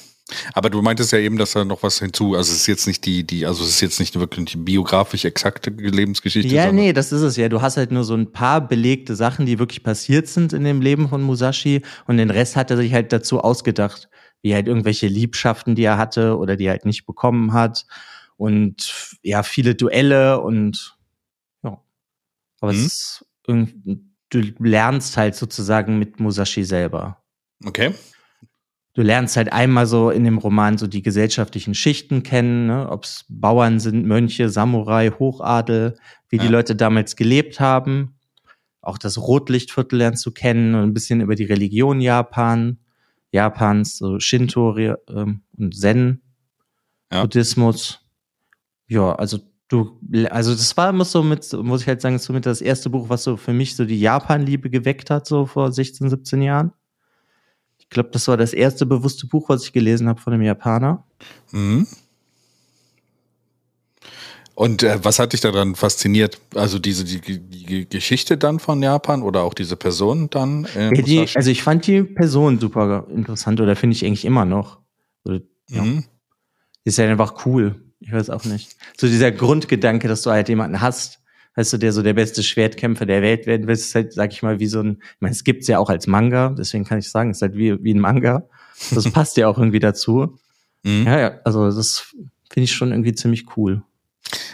Aber 0.55 0.71
du 0.71 0.81
meintest 0.81 1.13
ja 1.13 1.19
eben, 1.19 1.39
dass 1.39 1.53
da 1.53 1.65
noch 1.65 1.83
was 1.83 1.99
hinzu, 1.99 2.35
also 2.37 2.53
es 2.53 2.61
ist 2.61 2.67
jetzt 2.69 2.87
nicht 2.87 3.05
die, 3.05 3.27
die, 3.27 3.47
also 3.47 3.65
es 3.65 3.71
ist 3.71 3.81
jetzt 3.81 3.99
nicht 3.99 4.19
wirklich 4.19 4.53
die 4.53 4.59
biografisch 4.59 5.25
exakte 5.25 5.71
Lebensgeschichte. 5.71 6.55
Ja, 6.55 6.71
nee, 6.71 6.93
das 6.93 7.11
ist 7.11 7.23
es 7.23 7.37
ja. 7.37 7.49
Du 7.49 7.61
hast 7.61 7.77
halt 7.77 7.91
nur 7.91 8.05
so 8.05 8.15
ein 8.15 8.31
paar 8.33 8.67
belegte 8.67 9.17
Sachen, 9.17 9.45
die 9.45 9.59
wirklich 9.59 9.83
passiert 9.83 10.29
sind 10.29 10.53
in 10.53 10.63
dem 10.63 10.81
Leben 10.81 11.09
von 11.09 11.21
Musashi 11.23 11.83
und 12.07 12.17
den 12.17 12.31
Rest 12.31 12.55
hat 12.57 12.71
er 12.71 12.77
sich 12.77 12.93
halt 12.93 13.13
dazu 13.13 13.41
ausgedacht, 13.41 14.09
wie 14.43 14.55
halt 14.55 14.69
irgendwelche 14.69 15.09
Liebschaften, 15.09 15.75
die 15.75 15.83
er 15.83 15.99
hatte 15.99 16.37
oder 16.39 16.57
die 16.57 16.67
er 16.67 16.73
halt 16.73 16.87
nicht 16.87 17.07
bekommen 17.07 17.53
hat 17.53 17.87
und 18.37 19.19
ja, 19.23 19.43
viele 19.43 19.75
Duelle 19.75 20.41
und. 20.41 20.97
Aber 22.61 22.73
es 22.73 22.79
ist 22.79 23.25
du 24.31 24.41
lernst 24.59 25.17
halt 25.17 25.35
sozusagen 25.35 25.99
mit 25.99 26.21
Musashi 26.21 26.65
selber. 26.65 27.23
Okay. 27.65 27.93
Du 28.95 29.03
lernst 29.03 29.37
halt 29.37 29.53
einmal 29.53 29.87
so 29.87 30.11
in 30.11 30.25
dem 30.25 30.39
Roman 30.39 30.79
so 30.79 30.87
die 30.87 31.03
gesellschaftlichen 31.03 31.75
Schichten 31.75 32.23
kennen, 32.23 32.67
ne? 32.67 32.89
ob 32.91 33.05
es 33.05 33.25
Bauern 33.29 33.79
sind, 33.79 34.05
Mönche, 34.07 34.49
Samurai, 34.49 35.11
Hochadel, 35.11 35.97
wie 36.29 36.39
die 36.39 36.47
Ja. 36.47 36.51
Leute 36.51 36.75
damals 36.75 37.17
gelebt 37.17 37.61
haben. 37.61 38.17
Auch 38.83 38.99
das 38.99 39.19
Rotlichtviertel 39.19 39.99
lernst 39.99 40.25
du 40.27 40.33
kennen 40.33 40.75
und 40.75 40.83
ein 40.83 40.95
bisschen 40.95 41.21
über 41.21 41.35
die 41.35 41.45
Religion 41.45 42.01
Japan, 42.01 42.79
Japans, 43.33 43.99
so 43.99 44.19
Shinto 44.19 44.77
ähm, 44.77 45.43
und 45.57 45.77
Zen, 45.77 46.23
Ja. 47.13 47.23
Buddhismus. 47.23 48.01
Ja, 48.89 49.15
also 49.15 49.39
du, 49.71 49.99
also 50.29 50.53
das 50.53 50.77
war, 50.77 50.93
muss 50.93 51.13
so 51.13 51.23
mit, 51.23 51.51
muss 51.55 51.83
ich 51.83 51.89
halt 51.89 52.03
sagen, 52.03 52.17
ist 52.17 52.25
so 52.25 52.35
mit 52.35 52.45
das 52.45 52.61
erste 52.61 52.91
Buch, 52.91 53.09
was 53.09 53.25
so 53.25 53.39
für 53.39 53.55
mich 53.55 53.77
so 53.77 53.87
die 53.87 53.99
Japan-Liebe 53.99 54.69
geweckt 54.69 55.09
hat, 55.09 55.27
so 55.27 55.47
vor 55.47 55.73
16, 55.73 56.11
17 56.11 56.43
Jahren. 56.43 56.73
Ich 57.79 57.89
glaube, 57.89 58.11
das 58.13 58.29
war 58.29 58.37
das 58.37 58.53
erste 58.53 58.85
bewusste 58.85 59.27
Buch, 59.27 59.49
was 59.49 59.65
ich 59.65 59.73
gelesen 59.73 60.09
habe 60.09 60.21
von 60.21 60.35
einem 60.35 60.43
Japaner. 60.43 61.05
Mhm. 61.53 61.87
Und 64.55 64.83
äh, 64.83 65.03
was 65.03 65.19
hat 65.19 65.33
dich 65.33 65.41
daran 65.41 65.75
fasziniert? 65.75 66.39
Also 66.55 66.79
diese 66.79 67.05
die, 67.05 67.39
die 67.39 67.89
Geschichte 67.89 68.37
dann 68.37 68.59
von 68.59 68.83
Japan 68.83 69.23
oder 69.23 69.43
auch 69.43 69.55
diese 69.55 69.77
Person 69.77 70.29
dann? 70.29 70.67
Äh, 70.77 70.95
Ja, 70.95 71.03
die, 71.03 71.27
also 71.35 71.51
ich 71.51 71.63
fand 71.63 71.87
die 71.87 72.03
Person 72.03 72.59
super 72.59 73.07
interessant 73.11 73.61
oder 73.61 73.75
finde 73.75 73.97
ich 73.97 74.05
eigentlich 74.05 74.27
immer 74.27 74.45
noch. 74.45 74.81
So, 75.25 75.39
ja. 75.71 75.83
mhm. 75.83 76.05
Ist 76.85 76.99
ja 76.99 77.09
einfach 77.09 77.47
cool. 77.47 77.90
Ich 78.01 78.13
weiß 78.13 78.31
auch 78.31 78.45
nicht. 78.45 78.77
So 78.99 79.07
dieser 79.07 79.31
Grundgedanke, 79.31 80.09
dass 80.09 80.23
du 80.23 80.31
halt 80.31 80.49
jemanden 80.49 80.81
hast, 80.81 81.21
weißt 81.55 81.75
du, 81.75 81.79
der 81.79 81.93
so 81.93 82.03
der 82.03 82.15
beste 82.15 82.43
Schwertkämpfer 82.43 83.07
der 83.07 83.23
Welt 83.23 83.47
werden 83.47 83.67
will, 83.67 83.75
ist 83.75 83.95
halt, 83.95 84.13
sag 84.13 84.33
ich 84.33 84.43
mal, 84.43 84.59
wie 84.59 84.67
so 84.67 84.81
ein, 84.81 84.99
ich 85.01 85.21
meine, 85.21 85.33
es 85.33 85.45
gibt's 85.45 85.67
ja 85.67 85.79
auch 85.79 85.91
als 85.91 86.07
Manga, 86.07 86.55
deswegen 86.57 86.85
kann 86.85 86.99
ich 86.99 87.11
sagen, 87.11 87.31
es 87.31 87.39
ist 87.39 87.43
halt 87.43 87.57
wie, 87.57 87.83
wie 87.83 87.95
ein 87.95 88.01
Manga. 88.01 88.49
Das 88.91 89.05
passt 89.13 89.37
ja 89.37 89.49
auch 89.49 89.59
irgendwie 89.59 89.81
dazu. 89.81 90.39
Mhm. 90.83 91.05
Ja, 91.05 91.19
ja, 91.19 91.41
also 91.45 91.71
das 91.71 92.15
finde 92.51 92.65
ich 92.65 92.73
schon 92.73 92.91
irgendwie 92.91 93.15
ziemlich 93.15 93.57
cool. 93.57 93.83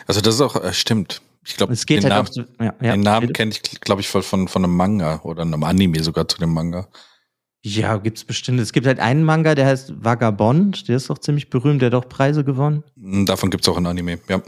Also 0.07 0.21
das 0.21 0.37
ist 0.37 0.41
auch, 0.41 0.57
äh, 0.63 0.73
stimmt. 0.73 1.23
Ich 1.45 1.57
glaube, 1.57 1.73
Es 1.73 1.87
geht 1.87 2.03
den, 2.03 2.13
halt 2.13 2.35
Namen, 2.35 2.49
auch, 2.59 2.65
ja, 2.65 2.75
ja, 2.83 2.93
den 2.93 3.03
Namen 3.03 3.33
kenne 3.33 3.53
ich, 3.53 3.81
glaube 3.81 4.01
ich, 4.01 4.09
von, 4.09 4.23
von, 4.23 4.49
von 4.49 4.65
einem 4.65 4.75
Manga 4.75 5.21
oder 5.23 5.43
einem 5.43 5.63
Anime 5.63 6.03
sogar 6.03 6.27
zu 6.27 6.39
dem 6.39 6.53
Manga. 6.53 6.89
Ja, 7.69 7.97
gibt's 7.97 8.23
bestimmt. 8.23 8.61
Es 8.61 8.73
gibt 8.73 8.87
halt 8.87 9.01
einen 9.01 9.25
Manga, 9.25 9.57
der 9.57 9.67
heißt 9.67 10.05
Vagabond, 10.05 10.87
der 10.87 10.99
ist 10.99 11.11
auch 11.11 11.19
ziemlich 11.19 11.51
berühmt, 11.51 11.83
der 11.83 11.87
hat 11.87 11.95
auch 11.95 12.09
Preise 12.09 12.45
gewonnen. 12.45 12.85
Mhm, 12.95 13.27
Davon 13.27 13.51
gibt's 13.51 13.69
auch 13.69 13.77
ein 13.77 13.87
Anime, 13.87 14.21
ja. 14.29 14.41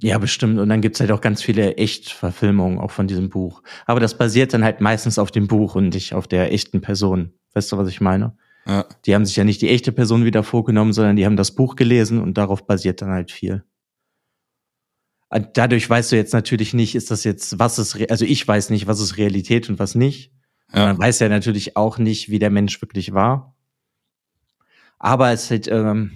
Ja, 0.00 0.16
bestimmt. 0.16 0.58
Und 0.58 0.70
dann 0.70 0.80
gibt's 0.80 0.98
halt 1.00 1.12
auch 1.12 1.20
ganz 1.20 1.42
viele 1.42 1.76
Echtverfilmungen 1.76 2.78
auch 2.78 2.90
von 2.90 3.06
diesem 3.06 3.28
Buch. 3.28 3.62
Aber 3.84 4.00
das 4.00 4.16
basiert 4.16 4.54
dann 4.54 4.64
halt 4.64 4.80
meistens 4.80 5.18
auf 5.18 5.30
dem 5.30 5.46
Buch 5.46 5.74
und 5.74 5.90
nicht 5.90 6.14
auf 6.14 6.26
der 6.26 6.50
echten 6.52 6.80
Person. 6.80 7.34
Weißt 7.52 7.70
du, 7.70 7.76
was 7.76 7.88
ich 7.88 8.00
meine? 8.00 8.34
ja. 8.66 8.86
Die 9.04 9.14
haben 9.14 9.26
sich 9.26 9.36
ja 9.36 9.44
nicht 9.44 9.60
die 9.60 9.68
echte 9.68 9.92
Person 9.92 10.24
wieder 10.24 10.42
vorgenommen, 10.42 10.94
sondern 10.94 11.16
die 11.16 11.26
haben 11.26 11.36
das 11.36 11.54
Buch 11.54 11.76
gelesen 11.76 12.18
und 12.18 12.38
darauf 12.38 12.66
basiert 12.66 13.02
dann 13.02 13.10
halt 13.10 13.30
viel. 13.30 13.62
Und 15.28 15.50
Dadurch 15.58 15.88
weißt 15.88 16.12
du 16.12 16.16
jetzt 16.16 16.32
natürlich 16.32 16.72
nicht, 16.72 16.94
ist 16.94 17.10
das 17.10 17.24
jetzt, 17.24 17.58
was 17.58 17.78
ist, 17.78 18.10
also 18.10 18.24
ich 18.24 18.48
weiß 18.48 18.70
nicht, 18.70 18.86
was 18.86 19.00
ist 19.00 19.18
Realität 19.18 19.68
und 19.68 19.78
was 19.78 19.94
nicht. 19.94 20.32
Ja. 20.74 20.86
man 20.86 20.98
weiß 20.98 21.20
ja 21.20 21.28
natürlich 21.28 21.76
auch 21.76 21.98
nicht, 21.98 22.30
wie 22.30 22.38
der 22.38 22.50
Mensch 22.50 22.80
wirklich 22.80 23.12
war. 23.12 23.54
Aber 24.98 25.32
es 25.32 25.44
ist 25.44 25.50
halt, 25.50 25.68
ähm, 25.68 26.12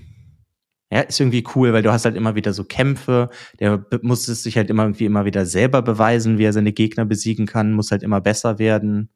ja, 0.91 1.01
ist 1.01 1.19
irgendwie 1.19 1.45
cool, 1.55 1.73
weil 1.73 1.83
du 1.83 1.93
hast 1.93 2.05
halt 2.05 2.17
immer 2.17 2.37
wieder 2.37 2.53
so 2.53 2.63
Kämpfe. 2.65 3.29
Der 3.59 3.85
muss 4.03 4.29
es 4.29 4.45
sich 4.45 4.57
halt 4.57 4.71
immer 4.71 4.85
irgendwie 4.85 5.05
immer 5.05 5.25
wieder 5.25 5.45
selber 5.45 5.83
beweisen, 5.83 6.39
wie 6.39 6.45
er 6.45 6.53
seine 6.53 6.73
Gegner 6.73 7.05
besiegen 7.05 7.47
kann, 7.47 7.73
muss 7.73 7.91
halt 7.91 8.05
immer 8.05 8.21
besser 8.21 8.59
werden. 8.59 9.11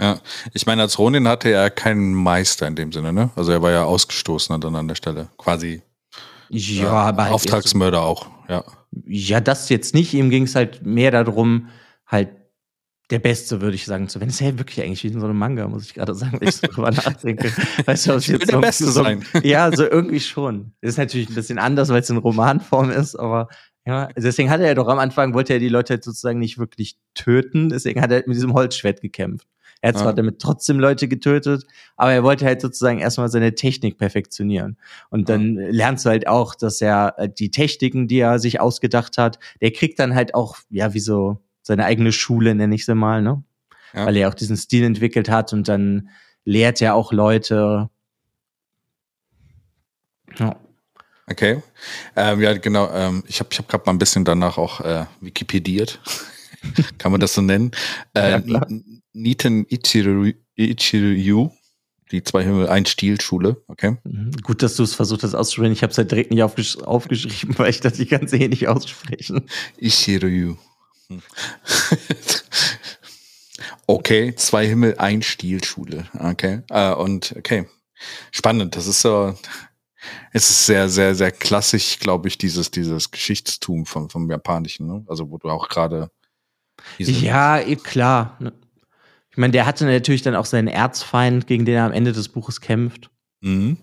Ja, 0.00 0.18
ich 0.54 0.64
meine, 0.64 0.80
als 0.80 0.98
Ronin 0.98 1.28
hatte 1.28 1.50
er 1.50 1.68
keinen 1.68 2.14
Meister 2.14 2.66
in 2.66 2.74
dem 2.74 2.90
Sinne, 2.90 3.12
ne? 3.12 3.30
Also 3.36 3.52
er 3.52 3.60
war 3.60 3.70
ja 3.70 3.84
ausgestoßen 3.84 4.58
dann 4.58 4.74
an 4.74 4.88
der 4.88 4.94
Stelle. 4.94 5.28
Quasi. 5.36 5.82
Ja, 6.48 6.84
ja 6.84 6.92
aber 6.92 7.24
halt 7.24 7.34
Auftragsmörder 7.34 8.00
auch, 8.00 8.28
ja. 8.48 8.64
Ja, 9.04 9.40
das 9.40 9.68
jetzt 9.68 9.94
nicht. 9.94 10.14
Ihm 10.14 10.30
ging 10.30 10.44
es 10.44 10.54
halt 10.54 10.84
mehr 10.84 11.10
darum, 11.10 11.68
halt 12.06 12.30
der 13.10 13.18
Beste, 13.18 13.60
würde 13.60 13.74
ich 13.74 13.84
sagen, 13.84 14.08
zu 14.08 14.20
werden. 14.20 14.28
Das 14.28 14.40
ist 14.40 14.46
ja 14.46 14.58
wirklich 14.58 14.80
eigentlich 14.82 15.02
wie 15.02 15.08
in 15.08 15.20
so 15.20 15.26
einem 15.26 15.38
Manga, 15.38 15.66
muss 15.68 15.84
ich 15.84 15.94
gerade 15.94 16.14
sagen, 16.14 16.40
wenn 16.40 16.48
ich 16.48 16.56
so 16.56 16.66
drüber 16.66 16.90
nachdenke. 16.92 17.52
Weißt 17.84 18.06
du, 18.06 18.14
was 18.14 18.22
ich 18.22 18.28
jetzt 18.28 18.50
der 18.50 18.58
Beste 18.58 18.86
so, 18.86 19.02
sein. 19.02 19.24
Ja, 19.42 19.74
so 19.74 19.84
irgendwie 19.84 20.20
schon. 20.20 20.72
Das 20.80 20.92
ist 20.92 20.98
natürlich 20.98 21.28
ein 21.28 21.34
bisschen 21.34 21.58
anders, 21.58 21.88
weil 21.88 22.00
es 22.00 22.10
in 22.10 22.18
Romanform 22.18 22.90
ist, 22.90 23.16
aber 23.16 23.48
ja, 23.86 24.08
deswegen 24.16 24.50
hat 24.50 24.60
er 24.60 24.68
ja 24.68 24.74
doch 24.74 24.88
am 24.88 24.98
Anfang, 24.98 25.34
wollte 25.34 25.54
er 25.54 25.58
die 25.58 25.68
Leute 25.68 25.94
halt 25.94 26.04
sozusagen 26.04 26.38
nicht 26.38 26.58
wirklich 26.58 26.98
töten, 27.14 27.70
deswegen 27.70 28.00
hat 28.00 28.10
er 28.10 28.16
halt 28.16 28.28
mit 28.28 28.36
diesem 28.36 28.52
Holzschwert 28.52 29.00
gekämpft. 29.00 29.48
Er 29.82 29.88
hat 29.88 29.98
zwar 29.98 30.08
ja. 30.08 30.12
damit 30.12 30.40
trotzdem 30.40 30.78
Leute 30.78 31.08
getötet, 31.08 31.64
aber 31.96 32.12
er 32.12 32.22
wollte 32.22 32.44
halt 32.44 32.60
sozusagen 32.60 32.98
erstmal 32.98 33.30
seine 33.30 33.54
Technik 33.54 33.96
perfektionieren. 33.96 34.76
Und 35.08 35.30
dann 35.30 35.56
ja. 35.56 35.68
lernst 35.70 36.04
du 36.04 36.10
halt 36.10 36.28
auch, 36.28 36.54
dass 36.54 36.82
er 36.82 37.14
äh, 37.16 37.28
die 37.30 37.50
Techniken, 37.50 38.06
die 38.06 38.18
er 38.18 38.38
sich 38.38 38.60
ausgedacht 38.60 39.16
hat, 39.16 39.38
der 39.62 39.70
kriegt 39.72 39.98
dann 39.98 40.14
halt 40.14 40.34
auch, 40.34 40.58
ja, 40.68 40.92
wie 40.92 41.00
so 41.00 41.38
seine 41.62 41.84
eigene 41.84 42.12
Schule, 42.12 42.54
nenne 42.54 42.74
ich 42.74 42.84
sie 42.84 42.94
mal, 42.94 43.22
ne? 43.22 43.42
Ja. 43.92 44.06
Weil 44.06 44.16
er 44.16 44.28
auch 44.28 44.34
diesen 44.34 44.56
Stil 44.56 44.84
entwickelt 44.84 45.28
hat 45.28 45.52
und 45.52 45.68
dann 45.68 46.10
lehrt 46.44 46.80
er 46.80 46.94
auch 46.94 47.12
Leute. 47.12 47.90
Ja. 50.38 50.56
Okay. 51.26 51.62
Ähm, 52.16 52.40
ja, 52.40 52.56
genau. 52.56 52.90
Ähm, 52.92 53.22
ich 53.26 53.40
habe 53.40 53.50
ich 53.52 53.58
hab 53.58 53.68
gerade 53.68 53.84
mal 53.86 53.92
ein 53.92 53.98
bisschen 53.98 54.24
danach 54.24 54.58
auch 54.58 54.80
äh, 54.80 55.06
Wikipediert. 55.20 56.00
Kann 56.98 57.12
man 57.12 57.20
das 57.20 57.34
so 57.34 57.42
nennen? 57.42 57.70
Äh, 58.14 58.40
ja, 58.44 58.66
Niten 59.12 59.66
Ichiru, 59.68 60.32
die 62.10 62.24
zwei 62.24 62.42
Himmel, 62.42 62.68
ein 62.68 62.86
Stilschule, 62.86 63.62
okay. 63.68 63.96
Mhm. 64.04 64.32
Gut, 64.42 64.62
dass 64.62 64.76
du 64.76 64.82
es 64.82 64.94
versucht 64.94 65.22
hast 65.22 65.34
auszusprechen. 65.34 65.72
Ich 65.72 65.82
habe 65.82 65.92
es 65.92 65.98
halt 65.98 66.10
direkt 66.10 66.30
nicht 66.30 66.42
aufgesch 66.42 66.78
aufgeschrieben, 66.78 67.54
weil 67.58 67.70
ich 67.70 67.80
das 67.80 67.94
die 67.94 68.06
ganze 68.06 68.36
eh 68.36 68.48
nicht 68.48 68.68
aussprechen. 68.68 69.48
Ichiru. 69.78 70.56
Hm. 71.10 71.22
okay, 73.86 74.34
zwei 74.36 74.66
Himmel, 74.66 74.96
ein 74.98 75.22
Stilschule, 75.22 76.08
okay. 76.18 76.62
Äh, 76.70 76.94
und 76.94 77.34
okay, 77.36 77.68
spannend. 78.30 78.76
Das 78.76 78.86
ist 78.86 79.02
so, 79.02 79.34
es 80.32 80.48
ist 80.48 80.66
sehr, 80.66 80.88
sehr, 80.88 81.14
sehr 81.14 81.32
klassisch, 81.32 81.98
glaube 81.98 82.28
ich, 82.28 82.38
dieses, 82.38 82.70
dieses 82.70 83.10
Geschichtstum 83.10 83.84
vom, 83.84 84.08
vom 84.08 84.30
Japanischen, 84.30 84.86
ne? 84.86 85.04
Also 85.08 85.30
wo 85.30 85.38
du 85.38 85.50
auch 85.50 85.68
gerade 85.68 86.10
ja, 86.98 87.60
eh, 87.60 87.76
klar. 87.76 88.38
Ich 89.30 89.36
meine, 89.36 89.52
der 89.52 89.66
hatte 89.66 89.84
natürlich 89.84 90.22
dann 90.22 90.34
auch 90.34 90.46
seinen 90.46 90.68
Erzfeind, 90.68 91.46
gegen 91.46 91.64
den 91.64 91.76
er 91.76 91.84
am 91.84 91.92
Ende 91.92 92.12
des 92.12 92.28
Buches 92.28 92.60
kämpft. 92.60 93.10
Mhm. 93.40 93.78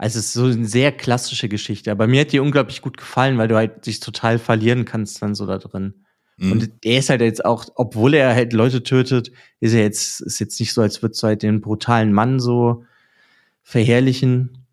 Also 0.00 0.18
es 0.18 0.26
ist 0.28 0.32
so 0.32 0.44
eine 0.46 0.66
sehr 0.66 0.92
klassische 0.92 1.50
Geschichte. 1.50 1.92
Aber 1.92 2.06
mir 2.06 2.22
hat 2.22 2.32
die 2.32 2.40
unglaublich 2.40 2.80
gut 2.80 2.96
gefallen, 2.96 3.36
weil 3.36 3.48
du 3.48 3.56
halt 3.56 3.84
dich 3.84 4.00
total 4.00 4.38
verlieren 4.38 4.86
kannst 4.86 5.20
dann 5.20 5.34
so 5.34 5.44
da 5.44 5.58
drin. 5.58 6.06
Mhm. 6.38 6.52
Und 6.52 6.70
er 6.82 7.00
ist 7.00 7.10
halt 7.10 7.20
jetzt 7.20 7.44
auch, 7.44 7.66
obwohl 7.74 8.14
er 8.14 8.34
halt 8.34 8.54
Leute 8.54 8.82
tötet, 8.82 9.30
ist 9.60 9.74
er 9.74 9.82
jetzt, 9.82 10.22
ist 10.22 10.38
jetzt 10.38 10.58
nicht 10.58 10.72
so, 10.72 10.80
als 10.80 11.02
würdest 11.02 11.22
du 11.22 11.26
halt 11.26 11.42
den 11.42 11.60
brutalen 11.60 12.14
Mann 12.14 12.40
so 12.40 12.86
verherrlichen, 13.62 14.64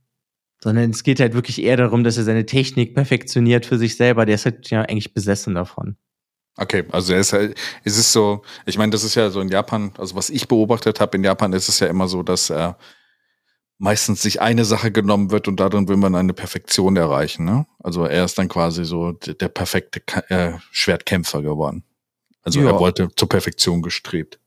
sondern 0.63 0.91
es 0.91 1.03
geht 1.03 1.19
halt 1.19 1.33
wirklich 1.33 1.61
eher 1.61 1.75
darum, 1.75 2.05
dass 2.05 2.15
er 2.15 2.23
seine 2.23 2.45
Technik 2.45 2.95
perfektioniert 2.95 3.65
für 3.65 3.77
sich 3.77 3.97
selber. 3.97 4.25
Der 4.25 4.35
ist 4.35 4.45
halt 4.45 4.69
ja 4.69 4.83
eigentlich 4.83 5.13
besessen 5.13 5.55
davon. 5.55 5.97
Okay, 6.55 6.85
also 6.89 7.11
er 7.11 7.19
ist 7.19 7.33
halt, 7.33 7.59
es 7.83 7.97
ist 7.97 8.13
so, 8.13 8.43
ich 8.65 8.77
meine, 8.77 8.93
das 8.93 9.03
ist 9.03 9.15
ja 9.15 9.29
so 9.29 9.41
in 9.41 9.49
Japan, 9.49 9.91
also 9.97 10.15
was 10.15 10.29
ich 10.29 10.47
beobachtet 10.47 11.01
habe 11.01 11.17
in 11.17 11.25
Japan, 11.25 11.51
ist 11.51 11.67
es 11.67 11.81
ja 11.81 11.87
immer 11.87 12.07
so, 12.07 12.23
dass 12.23 12.49
äh, 12.49 12.71
meistens 13.77 14.21
sich 14.21 14.41
eine 14.41 14.65
Sache 14.65 14.91
genommen 14.91 15.31
wird 15.31 15.47
und 15.47 15.59
darin 15.59 15.87
will 15.87 15.97
man 15.97 16.15
eine 16.15 16.33
Perfektion 16.33 16.95
erreichen. 16.97 17.45
Ne? 17.45 17.65
Also 17.79 18.05
er 18.05 18.25
ist 18.25 18.37
dann 18.37 18.47
quasi 18.47 18.85
so 18.85 19.11
der, 19.11 19.49
perfekte 19.49 20.01
äh, 20.29 20.53
Schwertkämpfer 20.71 21.41
geworden. 21.41 21.83
Also 22.41 22.61
ja. 22.61 22.71
er 22.71 22.79
wollte 22.79 23.09
zur 23.15 23.29
Perfektion 23.29 23.81
gestrebt. 23.81 24.39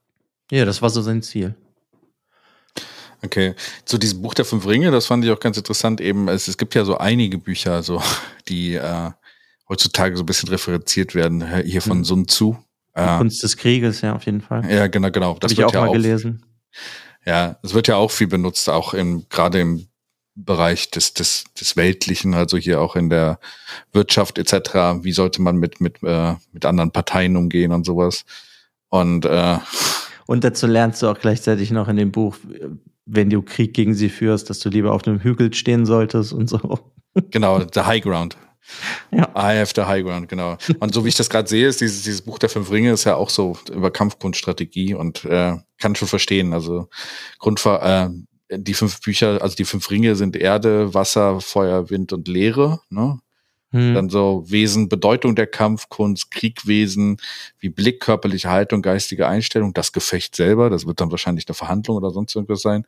Ja, 0.51 0.65
das 0.65 0.83
war 0.83 0.91
so 0.91 1.03
sein 1.03 1.23
Ziel. 1.23 1.55
Okay, 3.23 3.55
zu 3.85 3.99
diesem 3.99 4.23
Buch 4.23 4.33
der 4.33 4.47
fünf 4.47 4.67
Ringe, 4.67 4.91
das 4.91 5.07
fand 5.07 5.25
ich 5.25 5.31
auch 5.31 5.39
ganz 5.39 5.59
interessant. 5.59 6.01
Eben, 6.01 6.29
es, 6.29 6.49
es 6.49 6.57
gibt 6.57 6.75
ja 6.75 6.85
so 6.85 6.97
einige 6.97 7.37
Bücher, 7.37 7.83
so 7.83 8.03
die 8.49 8.75
äh, 8.75 9.11
heutzutage 9.69 10.17
so 10.17 10.23
ein 10.23 10.27
bisschen 10.27 10.49
referenziert 10.49 11.15
werden, 11.15 11.63
hier 11.63 11.83
von 11.83 11.99
mhm. 11.99 12.05
Sun 12.05 12.27
Tzu. 12.27 12.57
Die 12.97 13.01
äh, 13.03 13.19
Kunst 13.19 13.43
des 13.43 13.57
Krieges, 13.59 14.01
ja, 14.01 14.15
auf 14.17 14.25
jeden 14.25 14.41
Fall. 14.41 14.69
Ja, 14.71 14.87
genau, 14.87 15.11
genau. 15.11 15.37
Das 15.39 15.53
habe 15.53 15.61
ich 15.61 15.65
auch 15.67 15.73
ja 15.75 15.81
mal 15.83 15.89
auch, 15.89 15.93
gelesen. 15.93 16.45
Ja, 17.27 17.57
es 17.63 17.75
wird 17.75 17.89
ja 17.89 17.97
auch 17.97 18.11
viel 18.11 18.27
benutzt, 18.27 18.69
auch 18.69 18.95
im, 18.95 19.27
gerade 19.29 19.61
im 19.61 19.87
Bereich 20.35 20.91
des, 20.91 21.13
des, 21.15 21.45
des 21.59 21.77
Weltlichen, 21.77 22.35
also 22.35 22.57
hier 22.57 22.81
auch 22.81 22.97
in 22.97 23.11
der 23.11 23.39
Wirtschaft 23.93 24.39
etc. 24.39 25.03
Wie 25.03 25.13
sollte 25.13 25.43
man 25.43 25.57
mit, 25.57 25.81
mit, 25.81 26.03
äh, 26.03 26.35
mit 26.53 26.65
anderen 26.65 26.93
Parteien 26.93 27.37
umgehen 27.37 27.73
und 27.73 27.85
sowas. 27.85 28.25
Und, 28.89 29.25
äh, 29.25 29.59
und 30.27 30.45
dazu 30.45 30.67
lernst 30.67 31.03
du 31.03 31.09
auch 31.09 31.19
gleichzeitig 31.19 31.71
noch 31.71 31.89
in 31.89 31.97
dem 31.97 32.13
Buch, 32.13 32.37
wenn 33.07 33.31
du 33.31 33.43
Krieg 33.43 33.75
gegen 33.75 33.95
sie 33.95 34.09
führst, 34.09 34.51
dass 34.51 34.61
du 34.61 34.69
lieber 34.69 34.93
auf 34.93 35.07
einem 35.07 35.21
Hügel 35.21 35.53
stehen 35.53 35.87
solltest 35.87 36.33
und 36.33 36.49
so. 36.49 36.79
Genau, 37.31 37.61
the 37.75 37.81
High 37.81 38.03
Ground. 38.03 38.37
Ja. 39.11 39.29
I 39.37 39.59
have 39.59 39.73
the 39.75 39.83
high 39.83 40.03
ground, 40.03 40.29
genau. 40.29 40.57
Und 40.79 40.95
so 40.95 41.05
wie 41.05 41.09
ich 41.09 41.17
das 41.17 41.31
gerade 41.31 41.49
sehe, 41.49 41.67
ist 41.67 41.81
dieses, 41.81 42.03
dieses 42.03 42.23
Buch 42.23 42.39
der 42.39 42.49
fünf 42.49 42.71
Ringe 42.71 42.93
ist 42.93 43.05
ja 43.05 43.17
auch 43.17 43.31
so 43.31 43.57
über 43.73 43.91
Kampfkunststrategie 43.91 44.95
und 44.95 45.25
äh, 45.25 45.57
kann 45.79 45.95
schon 45.97 46.09
verstehen. 46.09 46.53
Also 46.53 46.89
Grundver 47.39 48.11
äh, 48.51 48.59
die 48.59 48.75
fünf 48.75 49.01
Bücher, 49.01 49.43
also 49.43 49.57
die 49.57 49.65
fünf 49.65 49.91
Ringe 49.91 50.17
sind 50.17 50.37
Erde, 50.37 50.95
Wasser, 50.95 51.41
Feuer, 51.41 51.91
Wind 51.91 52.13
und 52.13 52.29
Leere. 52.29 52.81
Ne? 52.91 53.19
Hm. 53.73 53.95
Dann 53.95 54.11
so 54.11 54.45
Wesen, 54.47 54.89
Bedeutung 54.89 55.37
der 55.37 55.47
Kampfkunst, 55.47 56.31
Kriegwesen, 56.31 57.19
wie 57.59 57.69
Blick, 57.69 58.01
körperliche 58.01 58.51
Haltung, 58.51 58.83
geistige 58.83 59.29
Einstellung, 59.29 59.73
das 59.75 59.93
Gefecht 59.93 60.35
selber, 60.35 60.71
das 60.71 60.87
wird 60.87 61.01
dann 61.01 61.11
wahrscheinlich 61.11 61.47
eine 61.47 61.55
Verhandlung 61.55 61.97
oder 61.97 62.11
sonst 62.11 62.35
irgendwas 62.35 62.63
sein. 62.63 62.85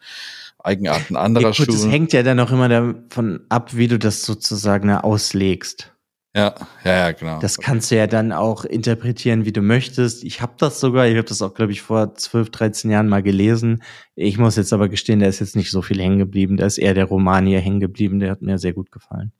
Eigenarten 0.58 1.16
anderer 1.16 1.50
ja, 1.50 1.64
gut, 1.64 1.68
Es 1.68 1.86
hängt 1.86 2.12
ja 2.12 2.22
dann 2.22 2.40
auch 2.40 2.50
immer 2.50 2.68
davon 2.68 3.40
ab, 3.48 3.76
wie 3.76 3.88
du 3.88 3.98
das 3.98 4.24
sozusagen 4.24 4.90
auslegst. 4.90 5.92
Ja, 6.34 6.54
ja, 6.82 6.92
ja, 6.92 7.12
genau. 7.12 7.40
Das 7.40 7.58
kannst 7.58 7.90
du 7.90 7.96
ja 7.96 8.06
dann 8.06 8.32
auch 8.32 8.64
interpretieren, 8.64 9.44
wie 9.44 9.52
du 9.52 9.60
möchtest. 9.60 10.24
Ich 10.24 10.40
habe 10.40 10.54
das 10.58 10.80
sogar, 10.80 11.06
ich 11.06 11.16
habe 11.16 11.28
das 11.28 11.42
auch, 11.42 11.52
glaube 11.52 11.72
ich, 11.72 11.82
vor 11.82 12.14
12, 12.14 12.50
13 12.50 12.90
Jahren 12.90 13.08
mal 13.08 13.22
gelesen. 13.22 13.82
Ich 14.14 14.38
muss 14.38 14.56
jetzt 14.56 14.72
aber 14.72 14.88
gestehen, 14.88 15.20
da 15.20 15.26
ist 15.26 15.40
jetzt 15.40 15.56
nicht 15.56 15.70
so 15.70 15.82
viel 15.82 16.00
hängen 16.00 16.18
geblieben. 16.18 16.56
Da 16.56 16.64
ist 16.64 16.78
eher 16.78 16.94
der 16.94 17.04
Roman 17.04 17.46
hier 17.46 17.60
hängen 17.60 17.80
geblieben, 17.80 18.18
der 18.18 18.30
hat 18.30 18.40
mir 18.40 18.58
sehr 18.58 18.72
gut 18.72 18.90
gefallen. 18.90 19.32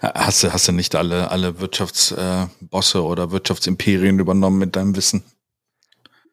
Hast 0.00 0.42
du, 0.42 0.52
hast 0.52 0.66
du 0.66 0.72
nicht 0.72 0.94
alle, 0.94 1.30
alle 1.30 1.60
Wirtschaftsbosse 1.60 2.98
äh, 2.98 3.00
oder 3.00 3.30
Wirtschaftsimperien 3.30 4.18
übernommen 4.18 4.58
mit 4.58 4.74
deinem 4.74 4.96
Wissen? 4.96 5.22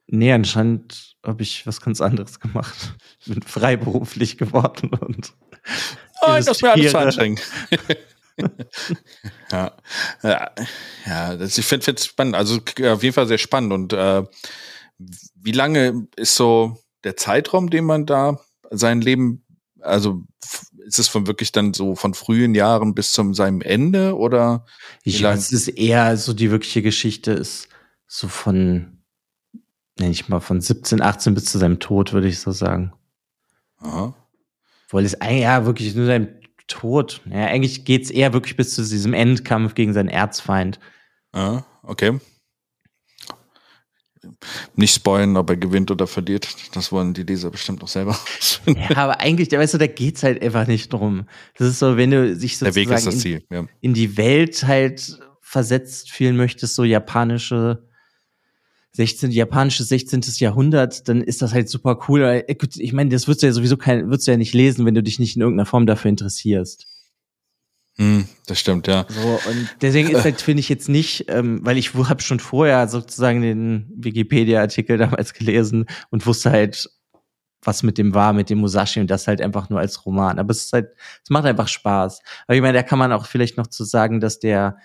Nee, 0.07 0.33
anscheinend 0.33 1.15
habe 1.23 1.43
ich 1.43 1.67
was 1.67 1.81
ganz 1.81 2.01
anderes 2.01 2.39
gemacht. 2.39 2.95
Bin 3.25 3.43
freiberuflich 3.43 4.37
geworden 4.37 4.91
und. 4.99 5.33
Oh, 6.21 6.27
das 6.27 6.47
ist 6.47 6.63
mir 6.63 6.71
alles 6.71 6.95
anstrengend. 6.95 7.41
ja, 9.51 9.71
ja, 10.23 10.51
ja 11.05 11.35
das, 11.35 11.57
ich 11.57 11.65
finde 11.65 11.91
es 11.91 12.05
spannend. 12.05 12.35
Also 12.35 12.57
auf 12.57 13.03
jeden 13.03 13.13
Fall 13.13 13.27
sehr 13.27 13.37
spannend. 13.37 13.73
Und 13.73 13.93
äh, 13.93 14.23
wie 15.35 15.51
lange 15.51 16.07
ist 16.15 16.35
so 16.35 16.77
der 17.03 17.15
Zeitraum, 17.15 17.69
den 17.69 17.85
man 17.85 18.05
da 18.05 18.39
sein 18.71 19.01
Leben, 19.01 19.45
also 19.79 20.23
ist 20.89 20.99
es 20.99 21.07
von 21.07 21.27
wirklich 21.27 21.51
dann 21.51 21.73
so 21.73 21.95
von 21.95 22.13
frühen 22.13 22.55
Jahren 22.55 22.95
bis 22.95 23.13
zum 23.13 23.33
seinem 23.33 23.61
Ende 23.61 24.17
oder? 24.17 24.65
Ich 25.03 25.21
weiß, 25.21 25.51
es 25.51 25.51
ist 25.51 25.67
eher 25.69 26.17
so 26.17 26.33
die 26.33 26.51
wirkliche 26.51 26.81
Geschichte 26.81 27.31
ist 27.31 27.69
so 28.07 28.27
von, 28.27 28.97
nenne 29.99 30.11
ich 30.11 30.27
mal, 30.29 30.39
von 30.39 30.59
17, 30.59 31.01
18 31.01 31.35
bis 31.35 31.45
zu 31.45 31.59
seinem 31.59 31.79
Tod, 31.79 32.11
würde 32.11 32.27
ich 32.27 32.39
so 32.39 32.51
sagen. 32.51 32.91
Aha. 33.77 34.15
Weil 34.89 35.05
es 35.05 35.21
eigentlich 35.21 35.43
ja 35.43 35.65
wirklich 35.65 35.93
nur 35.93 36.07
sein 36.07 36.39
Tod. 36.67 37.21
Ja, 37.29 37.45
eigentlich 37.45 37.85
geht's 37.85 38.09
eher 38.09 38.33
wirklich 38.33 38.55
bis 38.55 38.73
zu 38.73 38.81
diesem 38.81 39.13
Endkampf 39.13 39.75
gegen 39.75 39.93
seinen 39.93 40.09
Erzfeind. 40.09 40.79
Ah, 41.31 41.63
okay 41.83 42.19
nicht 44.75 44.93
spoilen, 44.93 45.37
ob 45.37 45.49
er 45.49 45.57
gewinnt 45.57 45.91
oder 45.91 46.07
verliert. 46.07 46.47
Das 46.73 46.91
wollen 46.91 47.13
die 47.13 47.23
Leser 47.23 47.49
bestimmt 47.49 47.81
noch 47.81 47.87
selber. 47.87 48.17
ja, 48.65 48.95
aber 48.97 49.19
eigentlich, 49.19 49.51
weißt 49.51 49.75
du, 49.75 49.77
da 49.77 49.87
geht's 49.87 50.23
halt 50.23 50.41
einfach 50.41 50.67
nicht 50.67 50.91
drum. 50.91 51.25
Das 51.57 51.67
ist 51.67 51.79
so, 51.79 51.97
wenn 51.97 52.11
du 52.11 52.35
sich 52.35 52.57
sozusagen 52.57 52.87
Der 52.87 52.91
Weg 52.91 52.97
ist 52.97 53.07
das 53.07 53.19
Ziel, 53.19 53.43
ja. 53.49 53.65
in, 53.81 53.93
die 53.93 54.17
Welt 54.17 54.63
halt 54.65 55.19
versetzt 55.41 56.11
fühlen 56.11 56.37
möchtest, 56.37 56.75
so 56.75 56.83
japanische 56.83 57.83
16, 58.91 59.31
japanisches 59.31 59.87
16. 59.89 60.21
Jahrhundert, 60.37 61.07
dann 61.07 61.21
ist 61.21 61.41
das 61.41 61.53
halt 61.53 61.69
super 61.69 61.99
cool. 62.07 62.21
Äh, 62.21 62.55
Ich 62.77 62.93
meine, 62.93 63.09
das 63.09 63.27
würdest 63.27 63.43
du 63.43 63.47
ja 63.47 63.53
sowieso 63.53 63.77
kein, 63.77 64.09
würdest 64.09 64.27
du 64.27 64.31
ja 64.31 64.37
nicht 64.37 64.53
lesen, 64.53 64.85
wenn 64.85 64.95
du 64.95 65.03
dich 65.03 65.19
nicht 65.19 65.35
in 65.35 65.41
irgendeiner 65.41 65.65
Form 65.65 65.85
dafür 65.85 66.09
interessierst. 66.09 66.87
Hm, 67.99 68.29
das 68.47 68.57
stimmt, 68.57 68.87
ja. 68.87 69.05
So, 69.09 69.41
und 69.49 69.75
deswegen 69.81 70.09
ist 70.09 70.23
halt, 70.23 70.39
finde 70.39 70.61
ich 70.61 70.69
jetzt 70.69 70.87
nicht, 70.87 71.25
ähm, 71.27 71.59
weil 71.63 71.77
ich 71.77 71.93
habe 71.93 72.21
schon 72.21 72.39
vorher 72.39 72.87
sozusagen 72.87 73.41
den 73.41 73.91
Wikipedia-Artikel 73.93 74.97
damals 74.97 75.33
gelesen 75.33 75.85
und 76.09 76.25
wusste 76.25 76.49
halt, 76.49 76.89
was 77.61 77.83
mit 77.83 77.97
dem 77.97 78.13
war, 78.13 78.31
mit 78.31 78.49
dem 78.49 78.59
Musashi 78.59 79.01
und 79.01 79.11
das 79.11 79.27
halt 79.27 79.41
einfach 79.41 79.69
nur 79.69 79.79
als 79.79 80.05
Roman. 80.05 80.39
Aber 80.39 80.51
es 80.51 80.63
ist 80.63 80.71
halt, 80.73 80.91
es 81.21 81.29
macht 81.29 81.43
einfach 81.43 81.67
Spaß. 81.67 82.21
Aber 82.47 82.55
ich 82.55 82.61
meine, 82.61 82.77
da 82.77 82.83
kann 82.83 82.99
man 82.99 83.11
auch 83.11 83.25
vielleicht 83.25 83.57
noch 83.57 83.67
zu 83.67 83.83
sagen, 83.83 84.21
dass 84.21 84.39
der 84.39 84.77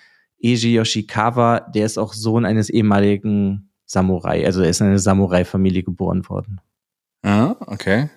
Eiji 0.42 0.74
Yoshikawa, 0.74 1.60
der 1.60 1.86
ist 1.86 1.98
auch 1.98 2.12
Sohn 2.14 2.44
eines 2.44 2.68
ehemaligen 2.68 3.70
Samurai. 3.86 4.44
Also 4.44 4.62
er 4.62 4.70
ist 4.70 4.80
in 4.80 4.88
eine 4.88 4.98
Samurai-Familie 4.98 5.84
geboren 5.84 6.28
worden. 6.28 6.60
Ah, 7.22 7.54
okay. 7.60 8.10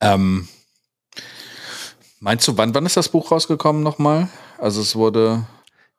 Ähm, 0.00 0.48
meinst 2.20 2.46
du, 2.46 2.56
wann, 2.56 2.74
wann 2.74 2.86
ist 2.86 2.96
das 2.96 3.08
Buch 3.08 3.30
rausgekommen 3.30 3.82
nochmal? 3.82 4.28
Also 4.58 4.80
es 4.80 4.94
wurde 4.94 5.44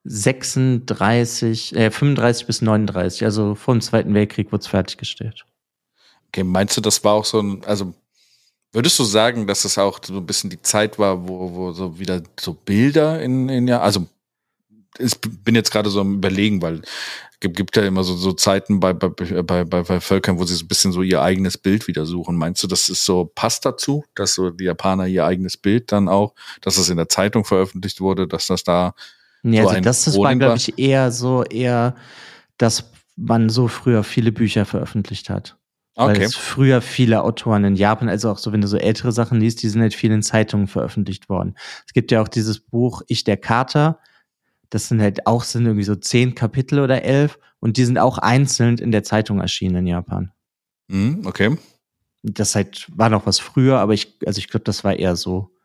36, 0.06 1.76
äh, 1.76 1.92
35 1.92 2.48
bis 2.48 2.62
39, 2.62 3.26
also 3.26 3.56
vor 3.56 3.76
dem 3.76 3.82
Zweiten 3.82 4.14
Weltkrieg 4.14 4.52
wurde 4.52 4.62
es 4.62 4.68
fertiggestellt. 4.68 5.46
Okay, 6.30 6.44
meinst 6.44 6.78
du, 6.78 6.82
das 6.82 7.04
war 7.04 7.14
auch 7.14 7.26
so 7.26 7.40
ein, 7.40 7.64
also 7.66 7.94
würdest 8.72 8.98
du 8.98 9.04
sagen, 9.04 9.48
dass 9.48 9.66
es 9.66 9.78
auch 9.78 10.00
so 10.04 10.16
ein 10.16 10.26
bisschen 10.26 10.50
die 10.50 10.62
Zeit 10.62 10.98
war, 10.98 11.28
wo, 11.28 11.54
wo 11.54 11.72
so 11.74 12.00
wieder 12.00 12.24
so 12.40 12.54
Bilder 12.54 13.22
in, 13.22 13.50
in 13.50 13.68
ja, 13.68 13.82
also 13.82 14.08
ich 15.00 15.20
bin 15.22 15.56
jetzt 15.56 15.72
gerade 15.72 15.90
so 15.90 16.02
am 16.02 16.16
überlegen, 16.16 16.62
weil 16.62 16.82
gibt, 17.42 17.58
gibt 17.58 17.76
ja 17.76 17.84
immer 17.84 18.04
so, 18.04 18.16
so 18.16 18.32
Zeiten 18.32 18.80
bei, 18.80 18.94
bei, 18.94 19.10
bei, 19.10 19.64
bei, 19.66 20.00
Völkern, 20.00 20.40
wo 20.40 20.46
sie 20.46 20.56
so 20.56 20.64
ein 20.64 20.68
bisschen 20.68 20.92
so 20.92 21.02
ihr 21.02 21.22
eigenes 21.22 21.58
Bild 21.58 21.88
wieder 21.88 22.06
suchen. 22.06 22.38
Meinst 22.38 22.64
du, 22.64 22.68
das 22.68 22.88
ist 22.88 23.04
so, 23.04 23.30
passt 23.34 23.66
dazu, 23.66 24.06
dass 24.16 24.36
so 24.36 24.52
die 24.52 24.66
Japaner 24.66 25.08
ihr 25.08 25.26
eigenes 25.26 25.58
Bild 25.58 25.92
dann 25.92 26.08
auch, 26.08 26.34
dass 26.62 26.78
es 26.78 26.90
in 26.90 26.98
der 26.98 27.10
Zeitung 27.10 27.44
veröffentlicht 27.44 28.00
wurde, 28.00 28.28
dass 28.28 28.48
das 28.48 28.64
da 28.64 28.94
Ja, 29.44 29.64
so 29.64 29.70
also 29.70 29.82
das, 29.82 30.04
das 30.06 30.18
war, 30.18 30.36
glaube 30.36 30.58
ich, 30.58 30.78
eher 30.78 31.12
so, 31.12 31.44
eher, 31.44 31.96
dass 32.58 32.92
man 33.16 33.50
so 33.50 33.68
früher 33.68 34.04
viele 34.04 34.32
Bücher 34.32 34.66
veröffentlicht 34.66 35.30
hat. 35.30 35.58
Weil 35.96 36.16
Okay. 36.16 36.24
es 36.24 36.36
früher 36.36 36.82
viele 36.82 37.24
Autoren 37.24 37.66
in 37.66 37.76
Japan, 37.76 38.08
also 38.08 38.32
auch 38.32 38.38
so, 38.38 38.54
wenn 38.54 38.62
du 38.62 38.68
so 38.68 38.78
ältere 38.78 39.12
Sachen 39.12 39.40
liest, 39.40 39.62
die 39.62 39.68
sind 39.68 39.82
halt 39.82 39.94
viel 39.94 40.12
in 40.12 40.24
Zeitungen 40.24 40.68
veröffentlicht 40.68 41.28
worden. 41.28 41.56
Es 41.86 41.94
gibt 41.94 42.12
ja 42.12 42.22
auch 42.22 42.30
dieses 42.30 42.60
Buch 42.60 43.02
Ich 43.08 43.24
der 43.24 43.38
Kater. 43.38 44.00
Das 44.72 44.88
sind 44.88 45.02
halt 45.02 45.28
auch, 45.28 45.44
sind 45.44 45.66
irgendwie 45.66 45.84
so 45.84 45.96
zehn 45.96 46.34
Kapitel 46.34 46.80
oder 46.80 47.04
elf 47.04 47.38
und 47.60 47.78
die 47.78 47.86
sind 47.86 48.00
auch 48.00 48.18
einzeln 48.18 48.80
in 48.80 48.92
der 48.92 49.04
Zeitung 49.04 49.40
erschienen 49.40 49.76
in 49.76 49.88
Japan. 49.88 50.32
Mhm, 50.88 51.22
okay. 51.26 51.56
Das 52.24 52.56
halt 52.56 52.88
war 52.96 53.10
noch 53.10 53.26
was 53.26 53.40
früher, 53.40 53.78
aber 53.80 53.94
ich, 53.94 54.18
also 54.26 54.40
ich 54.40 54.48
glaube, 54.48 54.64
das 54.64 54.84
war 54.84 54.98
eher 54.98 55.16
so, 55.16 55.56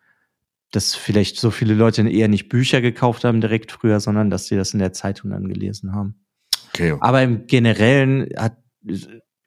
dass 0.72 0.94
vielleicht 0.94 1.38
so 1.38 1.50
viele 1.50 1.74
Leute 1.74 2.06
eher 2.08 2.28
nicht 2.28 2.48
Bücher 2.48 2.80
gekauft 2.80 3.24
haben 3.24 3.40
direkt 3.40 3.72
früher, 3.72 4.00
sondern 4.00 4.28
dass 4.28 4.46
sie 4.46 4.56
das 4.56 4.74
in 4.74 4.80
der 4.80 4.92
Zeitung 4.92 5.30
dann 5.30 5.48
gelesen 5.48 5.94
haben. 5.94 6.26
Okay. 6.68 6.96
Aber 7.00 7.22
im 7.22 7.46
Generellen 7.46 8.28
hat, 8.36 8.58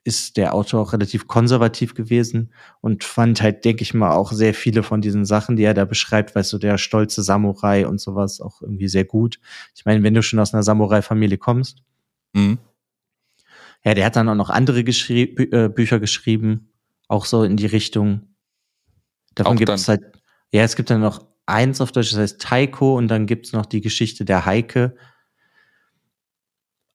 ist 0.02 0.36
der 0.38 0.54
Autor 0.54 0.80
auch 0.80 0.92
relativ 0.94 1.26
konservativ 1.26 1.94
gewesen 1.94 2.52
und 2.80 3.04
fand 3.04 3.42
halt, 3.42 3.64
denke 3.64 3.82
ich 3.82 3.92
mal, 3.92 4.12
auch 4.14 4.32
sehr 4.32 4.54
viele 4.54 4.82
von 4.82 5.02
diesen 5.02 5.26
Sachen, 5.26 5.56
die 5.56 5.62
er 5.64 5.74
da 5.74 5.84
beschreibt, 5.84 6.34
weißt 6.34 6.52
du, 6.54 6.58
der 6.58 6.78
stolze 6.78 7.22
Samurai 7.22 7.86
und 7.86 8.00
sowas 8.00 8.40
auch 8.40 8.62
irgendwie 8.62 8.88
sehr 8.88 9.04
gut. 9.04 9.38
Ich 9.74 9.84
meine, 9.84 10.02
wenn 10.02 10.14
du 10.14 10.22
schon 10.22 10.38
aus 10.38 10.54
einer 10.54 10.62
Samurai-Familie 10.62 11.38
kommst, 11.38 11.82
Mhm. 12.32 12.58
ja, 13.84 13.94
der 13.94 14.04
hat 14.06 14.16
dann 14.16 14.28
auch 14.28 14.34
noch 14.34 14.50
andere 14.50 14.84
geschrie 14.84 15.26
Bü 15.26 15.48
äh, 15.50 15.68
Bücher 15.68 15.98
geschrieben, 16.00 16.70
auch 17.08 17.24
so 17.24 17.42
in 17.42 17.56
die 17.56 17.66
Richtung. 17.66 18.22
Davon 19.34 19.56
gibt 19.56 19.68
es 19.70 19.88
halt, 19.88 20.02
ja, 20.52 20.62
es 20.62 20.76
gibt 20.76 20.90
dann 20.90 21.00
noch 21.00 21.26
eins 21.46 21.80
auf 21.80 21.92
Deutsch, 21.92 22.10
das 22.12 22.18
heißt 22.20 22.40
Taiko 22.40 22.96
und 22.96 23.08
dann 23.08 23.26
gibt's 23.26 23.52
noch 23.52 23.66
die 23.66 23.80
Geschichte 23.80 24.24
der 24.24 24.46
Heike. 24.46 24.96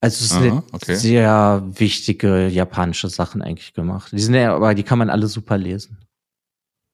Also 0.05 0.23
es 0.23 0.29
sind 0.43 0.63
okay. 0.71 0.95
sehr 0.95 1.63
wichtige 1.65 2.47
japanische 2.47 3.09
Sachen 3.09 3.41
eigentlich 3.41 3.73
gemacht. 3.73 4.11
Die 4.11 4.19
sind 4.19 4.35
ja, 4.35 4.55
aber 4.55 4.75
die 4.75 4.83
kann 4.83 4.99
man 4.99 5.09
alle 5.09 5.25
super 5.27 5.57
lesen, 5.57 5.97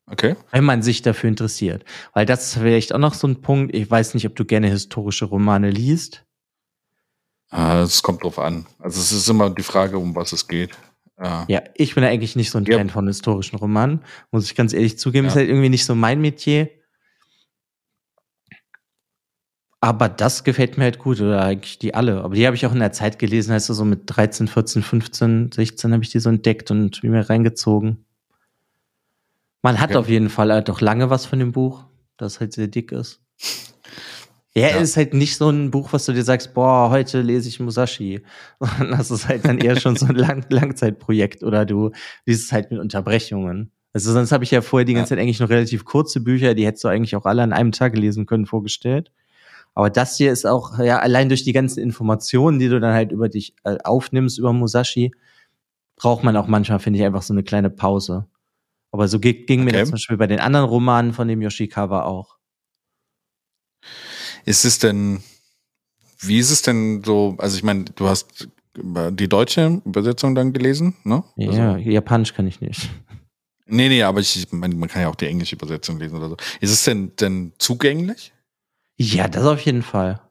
Okay. 0.10 0.36
wenn 0.52 0.63
man 0.63 0.82
sich 0.82 1.02
dafür 1.02 1.28
interessiert. 1.30 1.84
Weil 2.13 2.26
das 2.26 2.45
ist 2.45 2.54
vielleicht 2.54 2.93
auch 2.93 3.00
noch 3.00 3.13
so 3.13 3.28
ein 3.28 3.41
Punkt. 3.41 3.76
Ich 3.76 3.91
weiß 3.91 4.13
nicht, 4.13 4.26
ob 4.28 4.36
du 4.38 4.45
gerne 4.45 4.69
historische 4.69 5.26
Romane 5.26 5.69
liest. 5.71 6.24
Ah, 7.50 7.82
Es 7.82 8.02
kommt 8.02 8.24
drauf 8.24 8.39
an. 8.39 8.65
Also 8.80 9.02
es 9.02 9.12
ist 9.12 9.28
immer 9.30 9.50
die 9.50 9.63
Frage, 9.63 9.97
um 9.97 10.15
was 10.15 10.32
es 10.32 10.47
geht. 10.47 10.71
Ja. 11.21 11.45
Ja, 11.50 11.62
ich 11.76 11.93
bin 11.95 12.04
ja 12.06 12.10
eigentlich 12.10 12.36
nicht 12.38 12.50
so 12.50 12.58
ein 12.60 12.65
Ja. 12.65 12.78
Fan 12.78 12.89
von 12.89 13.08
historischen 13.08 13.58
Romanen, 13.58 14.00
muss 14.32 14.45
ich 14.45 14.56
ganz 14.56 14.71
ehrlich 14.71 14.97
zugeben. 14.97 15.26
Ja. 15.26 15.32
Ist 15.32 15.36
halt 15.38 15.50
irgendwie 15.50 15.69
nicht 15.69 15.86
so 15.86 15.95
mein 15.95 16.21
Metier. 16.21 16.69
Aber 19.84 20.10
das 20.10 20.44
gefällt 20.44 20.78
mir 20.78 20.84
halt 20.84 21.00
gut, 21.00 21.20
oder 21.20 21.41
eigentlich 21.44 21.80
die 21.80 21.96
alle. 21.96 22.24
Aber 22.24 22.36
die 22.36 22.46
habe 22.46 22.56
ich 22.56 22.65
auch 22.67 22.72
in 22.74 22.80
der 22.80 22.91
Zeit 22.91 23.17
gelesen, 23.17 23.52
heißt 23.52 23.65
so 23.65 23.84
mit 23.84 24.02
13, 24.06 24.48
14, 24.48 24.84
15, 24.84 25.52
16 25.52 25.91
habe 25.91 26.04
ich 26.04 26.12
die 26.12 26.20
so 26.20 26.30
entdeckt 26.30 26.70
und 26.70 27.04
mir 27.04 27.28
reingezogen. 27.28 28.06
Man 29.63 29.80
hat 29.80 29.89
Okay. 29.89 29.98
auf 29.98 30.08
jeden 30.10 30.30
Fall 30.30 30.52
halt 30.52 30.70
auch 30.70 30.82
lange 30.82 31.10
was 31.10 31.26
von 31.26 31.39
dem 31.39 31.52
Buch, 31.52 31.86
das 32.17 32.39
halt 32.39 32.54
sehr 32.54 32.67
dick 32.67 32.91
ist. 32.91 33.22
Ja, 34.54 34.67
Ja. 34.70 34.76
es 34.78 34.89
ist 34.91 34.98
halt 34.98 35.13
nicht 35.15 35.38
so 35.38 35.50
ein 35.50 35.72
Buch, 35.72 35.94
was 35.94 36.06
du 36.06 36.13
dir 36.13 36.24
sagst, 36.24 36.54
boah, 36.54 36.89
heute 36.91 37.22
lese 37.22 37.48
ich 37.50 37.60
Musashi. 37.60 38.22
Sondern 38.60 38.98
das 39.00 39.10
ist 39.10 39.28
halt 39.28 39.46
dann 39.46 39.58
eher 39.58 39.80
schon 39.80 39.96
so 39.96 40.06
ein 40.08 40.15
Lang 40.15 40.46
Langzeitprojekt 40.50 41.41
oder 41.41 41.65
du 41.65 41.91
liest 42.26 42.46
es 42.46 42.52
halt 42.52 42.70
mit 42.70 42.80
Unterbrechungen. 42.80 43.72
Also 43.94 44.12
sonst 44.13 44.32
habe 44.32 44.44
ich 44.44 44.52
ja 44.52 44.62
vorher 44.62 44.86
die 44.86 44.94
ganze 44.94 45.10
Zeit 45.10 45.20
eigentlich 45.20 45.39
noch 45.39 45.50
relativ 45.50 45.86
kurze 45.86 46.20
Bücher, 46.22 46.54
die 46.54 46.65
hättest 46.65 46.84
du 46.84 46.88
eigentlich 46.88 47.15
auch 47.15 47.26
alle 47.26 47.41
an 47.44 47.52
einem 47.54 47.72
Tag 47.72 47.98
lesen 47.98 48.26
können, 48.26 48.46
vorgestellt. 48.46 49.12
Aber 49.73 49.89
das 49.89 50.17
hier 50.17 50.31
ist 50.31 50.45
auch, 50.45 50.77
ja, 50.79 50.99
allein 50.99 51.29
durch 51.29 51.43
die 51.43 51.53
ganzen 51.53 51.79
Informationen, 51.81 52.60
die 52.60 52.67
du 52.67 52.79
dann 52.79 52.93
halt 52.93 53.12
über 53.12 53.29
dich 53.29 53.55
äh, 53.63 53.77
aufnimmst, 53.84 54.38
über 54.38 54.51
Musashi, 54.53 55.12
braucht 55.95 56.23
man 56.23 56.36
auch 56.36 56.47
manchmal, 56.47 56.79
finde 56.79 56.99
ich, 56.99 57.05
einfach 57.05 57.21
so 57.21 57.34
eine 57.34 57.43
kleine 57.43 57.69
Pause. 57.69 58.27
Aber 58.91 59.07
so 59.07 59.19
ging, 59.19 59.45
ging 59.45 59.63
mir 59.63 59.69
Okay. 59.69 59.79
das 59.79 59.89
zum 59.89 59.93
Beispiel 59.93 60.17
bei 60.17 60.27
den 60.27 60.39
anderen 60.39 60.65
Romanen 60.65 61.13
von 61.13 61.27
dem 61.27 61.41
Yoshikawa 61.41 62.03
auch. 62.03 62.38
Ist 64.45 64.65
es 64.65 64.79
denn, 64.79 65.23
wie 66.19 66.39
ist 66.39 66.51
es 66.51 66.62
denn 66.62 67.03
so, 67.03 67.36
also 67.38 67.55
ich 67.57 67.63
meine, 67.63 67.86
du 67.86 68.07
hast 68.07 68.49
die 68.75 69.27
deutsche 69.29 69.81
Übersetzung 69.86 70.36
dann 70.36 70.53
gelesen, 70.53 70.95
ne? 71.03 71.23
Ja, 71.36 71.73
Also, 71.73 71.89
Japanisch 71.89 72.34
kann 72.34 72.47
ich 72.47 72.62
nicht. 72.62 72.89
nee, 73.65 73.89
nee, 73.89 74.03
aber 74.03 74.19
ich, 74.21 74.38
ich 74.38 74.51
meine, 74.51 74.75
man 74.75 74.89
kann 74.89 75.01
ja 75.01 75.10
auch 75.10 75.15
die 75.15 75.27
englische 75.27 75.55
Übersetzung 75.55 75.99
lesen 75.99 76.17
oder 76.17 76.29
so. 76.29 76.38
Ist 76.60 76.71
es 76.71 76.84
denn, 76.84 77.15
denn 77.17 77.53
zugänglich? 77.57 78.34
Ja, 79.02 79.28
das 79.28 79.46
auf 79.46 79.62
jeden 79.62 79.82
Fall. 79.82 80.22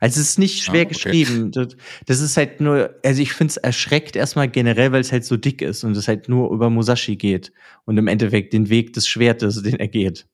Also 0.00 0.20
es 0.20 0.30
ist 0.30 0.38
nicht 0.38 0.62
schwer 0.62 0.82
Ah, 0.82 0.84
okay. 0.84 0.88
geschrieben. 0.94 1.50
Das, 1.50 1.76
das 2.06 2.20
ist 2.20 2.36
halt 2.36 2.60
nur, 2.60 2.94
also 3.04 3.20
ich 3.20 3.32
finde 3.32 3.50
es 3.50 3.56
erschreckt 3.56 4.14
erstmal 4.14 4.48
generell, 4.48 4.92
weil 4.92 5.00
es 5.00 5.10
halt 5.10 5.24
so 5.24 5.36
dick 5.36 5.60
ist 5.60 5.82
und 5.82 5.96
es 5.96 6.06
halt 6.06 6.28
nur 6.28 6.52
über 6.52 6.70
Musashi 6.70 7.16
geht 7.16 7.52
und 7.84 7.98
im 7.98 8.06
Endeffekt 8.06 8.52
den 8.52 8.68
Weg 8.68 8.92
des 8.92 9.08
Schwertes, 9.08 9.62
den 9.62 9.74
er 9.80 9.88
geht. 9.88 10.26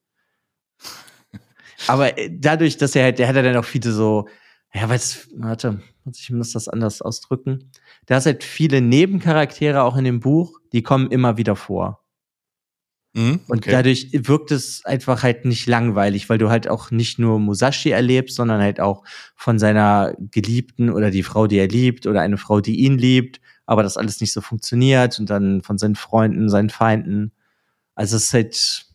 Aber 1.89 2.17
äh, 2.19 2.31
dadurch, 2.31 2.77
dass 2.77 2.95
er 2.95 3.05
halt, 3.05 3.19
der 3.19 3.29
hat 3.29 3.37
ja 3.37 3.43
dann 3.43 3.57
auch 3.57 3.65
viele 3.65 3.91
so, 3.93 4.29
ja, 4.75 4.89
was, 4.91 5.29
warte, 5.37 5.81
muss 6.05 6.21
ich 6.21 6.31
muss 6.31 6.53
das 6.53 6.69
anders 6.69 7.01
ausdrücken. 7.01 7.71
Da 8.07 8.19
ist 8.19 8.27
halt 8.27 8.45
viele 8.45 8.81
Nebencharaktere 8.83 9.83
auch 9.83 9.97
in 9.97 10.05
dem 10.05 10.21
Buch, 10.21 10.61
die 10.73 10.83
kommen 10.83 11.11
immer 11.11 11.39
wieder 11.39 11.57
vor. 11.57 12.04
Mhm, 13.17 13.41
Und 13.47 13.59
okay. 13.59 13.71
dadurch 13.71 14.09
wirkt 14.13 14.51
es 14.51 14.85
einfach 14.85 15.23
halt 15.23 15.45
nicht 15.45 15.67
langweilig, 15.67 16.29
weil 16.29 16.39
du 16.39 16.51
halt 16.51 16.69
auch 16.69 16.91
nicht 16.91 17.19
nur 17.21 17.39
Musashi 17.39 17.91
erlebst, 17.91 18.35
sondern 18.35 18.61
halt 18.61 18.81
auch 18.81 19.05
von 19.37 19.59
seiner 19.61 20.15
Geliebten 20.33 20.91
oder 20.91 21.13
die 21.13 21.23
Frau, 21.23 21.47
die 21.47 21.59
er 21.59 21.69
liebt 21.69 22.07
oder 22.09 22.21
eine 22.23 22.39
Frau, 22.39 22.61
die 22.61 22.81
ihn 22.81 22.99
liebt, 22.99 23.41
aber 23.67 23.85
das 23.85 23.97
alles 23.97 24.21
nicht 24.21 24.33
so 24.33 24.41
funktioniert 24.41 25.19
und 25.21 25.31
dann 25.31 25.63
von 25.63 25.79
seinen 25.79 25.95
Freunden, 25.95 26.51
seinen 26.51 26.71
Feinden. 26.71 27.31
Also 27.95 28.17
es 28.17 28.25
ist 28.25 28.35
halt, 28.35 28.87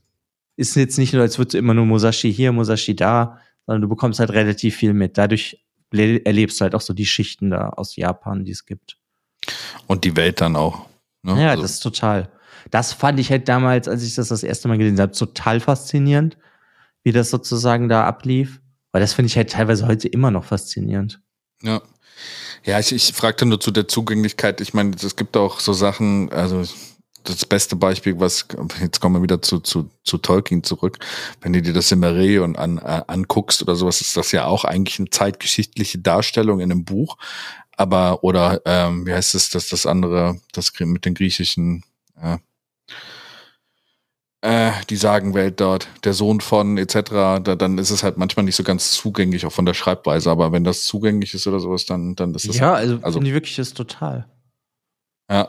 ist 0.57 0.75
jetzt 0.75 0.97
nicht 0.97 1.13
nur, 1.13 1.21
als 1.21 1.37
würdest 1.37 1.53
du 1.53 1.57
immer 1.57 1.73
nur 1.73 1.85
Musashi 1.85 2.33
hier, 2.33 2.51
Musashi 2.51 2.95
da, 2.97 3.39
sondern 3.65 3.81
du 3.83 3.87
bekommst 3.87 4.19
halt 4.19 4.31
relativ 4.31 4.75
viel 4.75 4.93
mit. 4.93 5.17
Dadurch 5.17 5.63
le- 5.91 6.25
erlebst 6.25 6.59
du 6.59 6.63
halt 6.63 6.75
auch 6.75 6.81
so 6.81 6.93
die 6.93 7.05
Schichten 7.05 7.51
da 7.51 7.69
aus 7.69 7.95
Japan, 7.95 8.43
die 8.43 8.51
es 8.51 8.65
gibt. 8.65 8.97
Und 9.87 10.03
die 10.03 10.17
Welt 10.17 10.41
dann 10.41 10.57
auch. 10.57 10.87
Ne? 11.23 11.41
Ja, 11.41 11.49
Also, 11.51 11.61
das 11.61 11.71
ist 11.75 11.79
total. 11.79 12.29
Das 12.71 12.93
fand 12.93 13.19
ich 13.19 13.31
halt 13.31 13.47
damals, 13.47 13.87
als 13.87 14.03
ich 14.03 14.15
das 14.15 14.29
das 14.29 14.43
erste 14.43 14.67
Mal 14.67 14.77
gelesen 14.77 14.99
habe, 14.99 15.11
total 15.11 15.59
faszinierend, 15.59 16.37
wie 17.03 17.11
das 17.11 17.29
sozusagen 17.29 17.89
da 17.89 18.05
ablief. 18.05 18.61
Weil 18.91 19.01
das 19.01 19.13
finde 19.13 19.27
ich 19.27 19.37
halt 19.37 19.51
teilweise 19.51 19.87
heute 19.87 20.07
immer 20.07 20.31
noch 20.31 20.45
faszinierend. 20.45 21.21
Ja. 21.61 21.81
Ja, 22.65 22.79
ich, 22.79 22.91
ich 22.91 23.13
fragte 23.13 23.45
nur 23.45 23.59
zu 23.59 23.71
der 23.71 23.87
Zugänglichkeit. 23.87 24.59
Ich 24.61 24.73
meine, 24.73 24.95
es 24.95 25.15
gibt 25.15 25.37
auch 25.37 25.59
so 25.59 25.71
Sachen, 25.71 26.31
also 26.31 26.65
das 27.23 27.45
beste 27.45 27.75
Beispiel, 27.75 28.19
was, 28.19 28.47
jetzt 28.81 28.99
kommen 28.99 29.15
wir 29.15 29.21
wieder 29.21 29.41
zu, 29.41 29.59
zu, 29.59 29.89
zu 30.03 30.17
Tolkien 30.17 30.63
zurück. 30.63 30.99
Wenn 31.41 31.53
du 31.53 31.61
dir 31.61 31.73
das 31.73 31.89
Silmarillion 31.89 32.55
an, 32.55 32.77
äh, 32.77 33.03
anguckst 33.07 33.61
oder 33.61 33.75
sowas, 33.75 34.01
ist 34.01 34.17
das 34.17 34.31
ja 34.31 34.45
auch 34.45 34.65
eigentlich 34.65 34.99
eine 34.99 35.09
zeitgeschichtliche 35.09 35.99
Darstellung 35.99 36.59
in 36.59 36.71
einem 36.71 36.85
Buch. 36.85 37.17
Aber, 37.77 38.23
oder, 38.23 38.61
ähm, 38.65 39.05
wie 39.05 39.13
heißt 39.13 39.35
es, 39.35 39.49
das, 39.49 39.69
das 39.69 39.85
andere, 39.85 40.39
das 40.51 40.73
mit 40.79 41.05
den 41.05 41.13
griechischen, 41.13 41.83
äh, 42.21 42.37
äh, 44.41 44.71
die 44.89 44.95
Sagenwelt 44.95 45.59
dort, 45.59 45.89
der 46.05 46.13
Sohn 46.13 46.39
von 46.39 46.77
etc., 46.77 47.01
da, 47.11 47.39
dann 47.39 47.77
ist 47.77 47.89
es 47.89 48.03
halt 48.03 48.17
manchmal 48.17 48.45
nicht 48.45 48.55
so 48.55 48.63
ganz 48.63 48.91
zugänglich, 48.91 49.45
auch 49.45 49.51
von 49.51 49.65
der 49.65 49.73
Schreibweise. 49.73 50.31
Aber 50.31 50.51
wenn 50.51 50.63
das 50.63 50.83
zugänglich 50.83 51.33
ist 51.33 51.45
oder 51.45 51.59
sowas, 51.59 51.85
dann, 51.85 52.15
dann 52.15 52.33
ist 52.33 52.47
das. 52.47 52.57
Ja, 52.57 52.73
also, 52.73 52.99
also 53.01 53.19
finde 53.19 53.29
ich 53.29 53.33
wirklich 53.33 53.57
das 53.57 53.73
total. 53.73 54.29
Ja. 55.29 55.47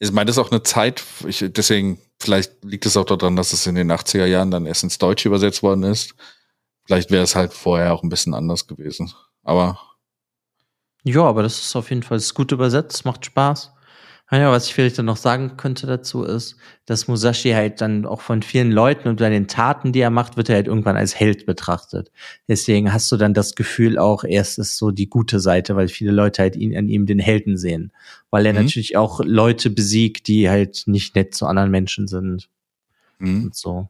Ich 0.00 0.10
meine, 0.10 0.26
das 0.26 0.36
ist 0.36 0.42
auch 0.42 0.50
eine 0.50 0.64
Zeit, 0.64 1.02
ich, 1.26 1.44
deswegen, 1.48 1.98
vielleicht 2.18 2.64
liegt 2.64 2.84
es 2.86 2.96
auch 2.96 3.04
daran, 3.04 3.36
dass 3.36 3.52
es 3.52 3.66
in 3.66 3.76
den 3.76 3.92
80er 3.92 4.26
Jahren 4.26 4.50
dann 4.50 4.66
erst 4.66 4.82
ins 4.82 4.98
Deutsche 4.98 5.28
übersetzt 5.28 5.62
worden 5.62 5.84
ist. 5.84 6.14
Vielleicht 6.86 7.10
wäre 7.10 7.22
es 7.22 7.36
halt 7.36 7.52
vorher 7.52 7.94
auch 7.94 8.02
ein 8.02 8.08
bisschen 8.08 8.34
anders 8.34 8.66
gewesen. 8.66 9.12
Aber. 9.44 9.78
Ja, 11.04 11.22
aber 11.22 11.42
das 11.42 11.60
ist 11.60 11.76
auf 11.76 11.90
jeden 11.90 12.02
Fall 12.02 12.16
ist 12.16 12.34
gut 12.34 12.50
übersetzt, 12.50 13.04
macht 13.04 13.24
Spaß. 13.24 13.73
Ja, 14.30 14.50
was 14.50 14.66
ich 14.66 14.74
vielleicht 14.74 14.98
dann 14.98 15.04
noch 15.04 15.18
sagen 15.18 15.56
könnte 15.56 15.86
dazu 15.86 16.24
ist, 16.24 16.56
dass 16.86 17.08
Musashi 17.08 17.50
halt 17.50 17.80
dann 17.80 18.06
auch 18.06 18.22
von 18.22 18.42
vielen 18.42 18.72
Leuten 18.72 19.08
und 19.08 19.20
bei 19.20 19.28
den 19.28 19.48
Taten, 19.48 19.92
die 19.92 20.00
er 20.00 20.10
macht, 20.10 20.36
wird 20.36 20.48
er 20.48 20.56
halt 20.56 20.66
irgendwann 20.66 20.96
als 20.96 21.14
Held 21.14 21.44
betrachtet. 21.44 22.10
Deswegen 22.48 22.92
hast 22.92 23.12
du 23.12 23.16
dann 23.16 23.34
das 23.34 23.54
Gefühl 23.54 23.98
auch, 23.98 24.24
erst 24.24 24.58
ist 24.58 24.78
so 24.78 24.90
die 24.90 25.10
gute 25.10 25.40
Seite, 25.40 25.76
weil 25.76 25.88
viele 25.88 26.10
Leute 26.10 26.42
halt 26.42 26.56
ihn 26.56 26.76
an 26.76 26.88
ihm 26.88 27.04
den 27.04 27.18
Helden 27.18 27.58
sehen. 27.58 27.92
Weil 28.30 28.46
er 28.46 28.54
mhm. 28.54 28.62
natürlich 28.62 28.96
auch 28.96 29.20
Leute 29.22 29.68
besiegt, 29.68 30.26
die 30.26 30.48
halt 30.48 30.84
nicht 30.86 31.14
nett 31.14 31.34
zu 31.34 31.46
anderen 31.46 31.70
Menschen 31.70 32.08
sind. 32.08 32.48
Mhm. 33.18 33.44
Und 33.44 33.54
so. 33.54 33.88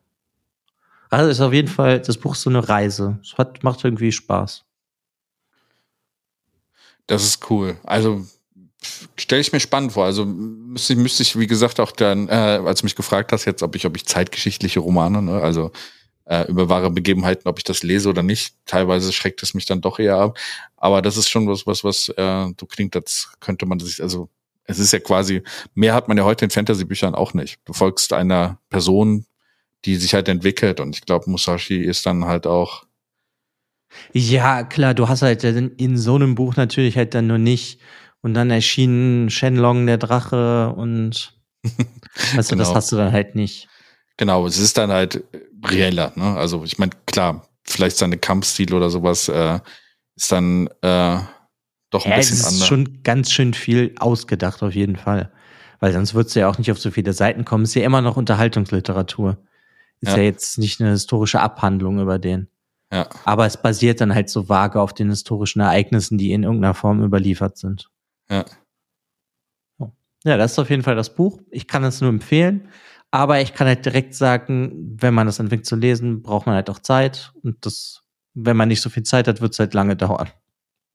Also 1.11 1.31
ist 1.31 1.41
auf 1.41 1.53
jeden 1.53 1.69
Fall, 1.69 2.01
das 2.01 2.19
Buch 2.19 2.35
ist 2.35 2.43
so 2.43 2.51
eine 2.51 2.69
Reise. 2.69 3.21
Es 3.23 3.39
hat, 3.39 3.63
macht 3.63 3.85
irgendwie 3.85 4.11
Spaß. 4.11 4.65
Das 7.07 7.25
ist 7.25 7.51
cool. 7.51 7.77
Also 7.85 8.27
stelle 9.17 9.41
ich 9.41 9.53
mir 9.53 9.61
spannend 9.61 9.93
vor. 9.93 10.05
Also 10.05 10.25
müsste, 10.25 10.97
müsste 10.97 11.23
ich, 11.23 11.39
wie 11.39 11.47
gesagt, 11.47 11.81
auch 11.81 11.93
dann, 11.93 12.29
äh, 12.29 12.33
als 12.33 12.81
du 12.81 12.87
mich 12.87 12.97
gefragt 12.97 13.33
hast, 13.33 13.45
jetzt, 13.45 13.63
ob 13.63 13.77
ich, 13.77 13.87
ob 13.87 13.97
ich 13.97 14.07
zeitgeschichtliche 14.07 14.81
Romane, 14.81 15.23
ne, 15.23 15.41
also 15.41 15.71
äh, 16.27 16.49
über 16.49 16.69
wahre 16.69 16.91
Begebenheiten, 16.91 17.49
ob 17.49 17.59
ich 17.59 17.65
das 17.65 17.83
lese 17.83 18.09
oder 18.09 18.23
nicht. 18.23 18.55
Teilweise 18.67 19.13
schreckt 19.13 19.43
es 19.43 19.55
mich 19.55 19.67
dann 19.67 19.81
doch 19.81 19.99
eher 19.99 20.17
ab. 20.17 20.39
Aber 20.77 21.03
das 21.03 21.17
ist 21.17 21.29
schon 21.29 21.49
was, 21.49 21.67
was, 21.67 21.85
was 21.85 22.09
äh, 22.11 22.47
so 22.59 22.67
klingt, 22.67 22.97
als 22.97 23.33
könnte 23.41 23.67
man 23.67 23.79
sich, 23.81 24.03
also 24.03 24.29
es 24.65 24.79
ist 24.79 24.93
ja 24.93 24.99
quasi, 24.99 25.43
mehr 25.75 25.95
hat 25.95 26.09
man 26.09 26.17
ja 26.17 26.25
heute 26.25 26.47
in 26.47 26.51
Fantasy-Büchern 26.51 27.15
auch 27.15 27.35
nicht. 27.35 27.59
Du 27.65 27.73
folgst 27.73 28.13
einer 28.13 28.59
Person, 28.71 29.27
die 29.85 29.97
sich 29.97 30.15
halt 30.15 30.29
entwickelt 30.29 30.81
und 30.81 30.97
ich 30.97 31.03
glaube, 31.03 31.31
Musashi 31.31 31.83
ist 31.83 32.07
dann 32.07 32.25
halt 32.25 32.47
auch. 32.47 32.85
Ja, 34.13 34.65
klar, 34.65 34.95
du 34.95 35.09
hast 35.09 35.23
halt 35.23 35.45
in 35.45 35.97
so 35.99 36.15
einem 36.15 36.35
Buch 36.35 36.57
natürlich 36.57 36.97
halt 36.97 37.15
dann 37.15 37.27
nur 37.27 37.39
nicht 37.39 37.81
und 38.25 38.33
dann 38.33 38.51
erschien 38.51 39.29
Shenlong 39.29 39.87
der 39.87 39.99
Drache 39.99 40.73
und 40.75 41.35
du, 41.63 41.71
genau. 42.33 42.43
das 42.57 42.75
hast 42.75 42.91
du 42.91 42.97
dann 42.97 43.13
halt 43.13 43.35
nicht. 43.35 43.69
Genau, 44.17 44.47
es 44.47 44.57
ist 44.57 44.79
dann 44.79 44.91
halt 44.91 45.23
reeller, 45.63 46.13
ne? 46.15 46.35
Also 46.35 46.65
ich 46.65 46.79
meine, 46.79 46.93
klar, 47.05 47.47
vielleicht 47.65 47.99
seine 47.99 48.17
Kampfstil 48.17 48.73
oder 48.73 48.89
sowas 48.89 49.29
äh, 49.29 49.61
ist 50.17 50.33
dann 50.33 50.69
äh, 50.81 51.19
doch 51.91 52.07
ein 52.07 52.13
ja, 52.13 52.17
bisschen 52.17 52.39
anders. 52.39 52.53
Es 52.53 52.61
ist 52.61 52.67
schon 52.67 53.03
ganz 53.03 53.31
schön 53.31 53.53
viel 53.53 53.95
ausgedacht, 53.99 54.63
auf 54.63 54.75
jeden 54.75 54.97
Fall. 54.97 55.31
Weil 55.81 55.93
sonst 55.93 56.15
würdest 56.15 56.35
du 56.35 56.41
ja 56.41 56.49
auch 56.49 56.57
nicht 56.57 56.71
auf 56.71 56.79
so 56.79 56.91
viele 56.91 57.13
Seiten 57.13 57.45
kommen. 57.45 57.65
Ist 57.65 57.75
ja 57.75 57.85
immer 57.85 58.01
noch 58.01 58.17
Unterhaltungsliteratur. 58.17 59.37
Ist 60.01 60.13
ja, 60.13 60.17
ja 60.17 60.23
jetzt 60.23 60.57
nicht 60.57 60.81
eine 60.81 60.93
historische 60.93 61.41
Abhandlung 61.41 62.01
über 62.01 62.19
den. 62.19 62.49
Ja. 62.91 63.07
Aber 63.27 63.45
es 63.45 63.61
basiert 63.61 64.01
dann 64.01 64.15
halt 64.15 64.31
so 64.31 64.49
vage 64.49 64.81
auf 64.81 64.95
den 64.95 65.11
historischen 65.11 65.61
Ereignissen, 65.61 66.17
die 66.17 66.33
in 66.33 66.43
irgendeiner 66.43 66.73
Form 66.73 67.03
überliefert 67.03 67.59
sind. 67.59 67.91
Ja. 68.31 68.45
Ja, 70.25 70.39
das 70.39 70.53
ist 70.53 70.59
auf 70.59 70.71
jeden 70.71 70.83
Fall 70.83 70.97
das 70.97 71.15
Buch. 71.15 71.39
Ich 71.51 71.69
kann 71.69 71.85
es 71.85 72.01
nur 72.01 72.09
empfehlen. 72.09 72.69
Aber 73.11 73.41
ich 73.41 73.55
kann 73.55 73.67
halt 73.67 73.85
direkt 73.85 74.15
sagen, 74.15 74.97
wenn 74.99 75.15
man 75.15 75.27
das 75.27 75.39
anfängt 75.39 75.67
zu 75.67 75.77
lesen, 75.77 76.23
braucht 76.23 76.47
man 76.47 76.57
halt 76.57 76.71
auch 76.71 76.79
Zeit. 76.79 77.33
Und 77.43 77.65
das, 77.65 78.03
wenn 78.33 78.57
man 78.57 78.69
nicht 78.69 78.81
so 78.81 78.91
viel 78.91 79.03
Zeit 79.03 79.29
hat, 79.29 79.41
wird 79.41 79.53
es 79.53 79.59
halt 79.59 79.75
lange 79.75 79.97
dauern. 79.97 80.31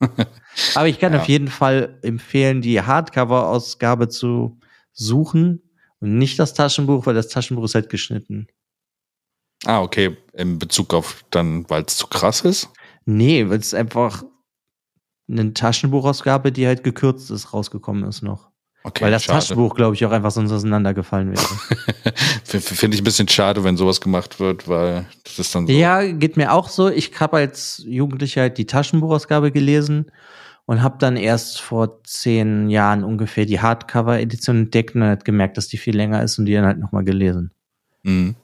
Aber 0.75 0.87
ich 0.87 0.99
kann 0.99 1.13
ja. 1.13 1.19
auf 1.19 1.27
jeden 1.27 1.47
Fall 1.47 1.99
empfehlen, 2.01 2.61
die 2.61 2.81
Hardcover-Ausgabe 2.81 4.09
zu 4.09 4.59
suchen 4.91 5.61
und 5.99 6.17
nicht 6.17 6.39
das 6.39 6.53
Taschenbuch, 6.53 7.05
weil 7.05 7.15
das 7.15 7.29
Taschenbuch 7.29 7.65
ist 7.65 7.75
halt 7.75 7.89
geschnitten. 7.89 8.47
Ah, 9.65 9.81
okay. 9.81 10.17
In 10.33 10.57
Bezug 10.57 10.93
auf 10.93 11.23
dann, 11.29 11.69
weil 11.69 11.83
es 11.83 11.97
zu 11.97 12.07
krass 12.07 12.41
ist? 12.41 12.69
Nee, 13.05 13.49
weil 13.49 13.59
es 13.59 13.73
einfach 13.73 14.23
eine 15.29 15.53
Taschenbuchausgabe, 15.53 16.51
die 16.51 16.67
halt 16.67 16.83
gekürzt 16.83 17.31
ist, 17.31 17.53
rausgekommen 17.53 18.03
ist 18.03 18.21
noch. 18.21 18.49
Okay, 18.83 19.03
Weil 19.03 19.11
das 19.11 19.23
schade. 19.23 19.39
Taschenbuch, 19.39 19.75
glaube 19.75 19.95
ich, 19.95 20.05
auch 20.05 20.11
einfach 20.11 20.31
sonst 20.31 20.51
auseinandergefallen 20.51 21.31
wäre. 21.31 21.45
Finde 22.45 22.95
ich 22.95 23.01
ein 23.01 23.03
bisschen 23.03 23.27
schade, 23.27 23.63
wenn 23.63 23.75
sowas 23.75 23.99
gemacht 23.99 24.39
wird, 24.39 24.67
weil 24.67 25.05
das 25.25 25.37
ist 25.37 25.53
dann 25.53 25.67
so. 25.67 25.73
Ja, 25.73 26.03
geht 26.03 26.37
mir 26.37 26.53
auch 26.53 26.69
so. 26.69 26.89
Ich 26.89 27.19
habe 27.19 27.37
als 27.37 27.83
Jugendlicher 27.85 28.41
halt 28.41 28.57
die 28.57 28.65
Taschenbuchausgabe 28.65 29.51
gelesen 29.51 30.11
und 30.65 30.81
habe 30.81 30.97
dann 30.97 31.17
erst 31.17 31.59
vor 31.59 32.03
zehn 32.03 32.69
Jahren 32.69 33.03
ungefähr 33.03 33.45
die 33.45 33.59
Hardcover-Edition 33.59 34.57
entdeckt 34.57 34.95
und 34.95 35.03
halt 35.03 35.25
gemerkt, 35.25 35.57
dass 35.57 35.67
die 35.67 35.77
viel 35.77 35.95
länger 35.95 36.23
ist 36.23 36.39
und 36.39 36.45
die 36.45 36.53
dann 36.53 36.65
halt 36.65 36.79
nochmal 36.79 37.03
gelesen. 37.03 37.51
Mhm. 38.03 38.35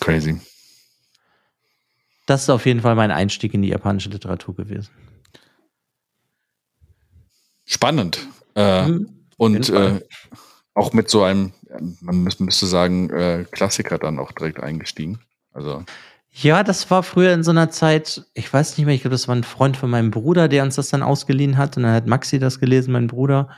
Crazy. 0.00 0.40
Das 2.28 2.42
ist 2.42 2.50
auf 2.50 2.66
jeden 2.66 2.82
Fall 2.82 2.94
mein 2.94 3.10
Einstieg 3.10 3.54
in 3.54 3.62
die 3.62 3.68
japanische 3.68 4.10
Literatur 4.10 4.54
gewesen. 4.54 4.90
Spannend. 7.64 8.18
Äh, 8.54 8.86
mhm, 8.86 9.08
und 9.38 9.70
äh, 9.70 10.02
auch 10.74 10.92
mit 10.92 11.08
so 11.08 11.22
einem, 11.22 11.54
man 12.02 12.24
müsste 12.24 12.66
sagen, 12.66 13.08
äh, 13.08 13.46
Klassiker 13.50 13.96
dann 13.96 14.18
auch 14.18 14.32
direkt 14.32 14.62
eingestiegen. 14.62 15.20
Also. 15.54 15.84
Ja, 16.30 16.62
das 16.62 16.90
war 16.90 17.02
früher 17.02 17.32
in 17.32 17.42
so 17.42 17.50
einer 17.50 17.70
Zeit, 17.70 18.26
ich 18.34 18.52
weiß 18.52 18.76
nicht 18.76 18.84
mehr, 18.84 18.94
ich 18.94 19.00
glaube, 19.00 19.14
das 19.14 19.26
war 19.26 19.34
ein 19.34 19.42
Freund 19.42 19.78
von 19.78 19.88
meinem 19.88 20.10
Bruder, 20.10 20.48
der 20.48 20.64
uns 20.64 20.74
das 20.74 20.90
dann 20.90 21.02
ausgeliehen 21.02 21.56
hat. 21.56 21.78
Und 21.78 21.84
dann 21.84 21.94
hat 21.94 22.06
Maxi 22.06 22.38
das 22.38 22.60
gelesen, 22.60 22.92
mein 22.92 23.06
Bruder. 23.06 23.48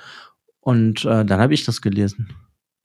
Und 0.61 1.05
äh, 1.05 1.25
dann 1.25 1.41
habe 1.41 1.55
ich 1.55 1.65
das 1.65 1.83
gelesen. 1.83 2.33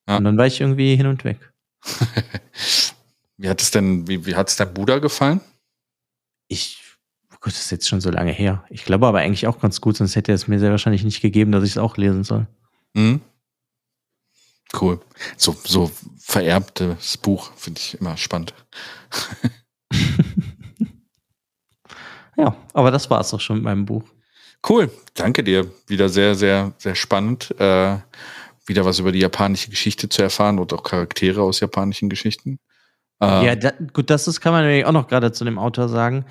Ja. 0.07 0.17
Und 0.17 0.23
dann 0.23 0.35
war 0.35 0.47
ich 0.47 0.61
irgendwie 0.61 0.95
hin 0.95 1.05
und 1.05 1.23
weg. 1.25 1.53
wie 3.37 3.49
hat 3.49 3.61
es 3.61 3.69
denn, 3.69 4.07
wie, 4.07 4.25
wie 4.25 4.33
hat 4.33 4.49
es 4.49 4.55
deinem 4.55 4.73
Bruder 4.73 4.99
gefallen? 4.99 5.41
Ich, 6.47 6.81
oh 7.31 7.37
Gott, 7.39 7.53
das 7.53 7.61
ist 7.61 7.71
jetzt 7.71 7.87
schon 7.87 8.01
so 8.01 8.09
lange 8.09 8.31
her. 8.31 8.63
Ich 8.69 8.85
glaube 8.85 9.07
aber 9.07 9.19
eigentlich 9.19 9.47
auch 9.47 9.59
ganz 9.59 9.81
gut, 9.81 9.97
sonst 9.97 10.15
hätte 10.15 10.31
er 10.31 10.35
es 10.35 10.47
mir 10.47 10.59
sehr 10.59 10.71
wahrscheinlich 10.71 11.03
nicht 11.03 11.21
gegeben, 11.21 11.51
dass 11.51 11.63
ich 11.63 11.71
es 11.71 11.77
auch 11.77 11.97
lesen 11.97 12.23
soll. 12.23 12.47
Mhm. 12.93 13.21
Cool. 14.79 14.99
So, 15.37 15.55
so 15.63 15.91
vererbtes 16.19 17.17
Buch 17.17 17.51
finde 17.55 17.79
ich 17.79 17.99
immer 17.99 18.17
spannend. 18.17 18.53
ja, 22.37 22.55
aber 22.73 22.91
das 22.91 23.09
war 23.09 23.21
es 23.21 23.33
auch 23.33 23.39
schon 23.39 23.57
mit 23.57 23.65
meinem 23.65 23.85
Buch. 23.85 24.03
Cool, 24.67 24.91
danke 25.13 25.43
dir. 25.43 25.71
Wieder 25.87 26.09
sehr, 26.09 26.35
sehr, 26.35 26.73
sehr 26.77 26.95
spannend. 26.95 27.51
Äh, 27.59 27.97
wieder 28.65 28.83
was 28.83 28.99
über 28.99 29.11
die 29.11 29.19
japanische 29.19 29.69
Geschichte 29.69 30.09
zu 30.09 30.23
erfahren 30.23 30.57
und 30.57 30.73
auch 30.73 30.83
Charaktere 30.83 31.41
aus 31.41 31.59
japanischen 31.59 32.09
Geschichten. 32.09 32.59
Äh, 33.21 33.45
ja, 33.45 33.55
da, 33.55 33.71
gut, 33.93 34.09
das 34.09 34.27
ist, 34.27 34.41
kann 34.41 34.53
man 34.53 34.65
nämlich 34.65 34.85
auch 34.85 34.91
noch 34.91 35.07
gerade 35.07 35.31
zu 35.31 35.45
dem 35.45 35.57
Autor 35.57 35.89
sagen. 35.89 36.25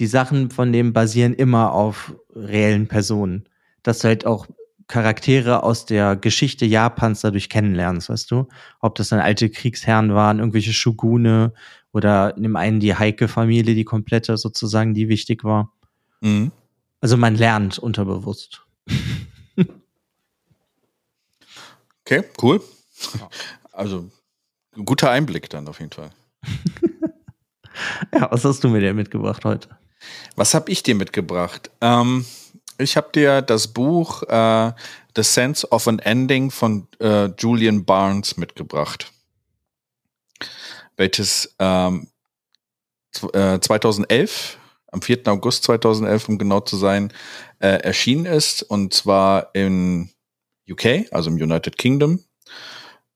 Die 0.00 0.06
Sachen 0.06 0.50
von 0.50 0.72
dem 0.72 0.92
basieren 0.92 1.34
immer 1.34 1.72
auf 1.72 2.14
reellen 2.34 2.88
Personen. 2.88 3.48
Dass 3.82 4.00
du 4.00 4.08
halt 4.08 4.26
auch 4.26 4.46
Charaktere 4.86 5.62
aus 5.64 5.84
der 5.84 6.16
Geschichte 6.16 6.64
Japans 6.64 7.20
dadurch 7.20 7.48
kennenlernst, 7.50 8.08
weißt 8.08 8.30
du? 8.30 8.48
Ob 8.80 8.94
das 8.94 9.10
dann 9.10 9.20
alte 9.20 9.50
Kriegsherren 9.50 10.14
waren, 10.14 10.38
irgendwelche 10.38 10.72
Shogune 10.72 11.52
oder 11.92 12.32
dem 12.32 12.56
einen 12.56 12.80
die 12.80 12.94
Heike-Familie, 12.94 13.74
die 13.74 13.84
komplette 13.84 14.36
sozusagen, 14.36 14.94
die 14.94 15.08
wichtig 15.08 15.44
war. 15.44 15.72
Mhm. 16.20 16.52
Also 17.00 17.16
man 17.16 17.34
lernt 17.34 17.78
unterbewusst. 17.78 18.62
okay, 22.00 22.24
cool. 22.42 22.60
Also 23.72 24.10
guter 24.84 25.10
Einblick 25.10 25.50
dann 25.50 25.68
auf 25.68 25.80
jeden 25.80 25.92
Fall. 25.92 26.10
ja, 28.14 28.30
was 28.30 28.44
hast 28.44 28.64
du 28.64 28.68
mir 28.68 28.80
denn 28.80 28.96
mitgebracht 28.96 29.44
heute? 29.44 29.68
Was 30.36 30.54
habe 30.54 30.70
ich 30.70 30.82
dir 30.82 30.94
mitgebracht? 30.94 31.70
Ähm, 31.80 32.24
ich 32.78 32.96
habe 32.96 33.10
dir 33.12 33.42
das 33.42 33.68
Buch 33.68 34.22
äh, 34.24 34.72
The 35.16 35.22
Sense 35.22 35.68
of 35.70 35.88
an 35.88 35.98
Ending 35.98 36.50
von 36.50 36.86
äh, 37.00 37.26
Julian 37.38 37.84
Barnes 37.84 38.36
mitgebracht, 38.36 39.12
welches 40.96 41.54
ähm, 41.58 42.08
äh, 43.32 43.58
2011, 43.58 44.58
am 44.92 45.02
4. 45.02 45.26
August 45.26 45.64
2011, 45.64 46.28
um 46.28 46.38
genau 46.38 46.60
zu 46.60 46.76
sein, 46.76 47.12
äh, 47.58 47.80
erschienen 47.82 48.26
ist, 48.26 48.62
und 48.62 48.94
zwar 48.94 49.54
in 49.54 50.10
UK, 50.70 51.06
also 51.10 51.30
im 51.30 51.36
United 51.36 51.76
Kingdom, 51.78 52.24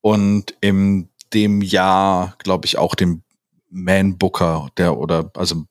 und 0.01 0.57
im 0.61 1.09
dem 1.35 1.62
Jahr, 1.62 2.35
glaube 2.39 2.66
ich, 2.66 2.78
auch 2.78 2.95
den 2.95 3.22
Man 3.70 4.18
Booker, 4.18 4.68
der 4.76 4.99
oder 4.99 5.30
also 5.35 5.64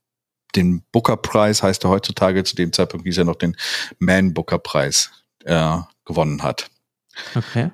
den 0.55 0.83
Booker 0.91 1.17
Preis 1.17 1.63
heißt 1.63 1.83
er 1.85 1.89
heutzutage, 1.89 2.43
zu 2.43 2.55
dem 2.55 2.73
Zeitpunkt 2.73 3.05
hieß 3.05 3.19
er 3.19 3.25
noch 3.25 3.35
den 3.35 3.55
Man 3.99 4.33
Booker 4.33 4.59
Preis 4.59 5.11
äh, 5.45 5.77
gewonnen 6.05 6.43
hat. 6.43 6.69
Okay. 7.35 7.71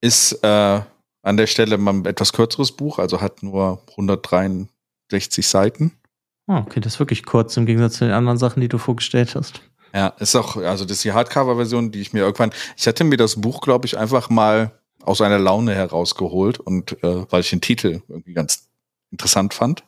Ist 0.00 0.32
äh, 0.42 0.80
An 1.22 1.36
der 1.36 1.46
Stelle 1.46 1.76
mal 1.76 1.94
ein 1.94 2.06
etwas 2.06 2.32
kürzeres 2.32 2.72
Buch, 2.72 2.98
also 2.98 3.20
hat 3.20 3.42
nur 3.42 3.82
163 3.90 5.46
Seiten. 5.46 5.92
Oh, 6.46 6.54
okay, 6.54 6.80
das 6.80 6.94
ist 6.94 6.98
wirklich 6.98 7.26
kurz 7.26 7.56
im 7.56 7.66
Gegensatz 7.66 7.98
zu 7.98 8.04
den 8.04 8.14
anderen 8.14 8.38
Sachen, 8.38 8.60
die 8.60 8.68
du 8.68 8.78
vorgestellt 8.78 9.34
hast. 9.34 9.60
Ja, 9.94 10.08
ist 10.18 10.34
auch, 10.36 10.56
also 10.56 10.84
das 10.84 10.98
ist 10.98 11.04
die 11.04 11.12
Hardcover-Version, 11.12 11.90
die 11.90 12.00
ich 12.00 12.12
mir 12.12 12.20
irgendwann, 12.20 12.52
ich 12.76 12.86
hatte 12.86 13.04
mir 13.04 13.16
das 13.16 13.40
Buch, 13.40 13.60
glaube 13.60 13.86
ich, 13.86 13.98
einfach 13.98 14.30
mal 14.30 14.70
aus 15.02 15.20
einer 15.20 15.38
Laune 15.38 15.74
herausgeholt 15.74 16.58
und 16.58 17.02
äh, 17.02 17.30
weil 17.30 17.40
ich 17.40 17.50
den 17.50 17.60
Titel 17.60 18.02
irgendwie 18.08 18.34
ganz 18.34 18.68
interessant 19.10 19.54
fand 19.54 19.84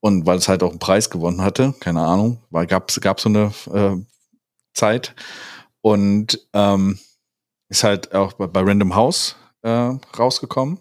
und 0.00 0.26
weil 0.26 0.38
es 0.38 0.48
halt 0.48 0.62
auch 0.62 0.70
einen 0.70 0.78
Preis 0.78 1.10
gewonnen 1.10 1.42
hatte, 1.42 1.74
keine 1.80 2.02
Ahnung, 2.02 2.42
weil 2.50 2.66
gab 2.66 2.92
gab 3.00 3.20
so 3.20 3.28
eine 3.28 3.52
äh, 3.72 3.96
Zeit 4.74 5.14
und 5.80 6.46
ähm, 6.52 6.98
ist 7.68 7.84
halt 7.84 8.14
auch 8.14 8.34
bei, 8.34 8.46
bei 8.46 8.60
Random 8.60 8.94
House 8.94 9.36
äh, 9.62 9.68
rausgekommen 10.18 10.78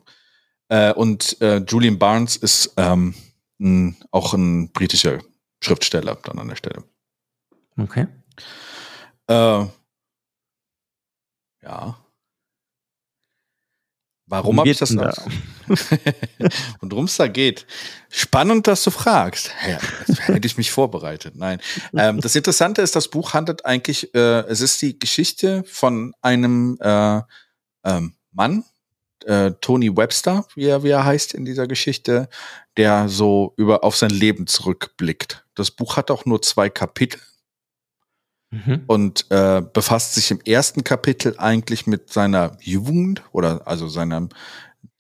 äh, 0.69 0.93
und 0.93 1.39
äh, 1.41 1.57
Julian 1.57 1.99
Barnes 1.99 2.35
ist 2.37 2.73
ähm, 2.77 3.13
ein, 3.59 3.95
auch 4.11 4.33
ein 4.33 4.71
britischer 4.71 5.19
Schriftsteller 5.61 6.15
dann 6.23 6.39
an 6.39 6.47
der 6.47 6.55
Stelle. 6.55 6.83
Okay. 7.77 8.07
Äh, 9.27 9.65
ja. 11.63 11.97
Warum 14.31 14.59
habe 14.59 14.69
ich 14.69 14.77
das 14.77 14.91
noch? 14.91 15.13
Da? 15.13 15.25
und 16.79 16.91
worum 16.91 17.03
es 17.03 17.17
da 17.17 17.27
geht. 17.27 17.65
Spannend, 18.09 18.65
dass 18.65 18.81
du 18.81 18.89
fragst. 18.89 19.51
Ja, 19.67 19.77
hätte 20.21 20.47
ich 20.47 20.55
mich 20.55 20.71
vorbereitet. 20.71 21.35
Nein. 21.35 21.59
Ähm, 21.93 22.21
das 22.21 22.33
Interessante 22.37 22.81
ist, 22.81 22.95
das 22.95 23.09
Buch 23.09 23.33
handelt 23.33 23.65
eigentlich, 23.65 24.15
äh, 24.15 24.39
es 24.47 24.61
ist 24.61 24.81
die 24.81 24.97
Geschichte 24.97 25.65
von 25.67 26.13
einem 26.21 26.77
äh, 26.79 27.19
ähm, 27.83 28.13
Mann, 28.31 28.63
äh, 29.25 29.51
Tony 29.59 29.95
Webster, 29.97 30.45
wie 30.55 30.67
er, 30.67 30.81
wie 30.83 30.91
er 30.91 31.03
heißt 31.03 31.33
in 31.33 31.43
dieser 31.43 31.67
Geschichte, 31.67 32.29
der 32.77 33.09
so 33.09 33.53
über 33.57 33.83
auf 33.83 33.97
sein 33.97 34.11
Leben 34.11 34.47
zurückblickt. 34.47 35.43
Das 35.55 35.71
Buch 35.71 35.97
hat 35.97 36.09
auch 36.09 36.23
nur 36.23 36.41
zwei 36.41 36.69
Kapitel 36.69 37.19
mhm. 38.51 38.83
und 38.87 39.25
äh, 39.31 39.61
befasst 39.61 40.13
sich 40.13 40.29
im 40.31 40.39
ersten 40.41 40.83
Kapitel 40.83 41.35
eigentlich 41.37 41.87
mit 41.87 42.11
seiner 42.13 42.57
Jugend 42.61 43.23
oder 43.31 43.67
also 43.67 43.87
seiner 43.87 44.29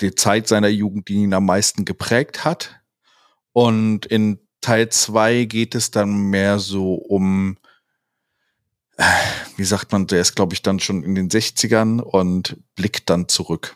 die 0.01 0.15
Zeit 0.15 0.47
seiner 0.47 0.67
Jugend, 0.67 1.07
die 1.07 1.15
ihn 1.15 1.33
am 1.33 1.45
meisten 1.45 1.85
geprägt 1.85 2.43
hat. 2.43 2.81
Und 3.53 4.05
in 4.05 4.39
Teil 4.61 4.89
zwei 4.89 5.45
geht 5.45 5.75
es 5.75 5.91
dann 5.91 6.29
mehr 6.29 6.59
so 6.59 6.95
um, 6.95 7.57
äh, 8.97 9.03
wie 9.57 9.63
sagt 9.63 9.91
man, 9.91 10.07
der 10.07 10.21
ist, 10.21 10.35
glaube 10.35 10.53
ich, 10.53 10.61
dann 10.61 10.79
schon 10.79 11.03
in 11.03 11.15
den 11.15 11.29
60ern 11.29 11.99
und 11.99 12.57
blickt 12.75 13.09
dann 13.09 13.27
zurück. 13.27 13.75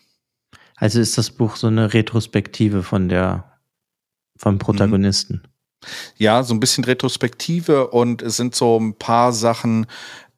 Also 0.75 0.99
ist 0.99 1.17
das 1.17 1.31
Buch 1.31 1.55
so 1.55 1.67
eine 1.67 1.93
Retrospektive 1.93 2.83
von 2.83 3.09
der, 3.09 3.59
vom 4.35 4.59
Protagonisten. 4.59 5.41
Mhm. 5.43 5.49
Ja, 6.17 6.43
so 6.43 6.53
ein 6.53 6.59
bisschen 6.59 6.83
Retrospektive 6.83 7.87
und 7.89 8.21
es 8.21 8.37
sind 8.37 8.55
so 8.55 8.79
ein 8.79 8.97
paar 8.97 9.33
Sachen, 9.33 9.85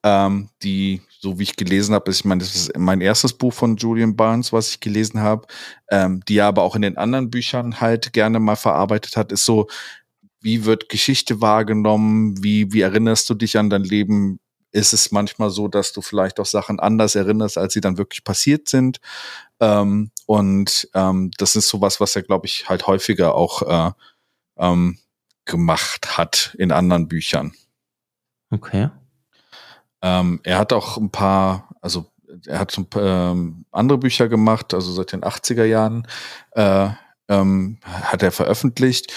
ähm, 0.04 0.50
die, 0.64 1.02
so 1.20 1.40
wie 1.40 1.44
ich 1.44 1.56
gelesen 1.56 1.94
habe, 1.96 2.12
ich 2.12 2.26
meine, 2.26 2.40
das 2.44 2.56
ist 2.56 2.78
mein 2.78 3.02
erstes 3.02 3.34
Buch 3.34 3.54
von 3.54 3.78
Julian 3.78 4.16
Barnes, 4.16 4.54
was 4.54 4.70
ich 4.70 4.80
gelesen 4.80 5.22
habe, 5.22 5.48
ähm, 5.90 6.22
die 6.28 6.38
er 6.38 6.48
aber 6.48 6.64
auch 6.64 6.76
in 6.76 6.82
den 6.82 6.98
anderen 6.98 7.30
Büchern 7.30 7.80
halt 7.82 8.14
gerne 8.14 8.40
mal 8.40 8.56
verarbeitet 8.56 9.18
hat, 9.18 9.32
ist 9.32 9.46
so, 9.46 9.68
wie 10.42 10.66
wird 10.66 10.90
Geschichte 10.90 11.42
wahrgenommen, 11.42 12.44
wie, 12.44 12.72
wie 12.74 12.82
erinnerst 12.82 13.30
du 13.30 13.34
dich 13.34 13.58
an 13.58 13.70
dein 13.70 13.84
Leben? 13.84 14.40
Ist 14.72 14.94
es 14.94 15.12
manchmal 15.12 15.50
so, 15.50 15.68
dass 15.68 15.94
du 15.94 16.02
vielleicht 16.02 16.40
auch 16.40 16.46
Sachen 16.46 16.80
anders 16.80 17.16
erinnerst, 17.16 17.58
als 17.58 17.74
sie 17.74 17.82
dann 17.82 17.98
wirklich 17.98 18.24
passiert 18.24 18.70
sind? 18.70 19.00
Ähm, 19.60 20.12
und 20.26 20.90
ähm, 20.94 21.32
das 21.38 21.56
ist 21.56 21.70
sowas, 21.70 22.00
was 22.00 22.16
er, 22.16 22.24
glaube 22.24 22.46
ich, 22.48 22.70
halt 22.70 22.88
häufiger 22.88 23.34
auch 23.36 23.62
äh, 23.64 23.92
ähm, 24.58 25.00
gemacht 25.48 26.18
hat 26.18 26.56
in 26.60 26.72
anderen 26.72 27.08
Büchern. 27.08 27.54
Okay. 28.52 28.90
Ähm, 30.02 30.40
er 30.44 30.60
hat 30.60 30.74
auch 30.74 30.98
ein 30.98 31.10
paar, 31.10 31.70
also 31.82 32.06
er 32.46 32.60
hat 32.60 32.78
ein 32.78 32.86
paar, 32.86 33.32
ähm, 33.32 33.66
andere 33.72 33.98
Bücher 33.98 34.28
gemacht, 34.30 34.74
also 34.74 34.92
seit 34.94 35.12
den 35.12 35.24
80er 35.24 35.66
Jahren 35.66 36.08
äh, 36.52 36.90
ähm, 37.28 37.80
hat 37.84 38.24
er 38.24 38.32
veröffentlicht. 38.32 39.14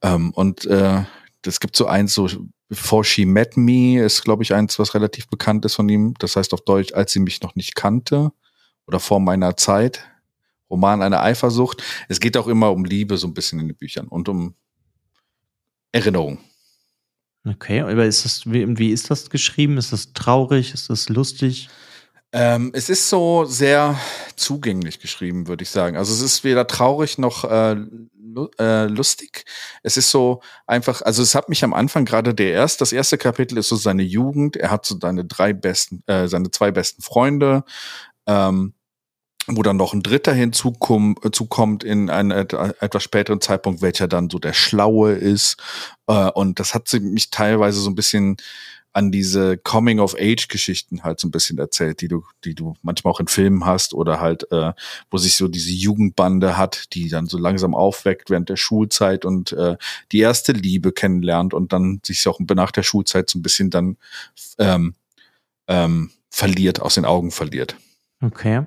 Ähm, 0.00 0.30
und 0.32 0.64
äh, 0.64 1.04
es 1.44 1.60
gibt 1.60 1.76
so 1.76 1.86
eins, 1.86 2.14
so 2.14 2.28
Before 2.68 3.04
She 3.04 3.26
Met 3.26 3.56
Me, 3.56 4.02
ist, 4.02 4.22
glaube 4.22 4.42
ich, 4.42 4.54
eins, 4.54 4.78
was 4.78 4.94
relativ 4.94 5.28
bekannt 5.28 5.64
ist 5.64 5.74
von 5.74 5.88
ihm. 5.88 6.14
Das 6.18 6.36
heißt 6.36 6.54
auf 6.54 6.62
Deutsch, 6.62 6.94
als 6.94 7.12
sie 7.12 7.20
mich 7.20 7.42
noch 7.42 7.54
nicht 7.54 7.74
kannte 7.74 8.32
oder 8.86 8.98
vor 8.98 9.20
meiner 9.20 9.56
Zeit. 9.56 10.08
Roman 10.70 11.02
einer 11.02 11.22
Eifersucht. 11.22 11.82
Es 12.08 12.18
geht 12.18 12.36
auch 12.38 12.48
immer 12.48 12.72
um 12.72 12.86
Liebe 12.86 13.18
so 13.18 13.26
ein 13.26 13.34
bisschen 13.34 13.60
in 13.60 13.68
den 13.68 13.76
Büchern 13.76 14.08
und 14.08 14.30
um 14.30 14.54
Erinnerung. 15.92 16.38
Okay, 17.46 17.80
aber 17.80 18.04
ist 18.04 18.24
das, 18.24 18.46
wie, 18.46 18.78
wie 18.78 18.90
ist 18.90 19.10
das 19.10 19.28
geschrieben? 19.28 19.76
Ist 19.76 19.92
das 19.92 20.12
traurig? 20.12 20.74
Ist 20.74 20.90
das 20.90 21.08
lustig? 21.08 21.68
Ähm, 22.32 22.70
es 22.72 22.88
ist 22.88 23.08
so 23.10 23.44
sehr 23.44 23.98
zugänglich 24.36 25.00
geschrieben, 25.00 25.48
würde 25.48 25.64
ich 25.64 25.70
sagen. 25.70 25.96
Also 25.96 26.14
es 26.14 26.22
ist 26.22 26.44
weder 26.44 26.66
traurig 26.66 27.18
noch 27.18 27.44
äh, 27.44 27.76
äh, 28.58 28.86
lustig. 28.86 29.44
Es 29.82 29.96
ist 29.96 30.10
so 30.10 30.40
einfach, 30.66 31.02
also 31.02 31.22
es 31.22 31.34
hat 31.34 31.48
mich 31.48 31.64
am 31.64 31.74
Anfang 31.74 32.04
gerade 32.04 32.34
der 32.34 32.52
erste, 32.52 32.78
das 32.80 32.92
erste 32.92 33.18
Kapitel 33.18 33.58
ist 33.58 33.68
so 33.68 33.76
seine 33.76 34.02
Jugend. 34.02 34.56
Er 34.56 34.70
hat 34.70 34.86
so 34.86 34.96
seine 35.00 35.24
drei 35.24 35.52
besten, 35.52 36.02
äh, 36.06 36.28
seine 36.28 36.50
zwei 36.50 36.70
besten 36.70 37.02
Freunde. 37.02 37.64
Ähm, 38.26 38.74
wo 39.46 39.62
dann 39.62 39.76
noch 39.76 39.92
ein 39.92 40.02
Dritter 40.02 40.32
hinzukommt 40.32 41.84
in 41.84 42.10
einem 42.10 42.30
etwas 42.30 43.02
späteren 43.02 43.40
Zeitpunkt, 43.40 43.82
welcher 43.82 44.08
dann 44.08 44.30
so 44.30 44.38
der 44.38 44.52
Schlaue 44.52 45.12
ist. 45.12 45.56
Äh, 46.06 46.30
und 46.30 46.60
das 46.60 46.74
hat 46.74 46.92
mich 46.92 47.30
teilweise 47.30 47.80
so 47.80 47.90
ein 47.90 47.94
bisschen 47.94 48.36
an 48.94 49.10
diese 49.10 49.56
Coming-of-Age-Geschichten 49.56 51.02
halt 51.02 51.18
so 51.18 51.26
ein 51.26 51.30
bisschen 51.30 51.58
erzählt, 51.58 52.02
die 52.02 52.08
du, 52.08 52.24
die 52.44 52.54
du 52.54 52.74
manchmal 52.82 53.12
auch 53.12 53.20
in 53.20 53.26
Filmen 53.26 53.64
hast 53.64 53.94
oder 53.94 54.20
halt, 54.20 54.50
äh, 54.52 54.72
wo 55.10 55.16
sich 55.16 55.36
so 55.36 55.48
diese 55.48 55.72
Jugendbande 55.72 56.58
hat, 56.58 56.92
die 56.92 57.08
dann 57.08 57.26
so 57.26 57.38
langsam 57.38 57.74
aufweckt 57.74 58.28
während 58.28 58.50
der 58.50 58.56
Schulzeit 58.56 59.24
und 59.24 59.52
äh, 59.52 59.76
die 60.12 60.20
erste 60.20 60.52
Liebe 60.52 60.92
kennenlernt 60.92 61.54
und 61.54 61.72
dann 61.72 62.00
sich 62.04 62.26
auch 62.28 62.38
nach 62.54 62.70
der 62.70 62.82
Schulzeit 62.82 63.30
so 63.30 63.38
ein 63.38 63.42
bisschen 63.42 63.70
dann 63.70 63.96
ähm, 64.58 64.94
ähm, 65.68 66.10
verliert, 66.28 66.82
aus 66.82 66.94
den 66.94 67.06
Augen 67.06 67.30
verliert. 67.30 67.76
Okay. 68.20 68.66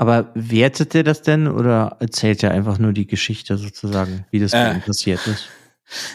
Aber 0.00 0.30
wertet 0.34 0.94
er 0.94 1.02
das 1.02 1.22
denn 1.22 1.48
oder 1.48 1.96
erzählt 1.98 2.44
er 2.44 2.52
einfach 2.52 2.78
nur 2.78 2.92
die 2.92 3.08
Geschichte 3.08 3.58
sozusagen, 3.58 4.24
wie 4.30 4.38
das 4.38 4.52
äh, 4.52 4.78
passiert 4.78 5.26
ist? 5.26 5.48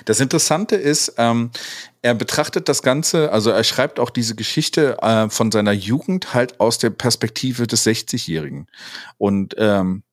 Das 0.06 0.22
Interessante 0.22 0.78
ist, 0.78 1.16
ähm, 1.18 1.52
er 2.02 2.14
betrachtet 2.14 2.70
das 2.70 2.82
Ganze, 2.82 3.34
also 3.34 3.50
er 3.50 3.66
schreibt 3.66 4.00
auch 4.00 4.10
diese 4.10 4.36
Geschichte 4.36 5.00
äh, 5.02 5.30
von 5.30 5.52
seiner 5.52 5.74
Jugend 5.74 6.34
halt 6.34 6.62
aus 6.62 6.78
der 6.78 6.92
Perspektive 6.92 7.68
des 7.68 7.86
60-Jährigen 7.86 8.68
und 9.18 9.54
ähm, 9.58 10.04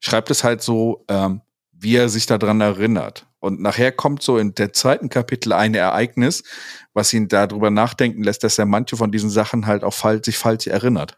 schreibt 0.00 0.30
es 0.30 0.44
halt 0.44 0.60
so, 0.60 1.06
ähm, 1.08 1.40
wie 1.72 1.96
er 1.96 2.10
sich 2.10 2.26
daran 2.26 2.60
erinnert. 2.60 3.26
Und 3.38 3.58
nachher 3.58 3.92
kommt 3.92 4.22
so 4.22 4.36
in 4.36 4.54
der 4.54 4.74
zweiten 4.74 5.08
Kapitel 5.08 5.54
ein 5.54 5.74
Ereignis, 5.74 6.42
was 6.92 7.10
ihn 7.14 7.28
darüber 7.28 7.70
nachdenken 7.70 8.22
lässt, 8.22 8.44
dass 8.44 8.58
er 8.58 8.66
manche 8.66 8.98
von 8.98 9.10
diesen 9.10 9.30
Sachen 9.30 9.66
halt 9.66 9.82
auch 9.82 9.94
falsch, 9.94 10.26
sich 10.26 10.36
falsch 10.36 10.66
erinnert. 10.66 11.16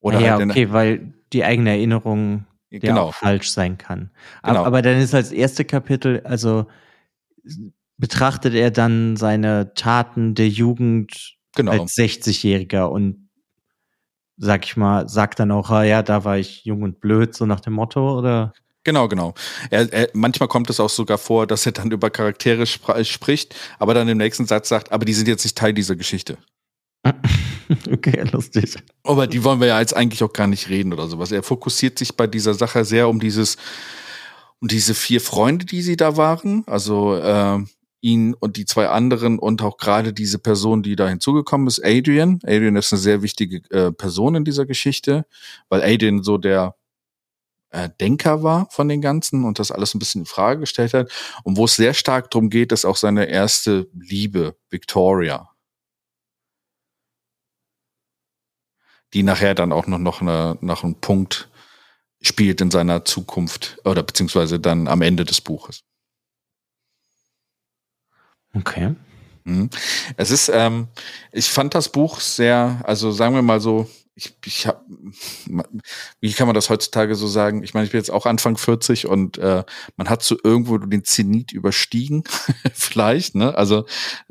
Oder 0.00 0.20
ja, 0.20 0.38
halt 0.38 0.50
okay, 0.50 0.72
weil 0.72 1.14
die 1.32 1.44
eigene 1.44 1.70
Erinnerung 1.70 2.46
ja 2.70 2.78
genau. 2.78 3.06
auch 3.06 3.14
falsch 3.14 3.50
sein 3.50 3.78
kann. 3.78 4.10
Genau. 4.42 4.64
Aber, 4.64 4.82
dann 4.82 4.98
ist 4.98 5.14
als 5.14 5.32
erste 5.32 5.64
Kapitel, 5.64 6.22
also 6.24 6.66
betrachtet 7.98 8.54
er 8.54 8.70
dann 8.70 9.16
seine 9.16 9.74
Taten 9.74 10.34
der 10.34 10.48
Jugend 10.48 11.36
genau. 11.54 11.72
als 11.72 11.94
60-Jähriger 11.94 12.84
und 12.84 13.28
sag 14.36 14.64
ich 14.64 14.76
mal, 14.76 15.08
sagt 15.08 15.38
dann 15.38 15.50
auch, 15.50 15.68
ah, 15.70 15.84
ja, 15.84 16.02
da 16.02 16.24
war 16.24 16.38
ich 16.38 16.64
jung 16.64 16.82
und 16.82 17.00
blöd, 17.00 17.34
so 17.34 17.44
nach 17.44 17.60
dem 17.60 17.74
Motto, 17.74 18.18
oder? 18.18 18.54
Genau, 18.84 19.06
genau. 19.08 19.34
Er, 19.68 19.92
er, 19.92 20.08
manchmal 20.14 20.48
kommt 20.48 20.70
es 20.70 20.80
auch 20.80 20.88
sogar 20.88 21.18
vor, 21.18 21.46
dass 21.46 21.66
er 21.66 21.72
dann 21.72 21.90
über 21.90 22.08
Charaktere 22.08 22.64
spr 22.64 23.04
spricht, 23.04 23.54
aber 23.78 23.92
dann 23.92 24.08
im 24.08 24.16
nächsten 24.16 24.46
Satz 24.46 24.70
sagt, 24.70 24.92
aber 24.92 25.04
die 25.04 25.12
sind 25.12 25.28
jetzt 25.28 25.44
nicht 25.44 25.58
Teil 25.58 25.74
dieser 25.74 25.96
Geschichte. 25.96 26.38
Okay, 27.92 28.22
lustig. 28.32 28.76
Aber 29.04 29.26
die 29.26 29.44
wollen 29.44 29.60
wir 29.60 29.68
ja 29.68 29.80
jetzt 29.80 29.96
eigentlich 29.96 30.22
auch 30.22 30.32
gar 30.32 30.46
nicht 30.46 30.68
reden 30.68 30.92
oder 30.92 31.08
sowas. 31.08 31.32
Er 31.32 31.42
fokussiert 31.42 31.98
sich 31.98 32.16
bei 32.16 32.26
dieser 32.26 32.54
Sache 32.54 32.84
sehr 32.84 33.08
um 33.08 33.20
dieses, 33.20 33.56
um 34.60 34.68
diese 34.68 34.94
vier 34.94 35.20
Freunde, 35.20 35.64
die 35.64 35.82
sie 35.82 35.96
da 35.96 36.16
waren. 36.16 36.64
Also 36.66 37.16
äh, 37.16 37.58
ihn 38.00 38.34
und 38.34 38.56
die 38.56 38.64
zwei 38.64 38.88
anderen 38.88 39.38
und 39.38 39.62
auch 39.62 39.76
gerade 39.76 40.12
diese 40.12 40.38
Person, 40.38 40.82
die 40.82 40.96
da 40.96 41.08
hinzugekommen 41.08 41.66
ist, 41.66 41.84
Adrian. 41.84 42.40
Adrian 42.44 42.76
ist 42.76 42.92
eine 42.92 43.00
sehr 43.00 43.22
wichtige 43.22 43.62
äh, 43.70 43.92
Person 43.92 44.34
in 44.34 44.44
dieser 44.44 44.66
Geschichte, 44.66 45.26
weil 45.68 45.82
Adrian 45.82 46.22
so 46.22 46.38
der 46.38 46.76
äh, 47.70 47.88
Denker 48.00 48.42
war 48.42 48.68
von 48.70 48.88
den 48.88 49.00
Ganzen 49.00 49.44
und 49.44 49.58
das 49.58 49.70
alles 49.70 49.94
ein 49.94 49.98
bisschen 49.98 50.22
in 50.22 50.26
Frage 50.26 50.60
gestellt 50.60 50.94
hat. 50.94 51.10
Und 51.44 51.56
wo 51.56 51.66
es 51.66 51.76
sehr 51.76 51.94
stark 51.94 52.30
darum 52.30 52.50
geht, 52.50 52.72
ist 52.72 52.84
auch 52.84 52.96
seine 52.96 53.26
erste 53.26 53.88
Liebe, 53.92 54.56
Victoria. 54.70 55.50
Die 59.14 59.22
nachher 59.22 59.54
dann 59.54 59.72
auch 59.72 59.86
noch, 59.86 59.98
noch 59.98 60.20
eine, 60.20 60.56
nach 60.60 60.84
einem 60.84 60.94
Punkt 60.96 61.48
spielt 62.22 62.60
in 62.60 62.70
seiner 62.70 63.04
Zukunft 63.04 63.78
oder 63.84 64.02
beziehungsweise 64.02 64.60
dann 64.60 64.88
am 64.88 65.02
Ende 65.02 65.24
des 65.24 65.40
Buches. 65.40 65.82
Okay. 68.54 68.94
Mhm. 69.44 69.70
Es 70.16 70.30
ist, 70.30 70.50
ähm, 70.52 70.88
ich 71.32 71.50
fand 71.50 71.74
das 71.74 71.90
Buch 71.90 72.20
sehr, 72.20 72.82
also 72.84 73.10
sagen 73.10 73.34
wir 73.34 73.42
mal 73.42 73.60
so, 73.60 73.88
ich, 74.14 74.34
ich 74.44 74.66
habe, 74.66 74.84
wie 76.20 76.32
kann 76.32 76.46
man 76.46 76.54
das 76.54 76.68
heutzutage 76.68 77.14
so 77.14 77.26
sagen? 77.26 77.62
Ich 77.62 77.72
meine, 77.72 77.86
ich 77.86 77.92
bin 77.92 78.00
jetzt 78.00 78.10
auch 78.10 78.26
Anfang 78.26 78.58
40 78.58 79.06
und 79.06 79.38
äh, 79.38 79.64
man 79.96 80.10
hat 80.10 80.22
so 80.22 80.36
irgendwo 80.42 80.76
den 80.78 81.04
Zenit 81.04 81.52
überstiegen, 81.52 82.24
vielleicht, 82.74 83.34
ne? 83.34 83.54
Also 83.54 83.86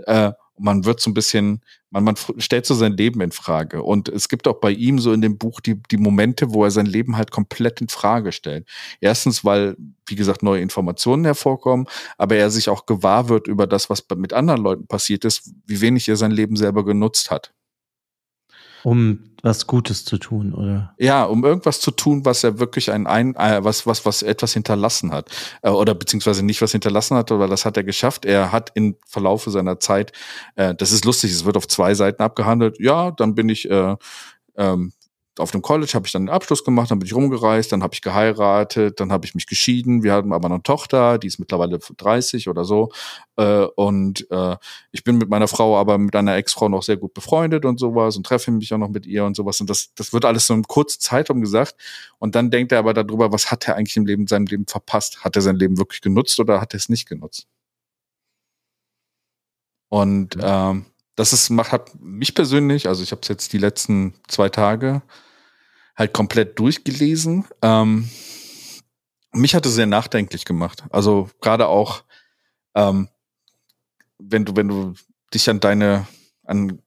äh, 0.05 0.32
man 0.60 0.86
wird 0.86 0.99
so 0.99 1.10
ein 1.10 1.14
bisschen, 1.14 1.62
man, 1.89 2.03
man 2.03 2.16
stellt 2.38 2.66
so 2.66 2.74
sein 2.74 2.93
Leben 2.93 3.22
in 3.22 3.32
Frage. 3.32 3.84
Und 3.84 4.10
es 4.10 4.30
gibt 4.30 4.47
auch 4.47 4.60
bei 4.60 4.72
ihm 4.72 4.99
so 4.99 5.14
in 5.14 5.22
dem 5.22 5.38
Buch 5.38 5.60
die, 5.60 5.82
die 5.91 5.97
Momente, 5.97 6.53
wo 6.53 6.64
er 6.64 6.72
sein 6.72 6.86
Leben 6.86 7.18
halt 7.18 7.32
komplett 7.32 7.82
in 7.82 7.89
Frage 7.89 8.32
stellt. 8.32 8.68
Erstens, 9.01 9.43
weil, 9.45 9.76
wie 10.05 10.16
gesagt, 10.16 10.43
neue 10.43 10.62
Informationen 10.62 11.26
hervorkommen, 11.26 11.88
aber 12.18 12.36
er 12.36 12.49
sich 12.49 12.70
auch 12.70 12.86
gewahr 12.86 13.30
wird 13.30 13.47
über 13.47 13.68
das, 13.68 13.89
was 13.89 14.05
mit 14.16 14.34
anderen 14.34 14.62
Leuten 14.62 14.88
passiert 14.88 15.26
ist, 15.26 15.51
wie 15.66 15.82
wenig 15.82 16.07
er 16.10 16.18
sein 16.18 16.32
Leben 16.32 16.55
selber 16.55 16.86
genutzt 16.86 17.32
hat. 17.32 17.53
Um 18.84 19.19
was 19.41 19.67
Gutes 19.67 20.05
zu 20.05 20.17
tun, 20.17 20.53
oder? 20.53 20.93
Ja, 20.97 21.23
um 21.23 21.45
irgendwas 21.45 21.80
zu 21.80 21.91
tun, 21.91 22.25
was 22.25 22.43
er 22.43 22.59
wirklich 22.59 22.91
ein, 22.91 23.07
ein 23.07 23.36
äh, 23.36 23.63
was, 23.63 23.86
was, 23.86 24.05
was 24.05 24.21
etwas 24.21 24.53
hinterlassen 24.53 25.11
hat. 25.11 25.30
Äh, 25.61 25.69
oder 25.69 25.95
beziehungsweise 25.95 26.43
nicht 26.43 26.61
was 26.61 26.71
hinterlassen 26.71 27.15
hat, 27.15 27.32
aber 27.32 27.47
das 27.47 27.65
hat 27.65 27.77
er 27.77 27.84
geschafft. 27.84 28.25
Er 28.25 28.51
hat 28.51 28.71
im 28.75 28.97
Verlaufe 29.05 29.49
seiner 29.51 29.80
Zeit, 29.80 30.11
äh, 30.55 30.75
das 30.75 30.91
ist 30.91 31.05
lustig, 31.05 31.32
es 31.32 31.45
wird 31.45 31.57
auf 31.57 31.67
zwei 31.67 31.93
Seiten 31.93 32.21
abgehandelt. 32.21 32.80
Ja, 32.80 33.11
dann 33.11 33.36
bin 33.36 33.49
ich 33.49 33.69
äh, 33.69 33.95
ähm, 34.57 34.91
auf 35.38 35.51
dem 35.51 35.61
College 35.61 35.91
habe 35.93 36.05
ich 36.05 36.11
dann 36.11 36.23
den 36.23 36.30
Abschluss 36.30 36.63
gemacht, 36.63 36.91
dann 36.91 36.99
bin 36.99 37.05
ich 37.05 37.13
rumgereist, 37.13 37.71
dann 37.71 37.84
habe 37.84 37.93
ich 37.93 38.01
geheiratet, 38.01 38.99
dann 38.99 39.11
habe 39.11 39.25
ich 39.25 39.36
mich 39.36 39.45
geschieden. 39.45 40.03
Wir 40.03 40.13
hatten 40.13 40.34
aber 40.34 40.49
eine 40.49 40.61
Tochter, 40.63 41.17
die 41.17 41.27
ist 41.27 41.39
mittlerweile 41.39 41.80
30 41.80 42.49
oder 42.49 42.65
so. 42.65 42.89
Äh, 43.38 43.65
und 43.75 44.30
äh, 44.32 44.57
ich 44.91 45.03
bin 45.03 45.17
mit 45.17 45.30
meiner 45.30 45.47
Frau, 45.47 45.77
aber 45.77 45.97
mit 45.97 46.15
einer 46.15 46.36
Ex-Frau 46.36 46.67
noch 46.69 46.84
sehr 46.84 46.97
gut 46.97 47.13
befreundet 47.13 47.65
und 47.65 47.80
sowas 47.80 48.17
und 48.17 48.25
treffe 48.25 48.51
mich 48.51 48.73
auch 48.73 48.77
noch 48.77 48.89
mit 48.89 49.05
ihr 49.05 49.23
und 49.25 49.36
sowas. 49.36 49.61
Und 49.61 49.69
das, 49.69 49.93
das 49.95 50.13
wird 50.13 50.25
alles 50.25 50.47
so 50.47 50.53
in 50.53 50.63
kurzer 50.63 50.99
Zeitraum 50.99 51.41
gesagt. 51.41 51.75
Und 52.17 52.36
dann 52.36 52.51
denkt 52.51 52.71
er 52.71 52.80
aber 52.80 52.93
darüber, 52.93 53.32
was 53.32 53.51
hat 53.51 53.67
er 53.67 53.75
eigentlich 53.75 53.97
im 53.97 54.05
Leben, 54.05 54.27
seinem 54.27 54.45
Leben 54.45 54.65
verpasst? 54.67 55.23
Hat 55.23 55.36
er 55.36 55.41
sein 55.41 55.55
Leben 55.55 55.77
wirklich 55.77 56.01
genutzt 56.01 56.39
oder 56.39 56.59
hat 56.59 56.73
er 56.73 56.77
es 56.77 56.89
nicht 56.89 57.07
genutzt? 57.07 57.47
Und 59.89 60.38
ähm, 60.39 60.86
das 61.20 61.34
ist, 61.34 61.49
macht, 61.49 61.74
hat 61.74 61.91
mich 61.99 62.34
persönlich, 62.34 62.88
also 62.88 63.03
ich 63.03 63.11
habe 63.11 63.20
es 63.22 63.28
jetzt 63.28 63.51
die 63.51 63.57
letzten 63.57 64.13
zwei 64.30 64.47
Tage 64.47 65.01
halt 65.97 66.13
komplett 66.13 66.57
durchgelesen. 66.57 67.45
Ähm, 67.61 68.09
mich 69.34 69.53
hat 69.53 69.65
es 69.65 69.76
sehr 69.76 69.86
nachdenklich 69.86 70.45
gemacht. 70.45 70.84
Also 70.91 71.30
gerade 71.41 71.67
auch, 71.67 72.05
ähm, 72.74 73.09
wenn 74.17 74.45
du, 74.45 74.55
wenn 74.55 74.70
du 74.70 74.93
dich 75.34 75.49
an 75.49 75.59
deine, 75.59 76.07
an 76.45 76.82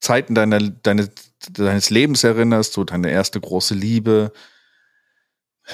Zeiten 0.00 0.34
deiner, 0.34 0.58
deine, 0.58 1.10
deines 1.50 1.90
Lebens 1.90 2.24
erinnerst, 2.24 2.72
so 2.72 2.82
deine 2.82 3.10
erste 3.10 3.38
große 3.38 3.74
Liebe, 3.74 4.32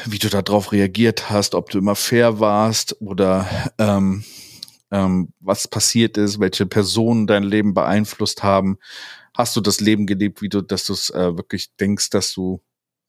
wie 0.06 0.18
du 0.18 0.28
darauf 0.28 0.72
reagiert 0.72 1.30
hast, 1.30 1.54
ob 1.54 1.70
du 1.70 1.78
immer 1.78 1.94
fair 1.94 2.40
warst 2.40 3.00
oder 3.00 3.48
ähm, 3.78 4.24
ähm, 4.92 5.32
was 5.40 5.66
passiert 5.66 6.16
ist, 6.16 6.38
welche 6.38 6.66
Personen 6.66 7.26
dein 7.26 7.42
Leben 7.42 7.74
beeinflusst 7.74 8.42
haben. 8.42 8.78
Hast 9.34 9.56
du 9.56 9.60
das 9.60 9.80
Leben 9.80 10.06
gelebt, 10.06 10.42
wie 10.42 10.48
du, 10.48 10.60
dass 10.60 10.86
du 10.86 10.92
es 10.92 11.10
äh, 11.10 11.36
wirklich 11.36 11.74
denkst, 11.76 12.10
dass 12.10 12.32
du 12.34 12.62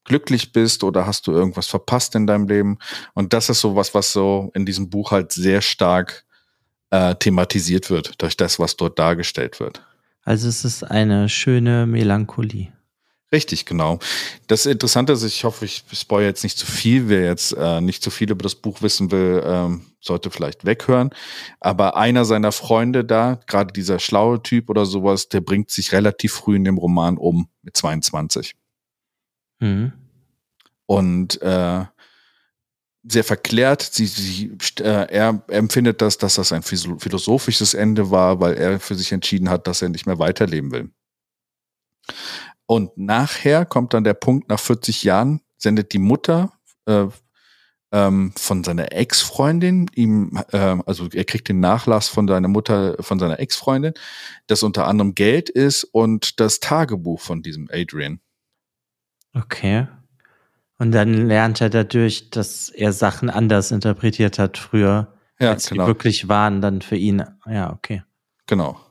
glücklich 0.05 0.53
bist 0.53 0.83
oder 0.83 1.05
hast 1.05 1.27
du 1.27 1.33
irgendwas 1.33 1.67
verpasst 1.67 2.15
in 2.15 2.25
deinem 2.25 2.47
Leben? 2.47 2.79
Und 3.13 3.33
das 3.33 3.49
ist 3.49 3.61
so 3.61 3.75
was, 3.75 3.93
was 3.93 4.13
so 4.13 4.51
in 4.55 4.65
diesem 4.65 4.89
Buch 4.89 5.11
halt 5.11 5.33
sehr 5.33 5.61
stark 5.61 6.25
äh, 6.89 7.15
thematisiert 7.15 7.89
wird 7.89 8.21
durch 8.21 8.37
das, 8.37 8.59
was 8.59 8.77
dort 8.77 8.97
dargestellt 8.97 9.59
wird. 9.59 9.85
Also 10.23 10.47
es 10.47 10.63
ist 10.63 10.83
eine 10.83 11.27
schöne 11.27 11.85
Melancholie. 11.85 12.71
Richtig, 13.33 13.65
genau. 13.65 13.97
Das 14.45 14.67
Interessante 14.67 15.11
ist, 15.11 15.23
ich 15.23 15.43
hoffe, 15.43 15.65
ich 15.65 15.83
spoil 15.91 16.23
jetzt 16.23 16.43
nicht 16.43 16.55
zu 16.55 16.67
viel. 16.67 17.09
Wer 17.09 17.25
jetzt 17.25 17.51
äh, 17.57 17.81
nicht 17.81 18.03
zu 18.03 18.11
viel 18.11 18.29
über 18.29 18.43
das 18.43 18.53
Buch 18.53 18.83
wissen 18.83 19.09
will, 19.09 19.41
ähm, 19.43 19.87
sollte 19.99 20.29
vielleicht 20.29 20.65
weghören. 20.65 21.09
Aber 21.59 21.97
einer 21.97 22.25
seiner 22.25 22.51
Freunde 22.51 23.03
da, 23.03 23.39
gerade 23.47 23.73
dieser 23.73 23.97
schlaue 23.97 24.43
Typ 24.43 24.69
oder 24.69 24.85
sowas, 24.85 25.29
der 25.29 25.41
bringt 25.41 25.71
sich 25.71 25.93
relativ 25.93 26.33
früh 26.33 26.55
in 26.57 26.63
dem 26.63 26.77
Roman 26.77 27.17
um 27.17 27.49
mit 27.63 27.75
22. 27.75 28.53
Mhm. 29.59 29.93
Und 30.85 31.41
äh, 31.41 31.85
sehr 33.03 33.23
verklärt. 33.23 33.81
Sie, 33.81 34.05
sie, 34.05 34.57
äh, 34.79 34.83
er, 34.83 35.07
er 35.09 35.43
empfindet 35.47 36.03
das, 36.03 36.19
dass 36.19 36.35
das 36.35 36.53
ein 36.53 36.61
philosophisches 36.61 37.73
Ende 37.73 38.11
war, 38.11 38.39
weil 38.39 38.53
er 38.53 38.79
für 38.79 38.93
sich 38.93 39.11
entschieden 39.11 39.49
hat, 39.49 39.65
dass 39.65 39.81
er 39.81 39.89
nicht 39.89 40.05
mehr 40.05 40.19
weiterleben 40.19 40.71
will. 40.71 40.91
Und 42.65 42.97
nachher 42.97 43.65
kommt 43.65 43.93
dann 43.93 44.03
der 44.03 44.13
Punkt, 44.13 44.49
nach 44.49 44.59
40 44.59 45.03
Jahren 45.03 45.41
sendet 45.57 45.93
die 45.93 45.99
Mutter 45.99 46.53
äh, 46.85 47.07
ähm, 47.93 48.33
von 48.35 48.63
seiner 48.63 48.91
Ex-Freundin 48.91 49.85
ihm, 49.93 50.39
äh, 50.51 50.77
also 50.85 51.07
er 51.13 51.25
kriegt 51.25 51.47
den 51.47 51.59
Nachlass 51.59 52.07
von 52.07 52.27
seiner 52.27 52.47
Mutter, 52.47 52.95
von 52.99 53.19
seiner 53.19 53.39
Ex-Freundin, 53.39 53.93
das 54.47 54.63
unter 54.63 54.87
anderem 54.87 55.13
Geld 55.13 55.49
ist 55.49 55.83
und 55.83 56.39
das 56.39 56.59
Tagebuch 56.59 57.21
von 57.21 57.43
diesem 57.43 57.69
Adrian. 57.71 58.19
Okay. 59.35 59.87
Und 60.79 60.91
dann 60.91 61.13
lernt 61.13 61.61
er 61.61 61.69
dadurch, 61.69 62.31
dass 62.31 62.69
er 62.69 62.93
Sachen 62.93 63.29
anders 63.29 63.71
interpretiert 63.71 64.39
hat 64.39 64.57
früher, 64.57 65.13
ja, 65.39 65.51
als 65.51 65.69
genau. 65.69 65.83
sie 65.83 65.87
wirklich 65.87 66.27
waren, 66.27 66.61
dann 66.61 66.81
für 66.81 66.95
ihn. 66.95 67.23
Ja, 67.45 67.71
okay. 67.71 68.03
Genau. 68.47 68.82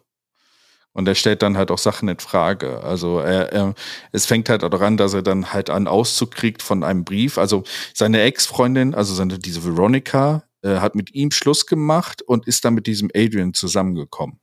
Und 0.95 1.09
er 1.09 1.15
stellt 1.15 1.43
dann 1.43 1.57
halt 1.57 1.71
auch 1.71 1.79
Sachen 1.79 2.09
in 2.09 2.19
Frage. 2.19 2.83
Also 2.83 3.19
er, 3.19 3.53
er, 3.53 3.75
es 4.13 4.27
fängt 4.27 4.49
halt 4.49 4.63
auch 4.63 4.69
daran, 4.69 4.97
dass 4.97 5.15
er 5.15 5.23
dann 5.23 5.53
halt 5.53 5.71
einen 5.71 5.87
Auszug 5.87 6.33
kriegt 6.33 6.63
von 6.63 6.85
einem 6.85 7.05
Brief. 7.05 7.39
Also 7.39 7.65
seine 7.95 8.21
Ex-Freundin, 8.21 8.95
also 8.95 9.15
seine, 9.15 9.39
diese 9.39 9.65
Veronica, 9.65 10.45
äh, 10.63 10.77
hat 10.77 10.95
mit 10.95 11.15
ihm 11.15 11.31
Schluss 11.31 11.67
gemacht 11.67 12.21
und 12.21 12.47
ist 12.47 12.65
dann 12.65 12.75
mit 12.75 12.87
diesem 12.87 13.11
Adrian 13.15 13.55
zusammengekommen. 13.55 14.39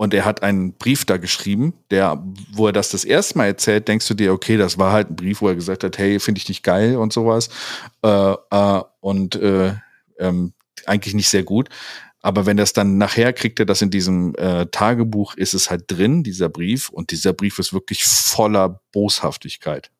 Und 0.00 0.14
er 0.14 0.24
hat 0.24 0.42
einen 0.42 0.72
Brief 0.72 1.04
da 1.04 1.18
geschrieben, 1.18 1.74
der, 1.90 2.24
wo 2.52 2.68
er 2.68 2.72
das 2.72 2.88
das 2.88 3.04
erste 3.04 3.36
Mal 3.36 3.48
erzählt, 3.48 3.86
denkst 3.86 4.08
du 4.08 4.14
dir, 4.14 4.32
okay, 4.32 4.56
das 4.56 4.78
war 4.78 4.92
halt 4.92 5.10
ein 5.10 5.16
Brief, 5.16 5.42
wo 5.42 5.48
er 5.48 5.54
gesagt 5.54 5.84
hat, 5.84 5.98
hey, 5.98 6.18
finde 6.18 6.38
ich 6.38 6.46
dich 6.46 6.62
geil 6.62 6.96
und 6.96 7.12
sowas. 7.12 7.50
Äh, 8.02 8.32
äh, 8.50 8.82
und 9.00 9.34
äh, 9.34 9.74
ähm, 10.18 10.54
eigentlich 10.86 11.12
nicht 11.12 11.28
sehr 11.28 11.42
gut. 11.42 11.68
Aber 12.22 12.44
wenn 12.44 12.56
das 12.56 12.72
dann 12.72 12.98
nachher 12.98 13.32
kriegt 13.32 13.60
er 13.60 13.66
das 13.66 13.80
in 13.80 13.90
diesem 13.90 14.34
äh, 14.36 14.66
Tagebuch, 14.66 15.34
ist 15.34 15.54
es 15.54 15.70
halt 15.70 15.84
drin, 15.86 16.22
dieser 16.22 16.48
Brief. 16.48 16.90
Und 16.90 17.10
dieser 17.12 17.32
Brief 17.32 17.58
ist 17.58 17.72
wirklich 17.72 18.04
voller 18.04 18.80
Boshaftigkeit. 18.92 19.90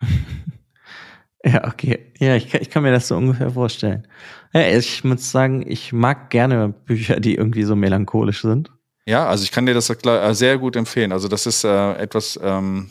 ja, 1.44 1.66
okay. 1.66 2.12
Ja, 2.18 2.36
ich, 2.36 2.54
ich 2.54 2.70
kann 2.70 2.82
mir 2.82 2.92
das 2.92 3.08
so 3.08 3.16
ungefähr 3.16 3.50
vorstellen. 3.50 4.06
Ja, 4.54 4.66
ich 4.66 5.04
muss 5.04 5.30
sagen, 5.30 5.64
ich 5.66 5.92
mag 5.92 6.30
gerne 6.30 6.70
Bücher, 6.70 7.20
die 7.20 7.34
irgendwie 7.34 7.64
so 7.64 7.76
melancholisch 7.76 8.42
sind. 8.42 8.70
Ja, 9.04 9.26
also 9.28 9.44
ich 9.44 9.50
kann 9.50 9.66
dir 9.66 9.74
das 9.74 9.90
äh, 9.90 10.32
sehr 10.34 10.58
gut 10.58 10.76
empfehlen. 10.76 11.12
Also 11.12 11.28
das 11.28 11.46
ist 11.46 11.64
äh, 11.64 11.94
etwas, 11.94 12.38
ähm, 12.42 12.90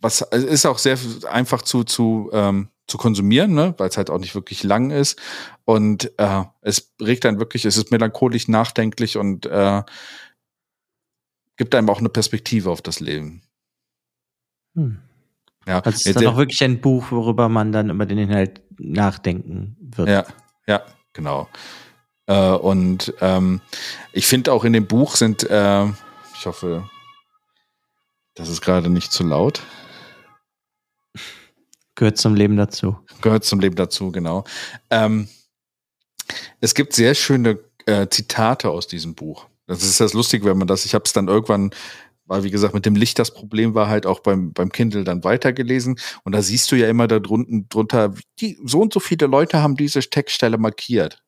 was 0.00 0.20
ist 0.20 0.66
auch 0.66 0.78
sehr 0.78 0.98
einfach 1.30 1.62
zu, 1.62 1.84
zu, 1.84 2.30
ähm, 2.32 2.68
zu 2.90 2.98
konsumieren, 2.98 3.54
ne? 3.54 3.74
weil 3.78 3.88
es 3.88 3.96
halt 3.96 4.10
auch 4.10 4.18
nicht 4.18 4.34
wirklich 4.34 4.62
lang 4.62 4.90
ist. 4.90 5.18
Und 5.64 6.12
äh, 6.18 6.44
es 6.60 6.92
regt 7.00 7.24
dann 7.24 7.38
wirklich, 7.38 7.64
es 7.64 7.76
ist 7.76 7.90
melancholisch, 7.90 8.48
nachdenklich 8.48 9.16
und 9.16 9.46
äh, 9.46 9.82
gibt 11.56 11.74
einem 11.74 11.88
auch 11.88 12.00
eine 12.00 12.08
Perspektive 12.08 12.70
auf 12.70 12.82
das 12.82 13.00
Leben. 13.00 13.42
Hm. 14.74 14.98
Ja, 15.66 15.78
also 15.80 15.90
es 15.90 16.06
ist 16.06 16.16
dann 16.16 16.26
auch 16.26 16.36
wirklich 16.36 16.62
ein 16.64 16.80
Buch, 16.80 17.10
worüber 17.10 17.48
man 17.48 17.70
dann 17.70 17.90
über 17.90 18.06
den 18.06 18.18
Inhalt 18.18 18.62
nachdenken 18.78 19.76
wird. 19.80 20.08
Ja, 20.08 20.26
ja, 20.66 20.82
genau. 21.12 21.48
Äh, 22.26 22.50
und 22.50 23.14
ähm, 23.20 23.60
ich 24.12 24.26
finde 24.26 24.52
auch 24.52 24.64
in 24.64 24.72
dem 24.72 24.86
Buch 24.86 25.16
sind, 25.16 25.48
äh, 25.48 25.84
ich 26.34 26.46
hoffe, 26.46 26.88
das 28.34 28.48
ist 28.48 28.62
gerade 28.62 28.88
nicht 28.88 29.12
zu 29.12 29.22
laut. 29.22 29.62
Gehört 32.00 32.16
zum 32.16 32.34
Leben 32.34 32.56
dazu. 32.56 32.96
Gehört 33.20 33.44
zum 33.44 33.60
Leben 33.60 33.76
dazu, 33.76 34.10
genau. 34.10 34.44
Ähm, 34.88 35.28
es 36.58 36.74
gibt 36.74 36.94
sehr 36.94 37.14
schöne 37.14 37.58
äh, 37.84 38.06
Zitate 38.08 38.70
aus 38.70 38.86
diesem 38.86 39.14
Buch. 39.14 39.48
Das 39.66 39.82
ist 39.82 40.00
das 40.00 40.14
Lustige, 40.14 40.46
wenn 40.46 40.56
man 40.56 40.66
das, 40.66 40.86
ich 40.86 40.94
habe 40.94 41.04
es 41.04 41.12
dann 41.12 41.28
irgendwann 41.28 41.72
weil 42.24 42.42
wie 42.44 42.50
gesagt, 42.50 42.72
mit 42.72 42.86
dem 42.86 42.94
Licht 42.94 43.18
das 43.18 43.34
Problem 43.34 43.74
war 43.74 43.88
halt 43.88 44.06
auch 44.06 44.20
beim, 44.20 44.54
beim 44.54 44.72
Kindle 44.72 45.04
dann 45.04 45.24
weitergelesen. 45.24 45.98
Und 46.22 46.32
da 46.32 46.40
siehst 46.40 46.72
du 46.72 46.76
ja 46.76 46.88
immer 46.88 47.06
da 47.06 47.18
drunten, 47.18 47.68
drunter, 47.68 48.14
die, 48.38 48.56
so 48.64 48.80
und 48.80 48.94
so 48.94 49.00
viele 49.00 49.26
Leute 49.26 49.60
haben 49.60 49.76
diese 49.76 50.00
Textstelle 50.00 50.56
markiert. 50.56 51.22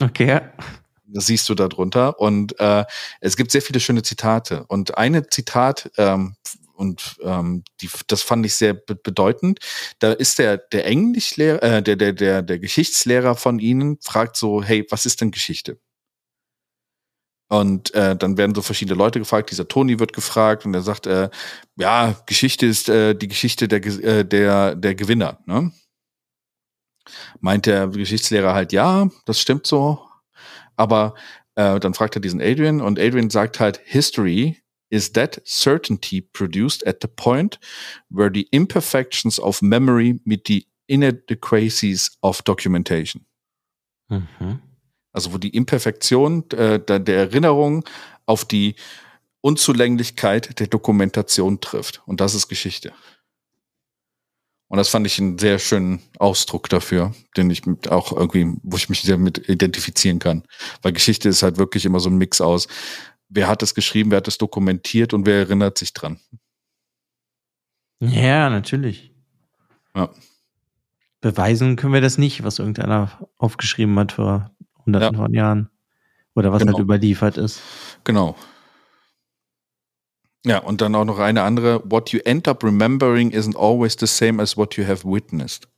Okay. 0.00 0.40
Das 1.04 1.26
siehst 1.26 1.46
du 1.48 1.54
da 1.54 1.68
drunter. 1.68 2.18
Und 2.20 2.58
äh, 2.58 2.84
es 3.20 3.36
gibt 3.36 3.50
sehr 3.50 3.60
viele 3.60 3.80
schöne 3.80 4.02
Zitate. 4.02 4.64
Und 4.68 4.96
eine 4.96 5.26
Zitat, 5.26 5.90
ähm, 5.98 6.36
und 6.78 7.16
ähm, 7.22 7.64
die, 7.80 7.90
das 8.06 8.22
fand 8.22 8.46
ich 8.46 8.54
sehr 8.54 8.72
be 8.74 8.94
bedeutend. 8.94 9.58
Da 9.98 10.12
ist 10.12 10.38
der 10.38 10.58
der 10.58 10.86
Englischlehrer, 10.86 11.62
äh, 11.62 11.82
der 11.82 11.96
der 11.96 12.12
der 12.12 12.42
der 12.42 12.58
Geschichtslehrer 12.60 13.34
von 13.34 13.58
ihnen 13.58 13.98
fragt 14.00 14.36
so, 14.36 14.62
hey, 14.62 14.86
was 14.88 15.04
ist 15.04 15.20
denn 15.20 15.32
Geschichte? 15.32 15.80
Und 17.50 17.94
äh, 17.94 18.14
dann 18.14 18.36
werden 18.36 18.54
so 18.54 18.62
verschiedene 18.62 18.96
Leute 18.96 19.18
gefragt. 19.18 19.50
Dieser 19.50 19.66
Toni 19.66 19.98
wird 19.98 20.12
gefragt 20.12 20.66
und 20.66 20.74
er 20.74 20.82
sagt, 20.82 21.06
äh, 21.06 21.30
ja, 21.76 22.14
Geschichte 22.26 22.66
ist 22.66 22.88
äh, 22.88 23.14
die 23.14 23.28
Geschichte 23.28 23.66
der 23.66 23.84
äh, 23.84 24.24
der 24.24 24.76
der 24.76 24.94
Gewinner. 24.94 25.40
Ne? 25.46 25.72
Meint 27.40 27.66
der 27.66 27.88
Geschichtslehrer 27.88 28.54
halt, 28.54 28.72
ja, 28.72 29.08
das 29.26 29.40
stimmt 29.40 29.66
so. 29.66 30.06
Aber 30.76 31.14
äh, 31.56 31.80
dann 31.80 31.94
fragt 31.94 32.16
er 32.16 32.20
diesen 32.20 32.40
Adrian 32.40 32.80
und 32.80 33.00
Adrian 33.00 33.30
sagt 33.30 33.58
halt, 33.60 33.80
History 33.84 34.58
is 34.90 35.12
that 35.12 35.40
certainty 35.44 36.20
produced 36.20 36.86
at 36.86 36.98
the 37.02 37.08
point 37.08 37.58
where 38.10 38.30
the 38.32 38.48
imperfections 38.50 39.38
of 39.38 39.62
memory 39.62 40.20
meet 40.24 40.46
the 40.46 40.66
inadequacies 40.86 42.16
of 42.22 42.42
documentation. 42.42 43.24
Mhm. 44.08 44.60
Also 45.12 45.32
wo 45.32 45.38
die 45.38 45.54
Imperfektion 45.54 46.48
äh, 46.50 46.78
der 46.78 47.16
Erinnerung 47.16 47.84
auf 48.26 48.44
die 48.44 48.76
Unzulänglichkeit 49.40 50.58
der 50.60 50.66
Dokumentation 50.66 51.60
trifft. 51.60 52.02
Und 52.06 52.20
das 52.20 52.34
ist 52.34 52.48
Geschichte. 52.48 52.92
Und 54.68 54.76
das 54.76 54.90
fand 54.90 55.06
ich 55.06 55.18
einen 55.18 55.38
sehr 55.38 55.58
schönen 55.58 56.02
Ausdruck 56.18 56.68
dafür, 56.68 57.14
den 57.36 57.48
ich 57.50 57.62
auch 57.88 58.12
irgendwie, 58.12 58.54
wo 58.62 58.76
ich 58.76 58.90
mich 58.90 59.00
sehr 59.00 59.16
mit 59.16 59.48
identifizieren 59.48 60.18
kann. 60.18 60.44
Weil 60.82 60.92
Geschichte 60.92 61.30
ist 61.30 61.42
halt 61.42 61.56
wirklich 61.56 61.86
immer 61.86 62.00
so 62.00 62.10
ein 62.10 62.18
Mix 62.18 62.42
aus, 62.42 62.68
wer 63.28 63.48
hat 63.48 63.62
es 63.62 63.74
geschrieben, 63.74 64.10
wer 64.10 64.18
hat 64.18 64.28
es 64.28 64.38
dokumentiert 64.38 65.14
und 65.14 65.26
wer 65.26 65.36
erinnert 65.38 65.78
sich 65.78 65.92
dran. 65.92 66.18
Ja, 68.00 68.48
natürlich. 68.50 69.12
Ja. 69.94 70.10
Beweisen 71.20 71.76
können 71.76 71.92
wir 71.92 72.00
das 72.00 72.16
nicht, 72.16 72.44
was 72.44 72.58
irgendeiner 72.58 73.28
aufgeschrieben 73.38 73.98
hat 73.98 74.12
vor 74.12 74.50
hunderten 74.86 75.16
ja. 75.16 75.22
von 75.22 75.34
Jahren. 75.34 75.70
Oder 76.34 76.52
was 76.52 76.60
halt 76.60 76.68
genau. 76.68 76.78
halt 76.78 76.84
überliefert 76.84 77.36
ist. 77.36 77.60
Genau. 78.04 78.36
Ja, 80.46 80.58
und 80.58 80.80
dann 80.80 80.94
auch 80.94 81.04
noch 81.04 81.18
eine 81.18 81.42
andere. 81.42 81.82
What 81.90 82.10
you 82.10 82.20
end 82.24 82.46
up 82.46 82.62
remembering 82.62 83.32
isn't 83.32 83.56
always 83.56 83.96
the 83.98 84.06
same 84.06 84.40
as 84.40 84.56
what 84.56 84.76
you 84.76 84.86
have 84.86 85.04
witnessed. 85.04 85.68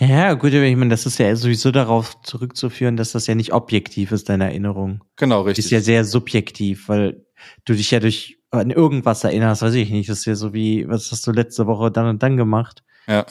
Ja, 0.00 0.32
gut, 0.32 0.54
ich 0.54 0.76
meine, 0.76 0.88
das 0.88 1.04
ist 1.04 1.18
ja 1.18 1.36
sowieso 1.36 1.70
darauf 1.70 2.22
zurückzuführen, 2.22 2.96
dass 2.96 3.12
das 3.12 3.26
ja 3.26 3.34
nicht 3.34 3.52
objektiv 3.52 4.12
ist, 4.12 4.30
deine 4.30 4.44
Erinnerung. 4.44 5.04
Genau, 5.16 5.42
richtig. 5.42 5.66
ist 5.66 5.70
ja 5.70 5.80
sehr 5.80 6.06
subjektiv, 6.06 6.88
weil 6.88 7.26
du 7.66 7.74
dich 7.74 7.90
ja 7.90 8.00
durch 8.00 8.38
an 8.50 8.70
irgendwas 8.70 9.24
erinnerst, 9.24 9.60
weiß 9.60 9.74
ich 9.74 9.90
nicht. 9.90 10.08
Das 10.08 10.20
ist 10.20 10.24
ja 10.24 10.34
so 10.34 10.54
wie, 10.54 10.88
was 10.88 11.12
hast 11.12 11.26
du 11.26 11.32
letzte 11.32 11.66
Woche 11.66 11.90
dann 11.90 12.06
und 12.06 12.22
dann 12.22 12.38
gemacht? 12.38 12.82
Ja. 13.06 13.26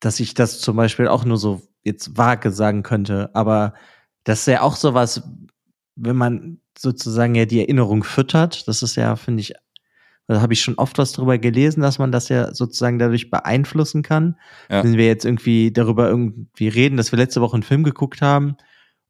Dass 0.00 0.18
ich 0.18 0.32
das 0.32 0.60
zum 0.60 0.76
Beispiel 0.76 1.08
auch 1.08 1.26
nur 1.26 1.36
so 1.36 1.60
jetzt 1.82 2.16
vage 2.16 2.52
sagen 2.52 2.82
könnte, 2.82 3.30
aber 3.34 3.74
das 4.24 4.40
ist 4.40 4.46
ja 4.46 4.62
auch 4.62 4.76
sowas, 4.76 5.22
wenn 5.94 6.16
man 6.16 6.60
sozusagen 6.78 7.34
ja 7.34 7.44
die 7.44 7.60
Erinnerung 7.60 8.02
füttert. 8.02 8.66
Das 8.66 8.82
ist 8.82 8.96
ja, 8.96 9.14
finde 9.16 9.42
ich, 9.42 9.52
da 10.34 10.40
habe 10.40 10.52
ich 10.52 10.62
schon 10.62 10.76
oft 10.76 10.98
was 10.98 11.12
darüber 11.12 11.38
gelesen, 11.38 11.80
dass 11.80 11.98
man 11.98 12.12
das 12.12 12.28
ja 12.28 12.54
sozusagen 12.54 12.98
dadurch 12.98 13.30
beeinflussen 13.30 14.02
kann. 14.02 14.36
Ja. 14.68 14.84
Wenn 14.84 14.96
wir 14.96 15.06
jetzt 15.06 15.24
irgendwie 15.24 15.72
darüber 15.72 16.08
irgendwie 16.08 16.68
reden, 16.68 16.96
dass 16.96 17.12
wir 17.12 17.18
letzte 17.18 17.40
Woche 17.40 17.54
einen 17.54 17.62
Film 17.62 17.82
geguckt 17.82 18.22
haben 18.22 18.56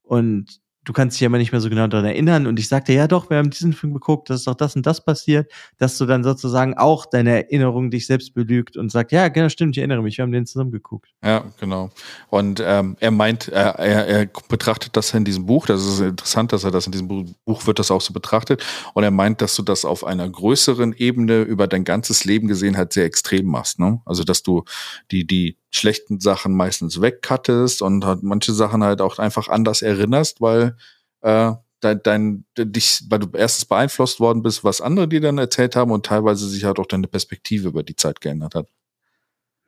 und 0.03 0.61
du 0.85 0.93
kannst 0.93 1.21
dich 1.21 1.27
aber 1.27 1.39
nicht 1.39 1.53
mehr 1.53 1.61
so 1.61 1.69
genau 1.69 1.87
daran 1.87 2.07
erinnern. 2.07 2.47
Und 2.47 2.59
ich 2.59 2.69
sagte, 2.69 2.93
ja 2.93 3.07
doch, 3.07 3.29
wir 3.29 3.37
haben 3.37 3.51
diesen 3.51 3.73
Film 3.73 3.93
geguckt, 3.93 4.31
das 4.31 4.41
ist 4.41 4.47
doch 4.47 4.55
das 4.55 4.77
und 4.77 4.87
das 4.87 5.05
passiert, 5.05 5.51
dass 5.79 5.99
du 5.99 6.07
dann 6.07 6.25
sozusagen 6.25 6.75
auch 6.75 7.07
deine 7.07 7.45
Erinnerung 7.45 7.91
dich 7.91 8.07
selbst 8.07 8.35
belügt 8.35 8.77
und 8.77 8.91
sagt, 8.91 9.13
ja, 9.13 9.29
genau, 9.29 9.49
stimmt, 9.49 9.77
ich 9.77 9.79
erinnere 9.79 10.03
mich, 10.03 10.17
wir 10.17 10.23
haben 10.23 10.33
den 10.33 10.47
zusammen 10.47 10.71
geguckt. 10.71 11.11
Ja, 11.23 11.45
genau. 11.59 11.91
Und 12.29 12.63
ähm, 12.65 12.97
er 13.01 13.11
meint, 13.11 13.49
er, 13.49 13.79
er, 13.79 14.07
er 14.07 14.29
betrachtet 14.49 14.97
das 14.97 15.13
in 15.13 15.25
diesem 15.25 15.47
Buch, 15.47 15.67
das 15.67 15.85
ist 15.85 16.01
interessant, 16.01 16.53
dass 16.53 16.65
er 16.65 16.71
das 16.71 16.87
in 16.87 16.93
diesem 16.93 17.09
Buch 17.09 17.67
wird 17.67 17.79
das 17.79 17.91
auch 17.91 18.01
so 18.01 18.13
betrachtet. 18.13 18.65
Und 18.95 19.05
er 19.05 19.11
meint, 19.11 19.43
dass 19.43 19.55
du 19.55 19.63
das 19.63 19.85
auf 19.85 20.05
einer 20.05 20.29
größeren 20.29 20.95
Ebene 20.95 21.43
über 21.43 21.67
dein 21.67 21.85
ganzes 21.85 22.25
Leben 22.25 22.49
gesehen 22.49 22.77
halt 22.77 22.93
sehr 22.93 23.05
extrem 23.05 23.47
machst. 23.47 23.79
Ne? 23.79 24.01
Also, 24.07 24.25
dass 24.25 24.43
du 24.43 24.65
die, 25.11 25.27
die 25.27 25.60
schlechten 25.71 26.21
Sachen 26.21 26.55
meistens 26.55 27.01
wegcuttest 27.01 27.83
und 27.83 28.05
halt 28.05 28.23
manche 28.23 28.53
Sachen 28.53 28.83
halt 28.83 29.01
auch 29.01 29.19
einfach 29.19 29.49
anders 29.49 29.83
erinnerst, 29.83 30.41
weil 30.41 30.77
äh, 31.21 31.53
dein, 31.81 32.03
dein, 32.03 32.45
dich, 32.57 33.05
weil 33.09 33.21
du 33.21 33.29
erstens 33.37 33.65
beeinflusst 33.67 34.21
worden 34.21 34.43
bist, 34.43 34.65
was 34.65 34.81
andere 34.81 35.09
dir 35.09 35.21
dann 35.21 35.39
erzählt 35.39 35.77
haben 35.77 35.93
und 35.93 36.07
teilweise 36.07 36.49
sich 36.49 36.65
halt 36.65 36.79
auch 36.79 36.87
deine 36.87 37.07
Perspektive 37.07 37.69
über 37.69 37.83
die 37.83 37.97
Zeit 37.97 38.21
geändert 38.21 38.55
hat. 38.55 38.69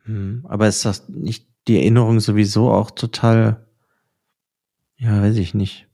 Hm, 0.05 0.45
aber 0.49 0.69
ist 0.69 0.85
das 0.85 1.09
nicht 1.09 1.47
die 1.69 1.77
Erinnerung 1.77 2.19
sowieso 2.21 2.71
auch 2.71 2.91
total, 2.91 3.65
ja, 4.97 5.23
weiß 5.23 5.37
ich 5.37 5.55
nicht. 5.55 5.87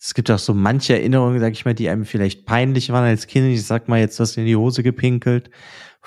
Es 0.00 0.14
gibt 0.14 0.30
auch 0.30 0.38
so 0.38 0.54
manche 0.54 0.94
Erinnerungen, 0.94 1.40
sag 1.40 1.52
ich 1.52 1.64
mal, 1.64 1.74
die 1.74 1.88
einem 1.88 2.04
vielleicht 2.04 2.46
peinlich 2.46 2.90
waren 2.90 3.04
als 3.04 3.26
Kind. 3.26 3.52
Ich 3.52 3.64
sag 3.64 3.88
mal 3.88 3.98
jetzt, 3.98 4.18
du 4.18 4.22
hast 4.22 4.36
in 4.36 4.46
die 4.46 4.56
Hose 4.56 4.84
gepinkelt 4.84 5.50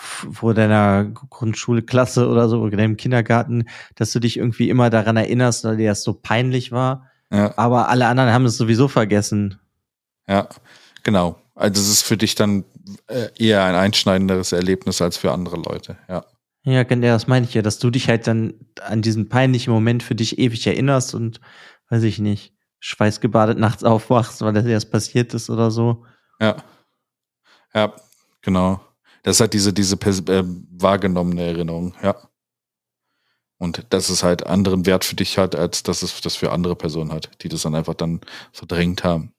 vor 0.02 0.54
deiner 0.54 1.06
Grundschulklasse 1.06 2.28
oder 2.28 2.49
so 2.49 2.62
oder 2.62 2.78
deinem 2.78 2.97
Kindergarten, 2.97 3.66
dass 3.95 4.12
du 4.12 4.20
dich 4.20 4.38
irgendwie 4.38 4.70
immer 4.70 4.89
daran 4.89 5.18
erinnerst, 5.18 5.64
weil 5.64 5.78
dir 5.78 5.89
das 5.89 6.04
so 6.04 6.14
peinlich 6.14 6.72
war. 6.72 7.08
Ja. 7.32 7.58
Aber 7.58 7.89
alle 7.89 8.08
anderen 8.08 8.32
haben 8.32 8.45
es 8.45 8.58
sowieso 8.58 8.88
vergessen. 8.88 9.60
Ja, 10.28 10.49
genau. 11.04 11.39
Also 11.56 11.82
es 11.82 11.89
ist 11.89 12.02
für 12.02 12.18
dich 12.18 12.36
dann 12.36 12.66
äh, 13.08 13.30
eher 13.38 13.64
ein 13.64 13.76
einschneidenderes 13.76 14.52
Erlebnis 14.52 15.02
als 15.02 15.18
für 15.18 15.32
andere 15.32 15.58
Leute, 15.58 15.97
ja. 16.10 16.26
Ja, 16.64 16.84
das 16.84 17.28
meine 17.28 17.45
ich 17.47 17.56
ja, 17.56 17.64
dass 17.64 17.80
du 17.80 17.89
dich 17.89 18.08
halt 18.08 18.28
dann 18.28 18.54
an 18.84 19.02
diesen 19.02 19.30
peinlichen 19.30 19.74
Moment 19.74 20.04
für 20.04 20.14
dich 20.14 20.38
ewig 20.38 20.68
erinnerst 20.68 21.16
und, 21.16 21.41
weiß 21.89 22.04
ich 22.04 22.20
nicht, 22.20 22.54
schweißgebadet 22.80 23.58
nachts 23.58 23.84
aufwachst, 23.84 24.41
weil 24.41 24.54
das 24.54 24.66
erst 24.66 24.91
passiert 24.91 25.34
ist 25.34 25.49
oder 25.49 25.72
so. 25.72 26.06
Ja. 26.39 26.58
Ja, 27.74 27.95
genau. 28.41 28.80
Das 29.24 29.39
hat 29.39 29.53
diese, 29.53 29.74
diese 29.74 29.95
äh, 29.95 30.43
wahrgenommene 30.72 31.43
Erinnerung, 31.43 31.93
ja. 32.01 32.15
Und 33.57 33.86
dass 33.91 34.09
es 34.09 34.24
halt 34.24 34.47
anderen 34.47 34.88
Wert 34.88 35.05
für 35.05 35.15
dich 35.15 35.38
hat, 35.38 35.55
als 35.55 35.84
dass 35.84 36.01
es 36.01 36.19
das 36.22 36.36
für 36.36 36.51
andere 36.51 36.76
Personen 36.76 37.11
hat, 37.11 37.30
die 37.43 37.49
das 37.49 37.61
dann 37.61 37.76
einfach 37.76 37.93
dann 37.93 38.22
verdrängt 38.51 39.03
haben. 39.03 39.34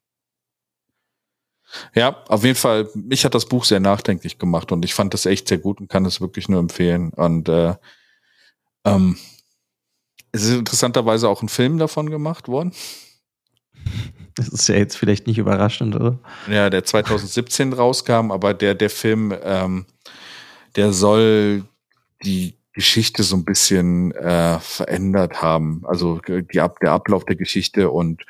Ja, 1.95 2.23
auf 2.29 2.45
jeden 2.45 2.57
Fall, 2.57 2.89
mich 2.95 3.25
hat 3.25 3.35
das 3.35 3.47
Buch 3.47 3.65
sehr 3.65 3.81
nachdenklich 3.81 4.39
gemacht 4.39 4.71
und 4.73 4.85
ich 4.85 4.95
fand 4.95 5.15
das 5.15 5.27
echt 5.27 5.49
sehr 5.49 5.59
gut 5.59 5.81
und 5.81 5.89
kann 5.89 6.05
es 6.05 6.21
wirklich 6.21 6.49
nur 6.49 6.61
empfehlen. 6.61 7.11
Und 7.11 7.49
äh, 7.49 7.75
ähm, 8.85 9.17
es 10.33 10.45
ist 10.45 10.55
interessanterweise 10.55 11.29
auch 11.29 11.43
ein 11.43 11.49
Film 11.49 11.79
davon 11.79 12.11
gemacht 12.11 12.49
worden. 12.49 12.73
Das 14.35 14.49
ist 14.49 14.69
ja 14.69 14.77
jetzt 14.77 14.97
vielleicht 14.97 15.27
nicht 15.27 15.39
überraschend, 15.39 15.95
oder? 15.95 16.19
Ja, 16.49 16.71
der 16.71 16.85
2017 16.85 17.73
rauskam, 17.73 18.31
aber 18.31 18.55
der, 18.55 18.75
der 18.75 18.91
Film, 18.91 19.35
ähm, 19.43 19.87
der 20.77 20.93
soll 20.93 21.65
die 22.25 22.55
Geschichte 22.75 23.23
so 23.23 23.37
ein 23.37 23.45
bisschen 23.45 24.13
äh, 24.13 24.59
verändert 24.59 25.43
haben. 25.43 25.83
Also 25.85 26.21
die, 26.21 26.61
Ab 26.61 26.79
der 26.81 26.93
Ablauf 26.93 27.25
der 27.27 27.37
Geschichte 27.37 27.91
und 27.91 28.25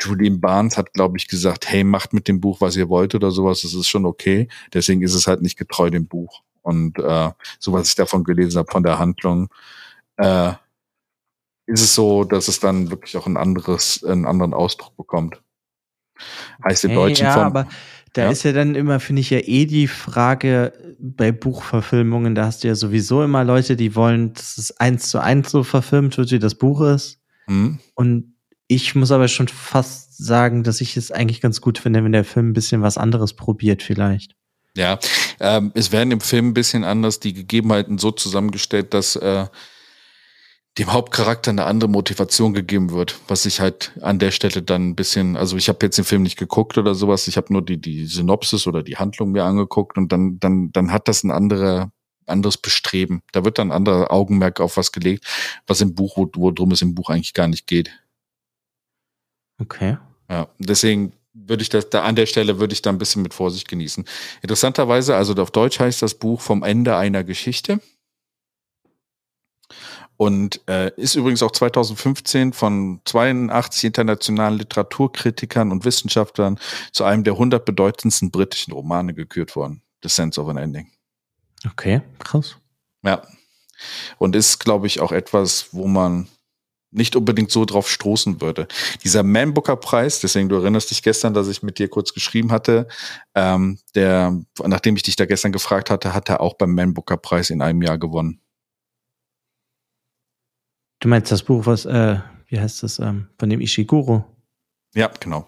Julian 0.00 0.40
Barnes 0.40 0.76
hat, 0.76 0.92
glaube 0.92 1.16
ich, 1.18 1.26
gesagt, 1.26 1.68
hey, 1.68 1.82
macht 1.82 2.12
mit 2.12 2.28
dem 2.28 2.40
Buch, 2.40 2.60
was 2.60 2.76
ihr 2.76 2.88
wollt 2.88 3.14
oder 3.14 3.32
sowas, 3.32 3.62
das 3.62 3.74
ist 3.74 3.88
schon 3.88 4.06
okay. 4.06 4.48
Deswegen 4.72 5.02
ist 5.02 5.14
es 5.14 5.26
halt 5.26 5.42
nicht 5.42 5.58
getreu 5.58 5.90
dem 5.90 6.06
Buch. 6.06 6.42
Und 6.62 6.98
äh, 6.98 7.30
so 7.58 7.72
was 7.72 7.88
ich 7.88 7.94
davon 7.96 8.22
gelesen 8.22 8.58
habe, 8.58 8.70
von 8.70 8.84
der 8.84 8.98
Handlung, 8.98 9.48
äh, 10.18 10.52
ist 11.70 11.82
es 11.82 11.94
so, 11.94 12.24
dass 12.24 12.48
es 12.48 12.60
dann 12.60 12.90
wirklich 12.90 13.16
auch 13.16 13.26
ein 13.26 13.36
anderes, 13.36 14.04
einen 14.04 14.26
anderen 14.26 14.54
Ausdruck 14.54 14.96
bekommt. 14.96 15.40
Heißt 16.64 16.84
im 16.84 16.90
hey, 16.90 16.98
Deutschen 16.98 17.26
ja, 17.26 17.34
von. 17.34 17.42
Aber 17.42 17.68
da 18.12 18.24
ja. 18.24 18.30
ist 18.30 18.42
ja 18.42 18.52
dann 18.52 18.74
immer, 18.74 19.00
finde 19.00 19.20
ich 19.20 19.30
ja 19.30 19.38
eh 19.38 19.66
die 19.66 19.86
Frage 19.86 20.72
bei 20.98 21.32
Buchverfilmungen, 21.32 22.34
da 22.34 22.46
hast 22.46 22.64
du 22.64 22.68
ja 22.68 22.74
sowieso 22.74 23.22
immer 23.22 23.44
Leute, 23.44 23.76
die 23.76 23.94
wollen, 23.94 24.34
dass 24.34 24.58
es 24.58 24.76
eins 24.78 25.08
zu 25.08 25.18
eins 25.20 25.50
so 25.50 25.62
verfilmt 25.62 26.18
wird, 26.18 26.30
wie 26.32 26.38
das 26.38 26.56
Buch 26.56 26.80
ist. 26.82 27.20
Mhm. 27.46 27.78
Und 27.94 28.34
ich 28.66 28.94
muss 28.94 29.10
aber 29.10 29.28
schon 29.28 29.48
fast 29.48 30.16
sagen, 30.16 30.62
dass 30.62 30.80
ich 30.80 30.96
es 30.96 31.10
eigentlich 31.10 31.40
ganz 31.40 31.60
gut 31.60 31.78
finde, 31.78 32.04
wenn 32.04 32.12
der 32.12 32.24
Film 32.24 32.50
ein 32.50 32.52
bisschen 32.52 32.82
was 32.82 32.98
anderes 32.98 33.34
probiert, 33.34 33.82
vielleicht. 33.82 34.36
Ja, 34.76 34.98
ähm, 35.40 35.72
es 35.74 35.90
werden 35.90 36.12
im 36.12 36.20
Film 36.20 36.48
ein 36.48 36.54
bisschen 36.54 36.84
anders 36.84 37.18
die 37.18 37.32
Gegebenheiten 37.32 37.98
so 37.98 38.10
zusammengestellt, 38.12 38.94
dass 38.94 39.16
äh, 39.16 39.46
dem 40.78 40.92
Hauptcharakter 40.92 41.50
eine 41.50 41.64
andere 41.64 41.90
Motivation 41.90 42.54
gegeben 42.54 42.90
wird, 42.90 43.18
was 43.28 43.44
ich 43.44 43.60
halt 43.60 43.92
an 44.00 44.18
der 44.18 44.30
Stelle 44.30 44.62
dann 44.62 44.90
ein 44.90 44.96
bisschen, 44.96 45.36
also 45.36 45.56
ich 45.56 45.68
habe 45.68 45.84
jetzt 45.84 45.98
den 45.98 46.04
Film 46.04 46.22
nicht 46.22 46.38
geguckt 46.38 46.78
oder 46.78 46.94
sowas, 46.94 47.26
ich 47.28 47.36
habe 47.36 47.52
nur 47.52 47.62
die 47.62 47.80
die 47.80 48.06
Synopsis 48.06 48.66
oder 48.66 48.82
die 48.82 48.96
Handlung 48.96 49.32
mir 49.32 49.44
angeguckt 49.44 49.98
und 49.98 50.12
dann 50.12 50.38
dann 50.38 50.70
dann 50.72 50.92
hat 50.92 51.08
das 51.08 51.24
ein 51.24 51.30
anderer 51.30 51.90
anderes 52.26 52.56
Bestreben. 52.56 53.22
Da 53.32 53.44
wird 53.44 53.58
dann 53.58 53.72
anderer 53.72 54.12
Augenmerk 54.12 54.60
auf 54.60 54.76
was 54.76 54.92
gelegt, 54.92 55.26
was 55.66 55.80
im 55.80 55.94
Buch, 55.94 56.16
worum 56.16 56.70
es 56.70 56.82
im 56.82 56.94
Buch 56.94 57.10
eigentlich 57.10 57.34
gar 57.34 57.48
nicht 57.48 57.66
geht. 57.66 57.90
Okay. 59.60 59.98
Ja, 60.30 60.48
deswegen 60.58 61.12
würde 61.32 61.62
ich 61.62 61.68
das 61.68 61.90
da 61.90 62.04
an 62.04 62.16
der 62.16 62.26
Stelle 62.26 62.58
würde 62.58 62.72
ich 62.72 62.82
da 62.82 62.90
ein 62.90 62.98
bisschen 62.98 63.22
mit 63.22 63.34
Vorsicht 63.34 63.68
genießen. 63.68 64.04
Interessanterweise, 64.42 65.16
also 65.16 65.34
auf 65.34 65.50
Deutsch 65.50 65.80
heißt 65.80 66.02
das 66.02 66.14
Buch 66.14 66.40
vom 66.40 66.62
Ende 66.62 66.96
einer 66.96 67.24
Geschichte. 67.24 67.80
Und 70.20 70.60
äh, 70.68 70.92
ist 70.96 71.14
übrigens 71.14 71.42
auch 71.42 71.50
2015 71.50 72.52
von 72.52 73.00
82 73.06 73.84
internationalen 73.84 74.58
Literaturkritikern 74.58 75.72
und 75.72 75.86
Wissenschaftlern 75.86 76.58
zu 76.92 77.04
einem 77.04 77.24
der 77.24 77.32
100 77.32 77.64
bedeutendsten 77.64 78.30
britischen 78.30 78.74
Romane 78.74 79.14
gekürt 79.14 79.56
worden. 79.56 79.80
The 80.02 80.10
Sense 80.10 80.38
of 80.38 80.46
an 80.48 80.58
Ending. 80.58 80.88
Okay, 81.66 82.02
krass. 82.18 82.56
Ja. 83.02 83.22
Und 84.18 84.36
ist, 84.36 84.58
glaube 84.58 84.88
ich, 84.88 85.00
auch 85.00 85.12
etwas, 85.12 85.68
wo 85.72 85.86
man 85.86 86.28
nicht 86.90 87.16
unbedingt 87.16 87.50
so 87.50 87.64
drauf 87.64 87.88
stoßen 87.88 88.42
würde. 88.42 88.68
Dieser 89.02 89.22
Man 89.22 89.54
Booker 89.54 89.76
Preis, 89.76 90.20
deswegen 90.20 90.50
du 90.50 90.56
erinnerst 90.56 90.90
dich 90.90 91.02
gestern, 91.02 91.32
dass 91.32 91.48
ich 91.48 91.62
mit 91.62 91.78
dir 91.78 91.88
kurz 91.88 92.12
geschrieben 92.12 92.52
hatte, 92.52 92.88
ähm, 93.34 93.78
der, 93.94 94.38
nachdem 94.62 94.96
ich 94.96 95.02
dich 95.02 95.16
da 95.16 95.24
gestern 95.24 95.52
gefragt 95.52 95.88
hatte, 95.88 96.12
hat 96.12 96.28
er 96.28 96.42
auch 96.42 96.58
beim 96.58 96.74
Man 96.74 96.92
Booker 96.92 97.16
Preis 97.16 97.48
in 97.48 97.62
einem 97.62 97.80
Jahr 97.80 97.96
gewonnen. 97.96 98.42
Du 101.00 101.08
meinst 101.08 101.32
das 101.32 101.42
Buch, 101.42 101.64
was, 101.66 101.86
äh, 101.86 102.18
wie 102.48 102.60
heißt 102.60 102.82
das, 102.82 102.98
ähm, 102.98 103.28
von 103.38 103.48
dem 103.48 103.60
Ishiguro? 103.60 104.24
Ja, 104.94 105.10
genau. 105.18 105.46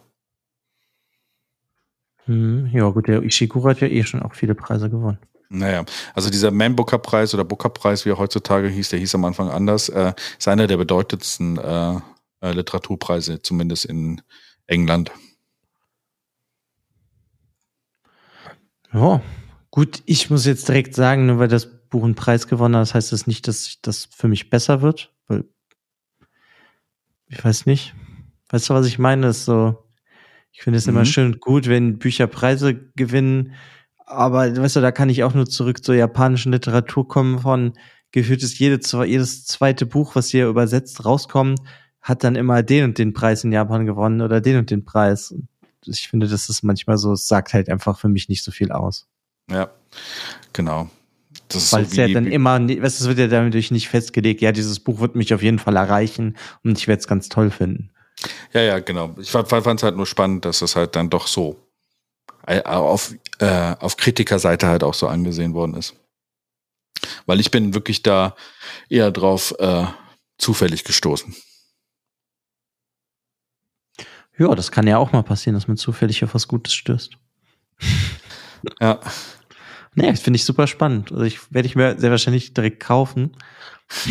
Hm, 2.24 2.70
ja, 2.72 2.88
gut, 2.88 3.08
der 3.08 3.22
Ishiguro 3.22 3.68
hat 3.68 3.80
ja 3.80 3.88
eh 3.88 4.02
schon 4.02 4.22
auch 4.22 4.34
viele 4.34 4.54
Preise 4.54 4.88
gewonnen. 4.88 5.18
Naja, 5.50 5.84
also 6.14 6.30
dieser 6.30 6.50
Man 6.50 6.74
Booker 6.74 6.98
Preis 6.98 7.34
oder 7.34 7.44
Booker 7.44 7.68
Preis, 7.68 8.06
wie 8.06 8.10
er 8.10 8.18
heutzutage 8.18 8.68
hieß, 8.68 8.88
der 8.88 8.98
hieß 8.98 9.14
am 9.14 9.26
Anfang 9.26 9.50
anders, 9.50 9.90
äh, 9.90 10.14
ist 10.38 10.48
einer 10.48 10.66
der 10.66 10.78
bedeutendsten 10.78 11.58
äh, 11.58 11.96
äh, 12.40 12.52
Literaturpreise, 12.52 13.42
zumindest 13.42 13.84
in 13.84 14.22
England. 14.66 15.10
Ja, 18.94 19.20
gut, 19.70 20.02
ich 20.06 20.30
muss 20.30 20.46
jetzt 20.46 20.68
direkt 20.68 20.94
sagen, 20.94 21.26
nur 21.26 21.38
weil 21.38 21.48
das 21.48 21.66
Buch 21.66 22.04
einen 22.04 22.14
Preis 22.14 22.46
gewonnen 22.46 22.76
hat, 22.76 22.82
das 22.82 22.94
heißt 22.94 23.12
das 23.12 23.26
nicht, 23.26 23.46
dass 23.46 23.78
das 23.82 24.08
für 24.10 24.28
mich 24.28 24.48
besser 24.48 24.80
wird, 24.80 25.11
ich 27.32 27.44
weiß 27.44 27.66
nicht. 27.66 27.94
Weißt 28.50 28.68
du, 28.70 28.74
was 28.74 28.86
ich 28.86 28.98
meine? 28.98 29.26
Das 29.26 29.38
ist 29.38 29.44
so, 29.46 29.84
ich 30.52 30.62
finde 30.62 30.78
es 30.78 30.86
mhm. 30.86 30.94
immer 30.94 31.04
schön 31.04 31.40
gut, 31.40 31.66
wenn 31.66 31.98
Bücher 31.98 32.26
Preise 32.26 32.74
gewinnen 32.94 33.54
aber 34.12 34.56
weißt 34.56 34.76
du, 34.76 34.80
da 34.80 34.92
kann 34.92 35.08
ich 35.08 35.24
auch 35.24 35.34
nur 35.34 35.46
zurück 35.46 35.82
zur 35.84 35.94
japanischen 35.94 36.52
Literatur 36.52 37.08
kommen 37.08 37.38
von 37.38 37.72
gefühlt 38.12 38.42
ist 38.42 38.58
jede, 38.58 38.78
jedes 39.06 39.46
zweite 39.46 39.86
Buch, 39.86 40.14
was 40.14 40.28
hier 40.28 40.46
übersetzt 40.46 41.04
rauskommt, 41.04 41.60
hat 42.02 42.24
dann 42.24 42.36
immer 42.36 42.62
den 42.62 42.84
und 42.84 42.98
den 42.98 43.14
Preis 43.14 43.42
in 43.42 43.52
Japan 43.52 43.86
gewonnen 43.86 44.20
oder 44.20 44.40
den 44.40 44.58
und 44.58 44.70
den 44.70 44.84
Preis. 44.84 45.34
Ich 45.86 46.08
finde, 46.08 46.28
das 46.28 46.48
ist 46.48 46.62
manchmal 46.62 46.98
so, 46.98 47.12
es 47.12 47.26
sagt 47.26 47.54
halt 47.54 47.70
einfach 47.70 47.98
für 47.98 48.08
mich 48.08 48.28
nicht 48.28 48.44
so 48.44 48.50
viel 48.50 48.70
aus. 48.70 49.06
Ja, 49.50 49.70
genau. 50.52 50.90
Weil 51.54 51.84
es 51.84 51.96
ja 51.96 52.08
dann 52.08 52.26
immer, 52.26 52.60
es 52.60 53.06
wird 53.06 53.18
ja 53.18 53.26
dadurch 53.26 53.70
nicht 53.70 53.88
festgelegt, 53.88 54.40
ja, 54.40 54.52
dieses 54.52 54.80
Buch 54.80 55.00
wird 55.00 55.14
mich 55.14 55.34
auf 55.34 55.42
jeden 55.42 55.58
Fall 55.58 55.76
erreichen 55.76 56.36
und 56.64 56.78
ich 56.78 56.88
werde 56.88 57.00
es 57.00 57.08
ganz 57.08 57.28
toll 57.28 57.50
finden. 57.50 57.90
Ja, 58.52 58.60
ja, 58.62 58.78
genau. 58.78 59.14
Ich 59.20 59.30
fand 59.30 59.50
es 59.50 59.82
halt 59.82 59.96
nur 59.96 60.06
spannend, 60.06 60.44
dass 60.44 60.62
es 60.62 60.76
halt 60.76 60.96
dann 60.96 61.10
doch 61.10 61.26
so 61.26 61.56
äh, 62.46 62.62
auf, 62.62 63.14
äh, 63.38 63.74
auf 63.78 63.96
Kritikerseite 63.96 64.66
halt 64.66 64.84
auch 64.84 64.94
so 64.94 65.08
angesehen 65.08 65.54
worden 65.54 65.74
ist. 65.74 65.94
Weil 67.26 67.40
ich 67.40 67.50
bin 67.50 67.74
wirklich 67.74 68.02
da 68.02 68.36
eher 68.88 69.10
drauf 69.10 69.54
äh, 69.58 69.86
zufällig 70.38 70.84
gestoßen. 70.84 71.34
Ja, 74.38 74.54
das 74.54 74.70
kann 74.70 74.86
ja 74.86 74.98
auch 74.98 75.12
mal 75.12 75.22
passieren, 75.22 75.54
dass 75.54 75.68
man 75.68 75.76
zufällig 75.76 76.24
auf 76.24 76.34
was 76.34 76.48
Gutes 76.48 76.74
stößt. 76.74 77.16
ja. 78.80 79.00
Nee, 79.94 80.10
das 80.10 80.20
finde 80.20 80.36
ich 80.36 80.44
super 80.44 80.66
spannend. 80.66 81.12
Also 81.12 81.24
ich 81.24 81.52
werde 81.52 81.66
ich 81.66 81.76
mir 81.76 81.98
sehr 81.98 82.10
wahrscheinlich 82.10 82.54
direkt 82.54 82.80
kaufen. 82.80 83.36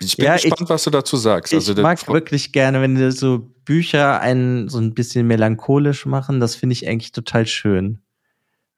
ich 0.00 0.16
bin 0.16 0.26
ja, 0.26 0.34
gespannt, 0.34 0.62
ich, 0.62 0.68
was 0.68 0.84
du 0.84 0.90
dazu 0.90 1.16
sagst. 1.16 1.52
Also 1.52 1.72
ich 1.72 1.78
mag 1.78 2.08
wirklich 2.08 2.52
gerne, 2.52 2.80
wenn 2.80 3.10
so 3.12 3.38
Bücher 3.64 4.20
einen 4.20 4.68
so 4.68 4.78
ein 4.78 4.94
bisschen 4.94 5.26
melancholisch 5.26 6.06
machen. 6.06 6.40
Das 6.40 6.54
finde 6.54 6.72
ich 6.72 6.88
eigentlich 6.88 7.12
total 7.12 7.46
schön. 7.46 8.00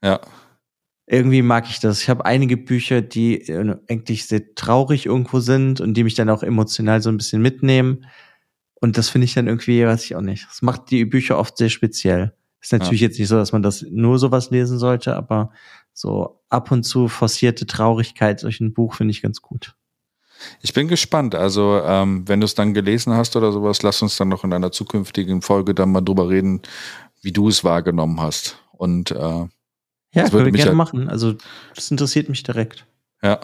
Ja. 0.03 0.21
Irgendwie 1.07 1.43
mag 1.43 1.67
ich 1.71 1.81
das. 1.81 2.03
Ich 2.03 2.11
habe 2.11 2.27
einige 2.27 2.57
Bücher, 2.57 3.01
die 3.01 3.41
äh, 3.49 3.77
eigentlich 3.89 4.27
sehr 4.27 4.55
traurig 4.55 5.07
irgendwo 5.07 5.41
sind 5.41 5.81
und 5.81 5.95
die 5.95 6.05
mich 6.05 6.15
dann 6.15 6.29
auch 6.29 6.43
emotional 6.43 7.01
so 7.01 7.09
ein 7.09 7.17
bisschen 7.17 7.41
mitnehmen. 7.41 8.05
Und 8.75 8.99
das 8.99 9.09
finde 9.09 9.25
ich 9.25 9.35
dann 9.35 9.47
irgendwie, 9.47 9.85
weiß 9.85 10.05
ich 10.05 10.17
auch 10.17 10.21
nicht. 10.23 10.47
Das 10.49 10.61
macht 10.61 10.91
die 10.91 11.05
Bücher 11.05 11.39
oft 11.39 11.57
sehr 11.57 11.71
speziell. 11.71 12.35
Ist 12.61 12.73
natürlich 12.73 13.01
ja. 13.01 13.09
jetzt 13.09 13.19
nicht 13.19 13.29
so, 13.29 13.37
dass 13.37 13.53
man 13.53 13.63
das 13.63 13.85
nur 13.89 14.19
sowas 14.19 14.51
lesen 14.51 14.79
sollte, 14.79 15.15
aber 15.17 15.51
so 15.93 16.41
ab 16.49 16.71
und 16.71 16.85
zu 16.85 17.09
forcierte 17.09 17.67
Traurigkeit 17.67 18.43
durch 18.43 18.61
ein 18.61 18.73
Buch 18.73 18.95
finde 18.95 19.13
ich 19.13 19.23
ganz 19.23 19.43
gut. 19.43 19.75
Ich 20.61 20.73
bin 20.73 20.89
gespannt. 20.89 21.35
Also, 21.35 21.81
ähm, 21.85 22.27
wenn 22.29 22.41
du 22.41 22.45
es 22.45 22.55
dann 22.55 22.75
gelesen 22.75 23.15
hast 23.15 23.37
oder 23.37 23.53
sowas, 23.53 23.83
lass 23.83 24.03
uns 24.03 24.17
dann 24.17 24.29
noch 24.29 24.45
in 24.45 24.53
einer 24.53 24.73
zukünftigen 24.73 25.43
Folge 25.43 25.75
dann 25.75 25.93
mal 25.93 26.01
drüber 26.01 26.29
reden, 26.29 26.63
wie 27.23 27.33
du 27.33 27.49
es 27.49 27.65
wahrgenommen 27.65 28.21
hast. 28.21 28.59
Und 28.73 29.11
äh, 29.11 29.17
ja, 29.17 29.49
das 30.13 30.33
würde 30.33 30.47
wir 30.47 30.53
gerne 30.53 30.71
halt 30.71 30.77
machen. 30.77 31.09
Also, 31.09 31.35
das 31.75 31.91
interessiert 31.91 32.29
mich 32.29 32.43
direkt. 32.43 32.87
Ja. 33.23 33.41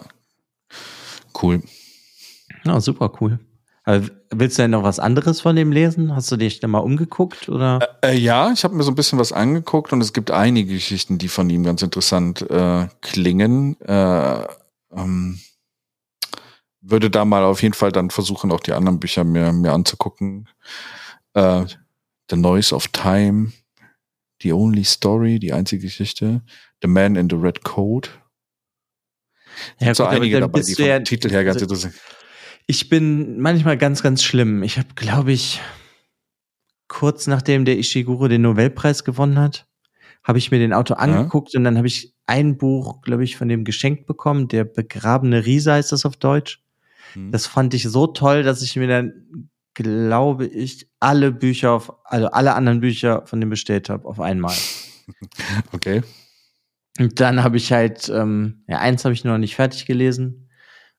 Cool. 1.41 1.61
Ja, 2.63 2.79
super 2.79 3.11
cool. 3.19 3.39
Aber 3.85 4.07
willst 4.31 4.57
du 4.57 4.63
denn 4.63 4.71
noch 4.71 4.81
was 4.81 4.99
anderes 4.99 5.41
von 5.41 5.55
dem 5.55 5.71
lesen? 5.71 6.15
Hast 6.15 6.31
du 6.31 6.37
dich 6.37 6.59
da 6.59 6.67
mal 6.67 6.79
umgeguckt 6.79 7.49
oder? 7.49 7.97
Äh, 8.01 8.13
äh, 8.13 8.17
ja, 8.17 8.51
ich 8.51 8.63
habe 8.63 8.75
mir 8.75 8.81
so 8.81 8.91
ein 8.91 8.95
bisschen 8.95 9.19
was 9.19 9.31
angeguckt 9.31 9.93
und 9.93 10.01
es 10.01 10.11
gibt 10.11 10.31
einige 10.31 10.73
Geschichten, 10.73 11.19
die 11.19 11.27
von 11.27 11.49
ihm 11.51 11.63
ganz 11.63 11.83
interessant 11.83 12.41
äh, 12.49 12.87
klingen. 13.01 13.79
Äh, 13.81 14.47
ähm, 14.91 15.39
würde 16.81 17.11
da 17.11 17.25
mal 17.25 17.43
auf 17.43 17.61
jeden 17.61 17.75
Fall 17.75 17.91
dann 17.91 18.09
versuchen, 18.09 18.51
auch 18.51 18.59
die 18.59 18.73
anderen 18.73 18.99
Bücher 18.99 19.23
mir, 19.23 19.53
mir 19.53 19.71
anzugucken. 19.71 20.49
Äh, 21.33 21.65
the 22.31 22.37
Noise 22.37 22.73
of 22.73 22.87
Time, 22.87 23.51
The 24.41 24.53
Only 24.53 24.83
Story, 24.83 25.37
die 25.37 25.53
einzige 25.53 25.83
Geschichte, 25.83 26.41
The 26.81 26.87
Man 26.87 27.15
in 27.15 27.29
the 27.29 27.35
Red 27.35 27.63
Coat. 27.63 28.09
Ja, 29.79 29.93
so 29.93 30.05
gut, 30.05 30.13
einige 30.13 30.39
dabei, 30.39 30.61
die 30.61 30.73
vom 30.73 30.85
ja, 30.85 30.99
Titel 31.01 31.29
her 31.29 31.43
ganz 31.43 31.61
also, 31.61 31.65
interessant 31.65 31.95
ich 32.67 32.89
bin 32.89 33.39
manchmal 33.39 33.77
ganz, 33.77 34.01
ganz 34.01 34.23
schlimm. 34.23 34.63
Ich 34.63 34.77
habe, 34.77 34.89
glaube 34.95 35.31
ich, 35.31 35.61
kurz 36.87 37.27
nachdem 37.27 37.65
der 37.65 37.77
Ishiguro 37.77 38.27
den 38.27 38.41
Nobelpreis 38.41 39.03
gewonnen 39.03 39.39
hat, 39.39 39.67
habe 40.23 40.39
ich 40.39 40.51
mir 40.51 40.59
den 40.59 40.73
Auto 40.73 40.95
angeguckt 40.95 41.53
ja. 41.53 41.59
und 41.59 41.63
dann 41.63 41.77
habe 41.77 41.87
ich 41.87 42.15
ein 42.25 42.57
Buch, 42.57 43.01
glaube 43.01 43.23
ich, 43.23 43.37
von 43.37 43.47
dem 43.47 43.63
geschenkt 43.63 44.07
bekommen. 44.07 44.47
Der 44.47 44.63
begrabene 44.63 45.45
Riese 45.45 45.73
heißt 45.73 45.91
das 45.91 46.05
auf 46.05 46.17
Deutsch. 46.17 46.63
Hm. 47.13 47.31
Das 47.31 47.45
fand 47.45 47.73
ich 47.75 47.83
so 47.83 48.07
toll, 48.07 48.41
dass 48.41 48.63
ich 48.63 48.75
mir 48.75 48.87
dann, 48.87 49.49
glaube 49.75 50.47
ich, 50.47 50.89
alle 50.99 51.31
Bücher 51.31 51.73
auf, 51.73 51.93
also 52.05 52.27
alle 52.27 52.55
anderen 52.55 52.79
Bücher 52.79 53.27
von 53.27 53.39
dem 53.39 53.49
bestellt 53.49 53.89
habe 53.89 54.07
auf 54.07 54.19
einmal. 54.19 54.55
Okay. 55.71 56.01
Und 56.97 57.19
dann 57.19 57.43
habe 57.43 57.57
ich 57.57 57.71
halt, 57.71 58.09
ähm, 58.09 58.63
ja, 58.67 58.79
eins 58.79 59.05
habe 59.05 59.13
ich 59.13 59.23
noch 59.23 59.37
nicht 59.37 59.55
fertig 59.55 59.85
gelesen. 59.85 60.44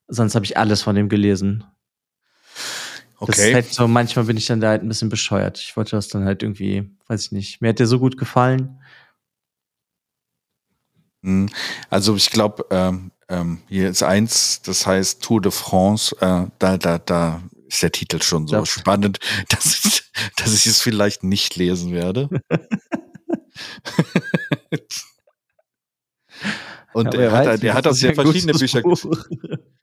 Sonst 0.07 0.35
habe 0.35 0.45
ich 0.45 0.57
alles 0.57 0.81
von 0.81 0.95
dem 0.95 1.09
gelesen. 1.09 1.63
Okay. 3.19 3.31
Das 3.31 3.39
ist 3.39 3.53
halt 3.53 3.73
so, 3.73 3.87
manchmal 3.87 4.25
bin 4.25 4.37
ich 4.37 4.45
dann 4.45 4.61
da 4.61 4.69
halt 4.69 4.83
ein 4.83 4.87
bisschen 4.87 5.09
bescheuert. 5.09 5.57
Ich 5.59 5.75
wollte 5.75 5.95
das 5.95 6.07
dann 6.07 6.25
halt 6.25 6.43
irgendwie, 6.43 6.91
weiß 7.07 7.25
ich 7.25 7.31
nicht. 7.31 7.61
Mir 7.61 7.69
hat 7.69 7.79
der 7.79 7.87
so 7.87 7.99
gut 7.99 8.17
gefallen. 8.17 8.79
Hm. 11.23 11.49
Also 11.89 12.15
ich 12.15 12.29
glaube, 12.29 12.65
ähm, 12.69 13.11
ähm, 13.27 13.61
hier 13.67 13.89
ist 13.89 14.03
eins, 14.03 14.61
das 14.61 14.85
heißt 14.85 15.23
Tour 15.23 15.41
de 15.41 15.51
France. 15.51 16.15
Äh, 16.21 16.45
da, 16.59 16.77
da, 16.77 16.99
da 16.99 17.41
ist 17.67 17.81
der 17.81 17.91
Titel 17.91 18.21
schon 18.21 18.47
so 18.47 18.55
ja. 18.55 18.65
spannend, 18.65 19.19
dass 19.49 19.65
ich, 19.65 20.03
dass 20.35 20.53
ich 20.53 20.67
es 20.67 20.81
vielleicht 20.81 21.23
nicht 21.23 21.55
lesen 21.55 21.91
werde. 21.91 22.29
Und 26.93 27.13
ja, 27.13 27.19
er, 27.19 27.31
hat, 27.31 27.47
halt, 27.47 27.63
er 27.63 27.73
hat 27.73 27.87
auch 27.87 27.93
sehr 27.93 28.13
verschiedene 28.15 28.53
Bücher. 28.53 28.81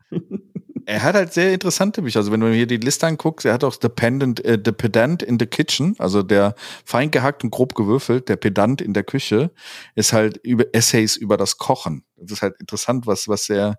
er 0.86 1.02
hat 1.02 1.14
halt 1.14 1.32
sehr 1.32 1.52
interessante 1.52 2.02
Bücher. 2.02 2.18
Also 2.18 2.32
wenn 2.32 2.40
du 2.40 2.52
hier 2.52 2.66
die 2.66 2.76
Liste 2.76 3.06
anguckst, 3.06 3.46
er 3.46 3.54
hat 3.54 3.64
auch 3.64 3.74
The, 3.80 3.88
Pendant, 3.88 4.44
äh, 4.44 4.58
The 4.62 4.72
Pedant 4.72 5.22
in 5.22 5.38
the 5.38 5.46
Kitchen, 5.46 5.94
also 5.98 6.22
der 6.22 6.54
fein 6.84 7.10
gehackt 7.10 7.44
und 7.44 7.50
grob 7.50 7.74
gewürfelt, 7.74 8.28
der 8.28 8.36
Pedant 8.36 8.80
in 8.80 8.92
der 8.92 9.04
Küche, 9.04 9.50
ist 9.94 10.12
halt 10.12 10.38
über 10.38 10.66
Essays 10.72 11.16
über 11.16 11.36
das 11.36 11.58
Kochen. 11.58 12.04
Das 12.16 12.32
ist 12.32 12.42
halt 12.42 12.56
interessant, 12.60 13.06
was, 13.06 13.28
was 13.28 13.48
er, 13.48 13.78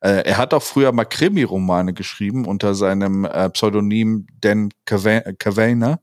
äh, 0.00 0.24
er 0.24 0.38
hat 0.38 0.54
auch 0.54 0.62
früher 0.62 0.92
mal 0.92 1.04
Krimi-Romane 1.04 1.94
geschrieben 1.94 2.46
unter 2.46 2.74
seinem 2.74 3.24
äh, 3.24 3.50
Pseudonym 3.50 4.26
Dan 4.40 4.70
Cavana. 4.84 6.00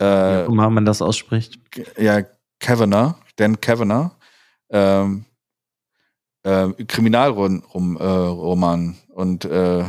Äh, 0.00 0.04
ja, 0.04 0.48
wie 0.48 0.54
man 0.54 0.84
das 0.84 1.02
ausspricht. 1.02 1.58
Ja, 1.96 2.22
Kavanagh, 2.58 3.16
Dan 3.36 3.60
Kavanagh. 3.60 4.16
Ähm, 4.70 5.24
äh, 6.44 6.68
Kriminalroman 6.84 8.96
äh, 9.10 9.12
und 9.12 9.44
äh, 9.44 9.84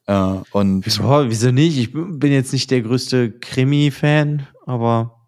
Äh, 0.07 0.39
und 0.51 0.85
wieso, 0.85 1.03
wieso 1.29 1.51
nicht? 1.51 1.77
Ich 1.77 1.93
bin 1.93 2.31
jetzt 2.31 2.51
nicht 2.51 2.69
der 2.71 2.81
größte 2.81 3.31
Krimi-Fan, 3.31 4.47
aber 4.65 5.27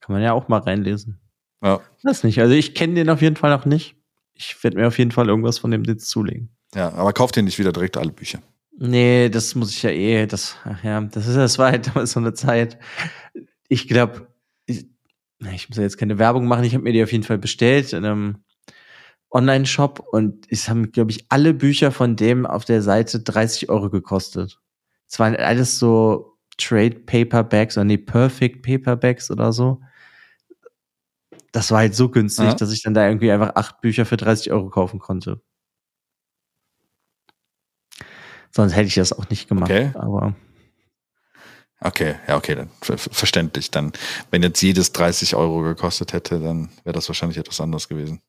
kann 0.00 0.14
man 0.14 0.22
ja 0.22 0.32
auch 0.32 0.48
mal 0.48 0.60
reinlesen. 0.60 1.18
Ja. 1.62 1.80
Das 2.02 2.22
nicht. 2.22 2.40
Also 2.40 2.54
ich 2.54 2.74
kenne 2.74 2.94
den 2.94 3.10
auf 3.10 3.20
jeden 3.20 3.36
Fall 3.36 3.50
noch 3.50 3.66
nicht. 3.66 3.96
Ich 4.32 4.62
werde 4.62 4.78
mir 4.78 4.86
auf 4.86 4.98
jeden 4.98 5.10
Fall 5.10 5.28
irgendwas 5.28 5.58
von 5.58 5.70
dem 5.70 5.84
jetzt 5.84 6.08
zulegen. 6.08 6.50
Ja, 6.74 6.92
aber 6.94 7.12
kauft 7.12 7.36
dir 7.36 7.42
nicht 7.42 7.58
wieder 7.58 7.72
direkt 7.72 7.96
alle 7.96 8.12
Bücher. 8.12 8.38
Nee, 8.78 9.28
das 9.28 9.54
muss 9.54 9.70
ich 9.70 9.82
ja 9.82 9.90
eh, 9.90 10.26
das, 10.26 10.56
ach 10.64 10.84
ja, 10.84 11.00
das 11.00 11.26
ist, 11.26 11.36
das 11.36 11.58
war 11.58 11.70
halt 11.70 11.88
damals 11.88 12.12
so 12.12 12.20
eine 12.20 12.34
Zeit. 12.34 12.78
Ich 13.68 13.88
glaube, 13.88 14.28
ich, 15.40 15.68
muss 15.68 15.76
ja 15.76 15.82
jetzt 15.82 15.98
keine 15.98 16.18
Werbung 16.18 16.46
machen, 16.46 16.64
ich 16.64 16.74
habe 16.74 16.84
mir 16.84 16.92
die 16.92 17.02
auf 17.02 17.12
jeden 17.12 17.24
Fall 17.24 17.38
bestellt 17.38 17.92
in 17.92 18.04
einem 18.04 18.44
Online-Shop 19.30 20.00
und 20.00 20.46
es 20.50 20.68
haben, 20.68 20.92
glaube 20.92 21.10
ich, 21.10 21.26
alle 21.28 21.52
Bücher 21.52 21.92
von 21.92 22.16
dem 22.16 22.46
auf 22.46 22.64
der 22.64 22.82
Seite 22.82 23.20
30 23.20 23.68
Euro 23.68 23.90
gekostet. 23.90 24.60
Es 25.08 25.18
waren 25.18 25.36
alles 25.36 25.78
so 25.78 26.38
Trade 26.58 27.00
Paperbacks 27.00 27.76
oder 27.76 27.84
nee, 27.84 27.98
Perfect 27.98 28.64
Paperbacks 28.64 29.30
oder 29.30 29.52
so. 29.52 29.80
Das 31.52 31.70
war 31.70 31.78
halt 31.78 31.94
so 31.94 32.08
günstig, 32.08 32.46
ja. 32.46 32.54
dass 32.54 32.72
ich 32.72 32.82
dann 32.82 32.94
da 32.94 33.06
irgendwie 33.06 33.30
einfach 33.30 33.56
acht 33.56 33.80
Bücher 33.80 34.06
für 34.06 34.16
30 34.16 34.52
Euro 34.52 34.68
kaufen 34.70 34.98
konnte. 34.98 35.40
Sonst 38.50 38.74
hätte 38.74 38.88
ich 38.88 38.94
das 38.94 39.12
auch 39.12 39.28
nicht 39.28 39.48
gemacht. 39.48 39.70
Okay. 39.70 39.90
Aber 39.94 40.34
Okay, 41.80 42.14
ja, 42.26 42.36
okay, 42.36 42.54
dann 42.54 42.70
verständlich. 42.80 43.70
Dann, 43.70 43.92
wenn 44.30 44.42
jetzt 44.42 44.62
jedes 44.62 44.92
30 44.92 45.36
Euro 45.36 45.62
gekostet 45.62 46.12
hätte, 46.12 46.40
dann 46.40 46.70
wäre 46.84 46.94
das 46.94 47.08
wahrscheinlich 47.08 47.38
etwas 47.38 47.60
anderes 47.60 47.88
gewesen. 47.88 48.22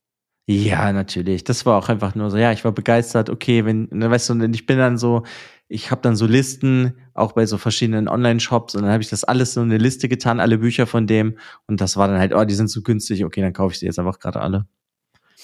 Ja, 0.50 0.94
natürlich. 0.94 1.44
Das 1.44 1.66
war 1.66 1.78
auch 1.78 1.90
einfach 1.90 2.16
nur 2.16 2.32
so, 2.32 2.38
ja, 2.38 2.52
ich 2.54 2.64
war 2.64 2.72
begeistert, 2.72 3.30
okay, 3.30 3.66
wenn, 3.66 3.90
ne, 3.92 4.10
weißt 4.10 4.30
du, 4.30 4.42
ich 4.52 4.66
bin 4.66 4.78
dann 4.78 4.98
so, 4.98 5.24
ich 5.68 5.92
habe 5.92 6.02
dann 6.02 6.16
so 6.16 6.26
Listen, 6.26 6.94
auch 7.14 7.34
bei 7.34 7.46
so 7.46 7.58
verschiedenen 7.58 8.08
Online-Shops, 8.08 8.76
und 8.76 8.84
dann 8.84 8.92
habe 8.92 9.04
ich 9.04 9.10
das 9.10 9.26
alles 9.26 9.54
so 9.54 9.62
in 9.62 9.70
eine 9.70 9.78
Liste 9.78 10.08
getan, 10.08 10.40
alle 10.40 10.58
Bücher 10.60 10.88
von 10.88 11.06
dem, 11.06 11.38
und 11.68 11.82
das 11.82 11.98
war 11.98 12.08
dann 12.08 12.20
halt, 12.20 12.34
oh, 12.34 12.46
die 12.46 12.54
sind 12.54 12.70
so 12.70 12.82
günstig, 12.82 13.26
okay, 13.26 13.42
dann 13.42 13.52
kaufe 13.52 13.74
ich 13.74 13.80
sie 13.80 13.86
jetzt 13.86 14.00
einfach 14.00 14.20
gerade 14.20 14.40
alle. 14.40 14.68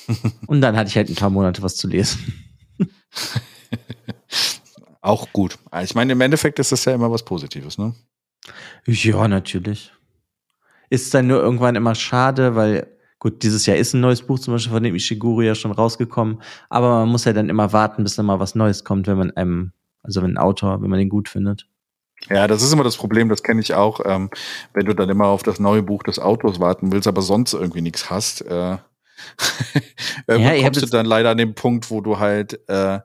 und 0.48 0.62
dann 0.62 0.78
hatte 0.78 0.90
ich 0.90 0.96
halt 0.96 1.10
ein 1.10 1.16
paar 1.16 1.30
Monate 1.30 1.62
was 1.62 1.76
zu 1.76 1.88
lesen. 1.88 2.34
Auch 5.04 5.34
gut. 5.34 5.60
Ich 5.82 5.96
meine, 5.96 6.14
im 6.14 6.22
Endeffekt 6.22 6.60
ist 6.60 6.72
das 6.72 6.86
ja 6.86 6.94
immer 6.94 7.12
was 7.12 7.24
Positives, 7.26 7.78
ne? 7.78 7.94
Ja, 8.86 9.28
natürlich. 9.28 9.92
Ist 10.90 11.14
dann 11.14 11.28
nur 11.28 11.42
irgendwann 11.42 11.76
immer 11.76 11.94
schade, 11.94 12.56
weil, 12.56 12.88
gut, 13.20 13.44
dieses 13.44 13.66
Jahr 13.66 13.76
ist 13.76 13.94
ein 13.94 14.00
neues 14.00 14.22
Buch 14.22 14.40
zum 14.40 14.54
Beispiel 14.54 14.72
von 14.72 14.82
dem 14.82 14.96
Ishiguro 14.96 15.42
ja 15.42 15.56
schon 15.56 15.74
rausgekommen, 15.74 16.42
aber 16.70 16.88
man 17.00 17.10
muss 17.10 17.26
ja 17.26 17.34
dann 17.34 17.50
immer 17.50 17.74
warten, 17.74 18.04
bis 18.04 18.16
dann 18.16 18.26
mal 18.26 18.40
was 18.40 18.56
Neues 18.56 18.86
kommt, 18.86 19.08
wenn 19.08 19.18
man 19.18 19.32
einem, 19.32 19.74
also 20.04 20.22
wenn 20.22 20.32
ein 20.32 20.38
Autor, 20.38 20.82
wenn 20.82 20.90
man 20.90 21.00
den 21.00 21.10
gut 21.10 21.28
findet. 21.28 21.68
Ja, 22.30 22.48
das 22.48 22.64
ist 22.64 22.72
immer 22.72 22.86
das 22.86 22.96
Problem, 22.96 23.28
das 23.28 23.44
kenne 23.44 23.60
ich 23.60 23.74
auch, 23.74 24.00
ähm, 24.06 24.30
wenn 24.74 24.86
du 24.86 24.94
dann 24.96 25.10
immer 25.10 25.28
auf 25.28 25.44
das 25.44 25.60
neue 25.60 25.84
Buch 25.84 26.04
des 26.04 26.18
Autors 26.18 26.62
warten 26.62 26.94
willst, 26.94 27.10
aber 27.10 27.22
sonst 27.22 27.54
irgendwie 27.54 27.82
nichts 27.82 28.10
hast. 28.10 28.40
Äh, 28.40 28.78
ja, 30.30 30.62
kommst 30.62 30.82
du 30.82 30.86
dann 30.86 31.06
leider 31.06 31.32
an 31.32 31.38
den 31.38 31.56
Punkt, 31.56 31.92
wo 31.92 32.00
du 32.00 32.20
halt 32.20 32.58
äh, 32.70 33.00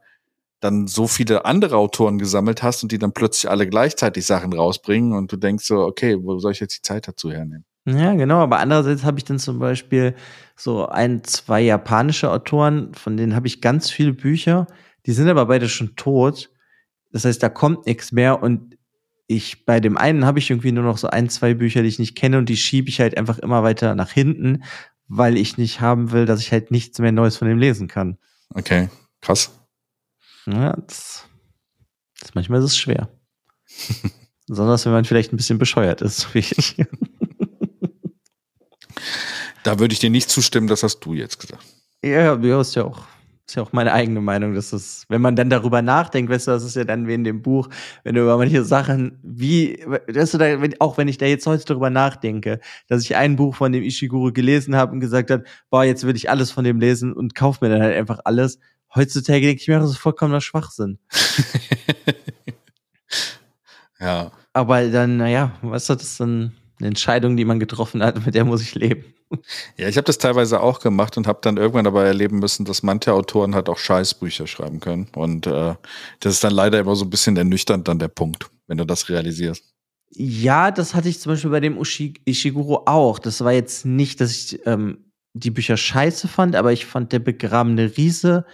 dann 0.60 0.86
so 0.86 1.06
viele 1.06 1.44
andere 1.44 1.76
Autoren 1.76 2.18
gesammelt 2.18 2.62
hast 2.62 2.82
und 2.82 2.92
die 2.92 2.98
dann 2.98 3.12
plötzlich 3.12 3.50
alle 3.50 3.68
gleichzeitig 3.68 4.26
Sachen 4.26 4.52
rausbringen 4.52 5.12
und 5.12 5.30
du 5.30 5.36
denkst 5.36 5.64
so, 5.64 5.80
okay, 5.80 6.16
wo 6.20 6.38
soll 6.38 6.52
ich 6.52 6.60
jetzt 6.60 6.76
die 6.76 6.82
Zeit 6.82 7.06
dazu 7.06 7.30
hernehmen? 7.30 7.64
Ja, 7.86 8.14
genau, 8.14 8.40
aber 8.40 8.58
andererseits 8.58 9.04
habe 9.04 9.18
ich 9.18 9.24
dann 9.24 9.38
zum 9.38 9.58
Beispiel 9.58 10.14
so 10.56 10.86
ein, 10.86 11.24
zwei 11.24 11.62
japanische 11.62 12.30
Autoren, 12.30 12.92
von 12.94 13.16
denen 13.16 13.34
habe 13.34 13.46
ich 13.46 13.60
ganz 13.60 13.90
viele 13.90 14.12
Bücher, 14.12 14.66
die 15.06 15.12
sind 15.12 15.28
aber 15.28 15.46
beide 15.46 15.68
schon 15.68 15.96
tot. 15.96 16.50
Das 17.12 17.24
heißt, 17.24 17.42
da 17.42 17.48
kommt 17.48 17.86
nichts 17.86 18.12
mehr 18.12 18.42
und 18.42 18.76
ich, 19.26 19.64
bei 19.64 19.80
dem 19.80 19.96
einen 19.96 20.26
habe 20.26 20.38
ich 20.38 20.50
irgendwie 20.50 20.72
nur 20.72 20.84
noch 20.84 20.98
so 20.98 21.08
ein, 21.08 21.28
zwei 21.28 21.54
Bücher, 21.54 21.82
die 21.82 21.88
ich 21.88 21.98
nicht 21.98 22.16
kenne 22.16 22.38
und 22.38 22.48
die 22.48 22.56
schiebe 22.56 22.88
ich 22.88 23.00
halt 23.00 23.16
einfach 23.16 23.38
immer 23.38 23.62
weiter 23.62 23.94
nach 23.94 24.10
hinten, 24.10 24.64
weil 25.06 25.36
ich 25.36 25.56
nicht 25.56 25.80
haben 25.80 26.12
will, 26.12 26.26
dass 26.26 26.40
ich 26.40 26.52
halt 26.52 26.70
nichts 26.70 26.98
mehr 26.98 27.12
Neues 27.12 27.36
von 27.36 27.48
dem 27.48 27.58
lesen 27.58 27.88
kann. 27.88 28.18
Okay, 28.54 28.88
krass. 29.20 29.57
Ja, 30.50 30.74
das, 30.86 31.28
das 32.20 32.34
manchmal 32.34 32.60
ist 32.60 32.66
es 32.66 32.78
schwer. 32.78 33.08
Besonders 34.48 34.86
wenn 34.86 34.92
man 34.92 35.04
vielleicht 35.04 35.32
ein 35.32 35.36
bisschen 35.36 35.58
bescheuert 35.58 36.00
ist, 36.00 36.20
so 36.20 36.28
wie 36.32 36.38
ich. 36.38 36.76
da 39.62 39.78
würde 39.78 39.92
ich 39.92 39.98
dir 39.98 40.08
nicht 40.08 40.30
zustimmen, 40.30 40.68
das 40.68 40.82
hast 40.82 41.00
du 41.00 41.12
jetzt 41.12 41.38
gesagt. 41.38 41.62
Ja, 42.02 42.34
ja, 42.34 42.60
ist 42.60 42.74
ja 42.74 42.84
auch, 42.84 43.02
ist 43.46 43.56
ja 43.56 43.62
auch 43.62 43.72
meine 43.72 43.92
eigene 43.92 44.22
Meinung, 44.22 44.54
dass 44.54 44.72
es, 44.72 45.04
wenn 45.10 45.20
man 45.20 45.36
dann 45.36 45.50
darüber 45.50 45.82
nachdenkt, 45.82 46.32
weißt 46.32 46.46
du, 46.46 46.52
das 46.52 46.64
ist 46.64 46.76
ja 46.76 46.84
dann 46.84 47.06
wie 47.06 47.14
in 47.14 47.24
dem 47.24 47.42
Buch, 47.42 47.68
wenn 48.04 48.14
du 48.14 48.22
über 48.22 48.38
manche 48.38 48.64
Sachen, 48.64 49.18
wie, 49.22 49.84
weißt 49.84 50.34
du, 50.34 50.38
da, 50.38 50.56
auch 50.78 50.96
wenn 50.96 51.08
ich 51.08 51.18
da 51.18 51.26
jetzt 51.26 51.46
heute 51.46 51.66
darüber 51.66 51.90
nachdenke, 51.90 52.60
dass 52.86 53.02
ich 53.02 53.16
ein 53.16 53.36
Buch 53.36 53.54
von 53.54 53.72
dem 53.72 53.82
Ishiguro 53.82 54.32
gelesen 54.32 54.76
habe 54.76 54.92
und 54.92 55.00
gesagt 55.00 55.30
habe, 55.30 55.44
boah, 55.68 55.84
jetzt 55.84 56.06
will 56.06 56.16
ich 56.16 56.30
alles 56.30 56.50
von 56.50 56.64
dem 56.64 56.80
lesen 56.80 57.12
und 57.12 57.34
kauf 57.34 57.60
mir 57.60 57.68
dann 57.68 57.82
halt 57.82 57.96
einfach 57.96 58.20
alles, 58.24 58.58
Heutzutage 58.94 59.46
denke 59.46 59.62
ich 59.62 59.68
mir, 59.68 59.78
das 59.78 59.90
ist 59.90 59.98
vollkommener 59.98 60.40
Schwachsinn. 60.40 60.98
ja. 64.00 64.32
Aber 64.52 64.88
dann, 64.88 65.18
naja, 65.18 65.52
weißt 65.62 65.90
du, 65.90 65.94
das 65.94 66.04
ist 66.04 66.20
dann 66.20 66.54
eine 66.78 66.88
Entscheidung, 66.88 67.36
die 67.36 67.44
man 67.44 67.60
getroffen 67.60 68.02
hat, 68.02 68.24
mit 68.24 68.34
der 68.34 68.44
muss 68.44 68.62
ich 68.62 68.74
leben. 68.74 69.04
Ja, 69.76 69.88
ich 69.88 69.96
habe 69.96 70.06
das 70.06 70.18
teilweise 70.18 70.60
auch 70.60 70.80
gemacht 70.80 71.16
und 71.16 71.26
habe 71.26 71.40
dann 71.42 71.58
irgendwann 71.58 71.84
dabei 71.84 72.06
erleben 72.06 72.38
müssen, 72.38 72.64
dass 72.64 72.82
manche 72.82 73.12
Autoren 73.12 73.54
halt 73.54 73.68
auch 73.68 73.78
Scheißbücher 73.78 74.46
schreiben 74.46 74.80
können. 74.80 75.08
Und 75.14 75.46
äh, 75.46 75.74
das 76.20 76.34
ist 76.34 76.44
dann 76.44 76.54
leider 76.54 76.78
immer 76.78 76.96
so 76.96 77.04
ein 77.04 77.10
bisschen 77.10 77.36
ernüchternd 77.36 77.88
dann 77.88 77.98
der 77.98 78.08
Punkt, 78.08 78.50
wenn 78.68 78.78
du 78.78 78.86
das 78.86 79.10
realisierst. 79.10 79.64
Ja, 80.10 80.70
das 80.70 80.94
hatte 80.94 81.10
ich 81.10 81.20
zum 81.20 81.32
Beispiel 81.32 81.50
bei 81.50 81.60
dem 81.60 81.76
Ushi 81.76 82.14
Ishiguro 82.24 82.84
auch. 82.86 83.18
Das 83.18 83.44
war 83.44 83.52
jetzt 83.52 83.84
nicht, 83.84 84.22
dass 84.22 84.32
ich 84.32 84.66
ähm, 84.66 85.12
die 85.34 85.50
Bücher 85.50 85.76
scheiße 85.76 86.28
fand, 86.28 86.56
aber 86.56 86.72
ich 86.72 86.86
fand 86.86 87.12
der 87.12 87.18
begrabene 87.18 87.96
Riese 87.96 88.46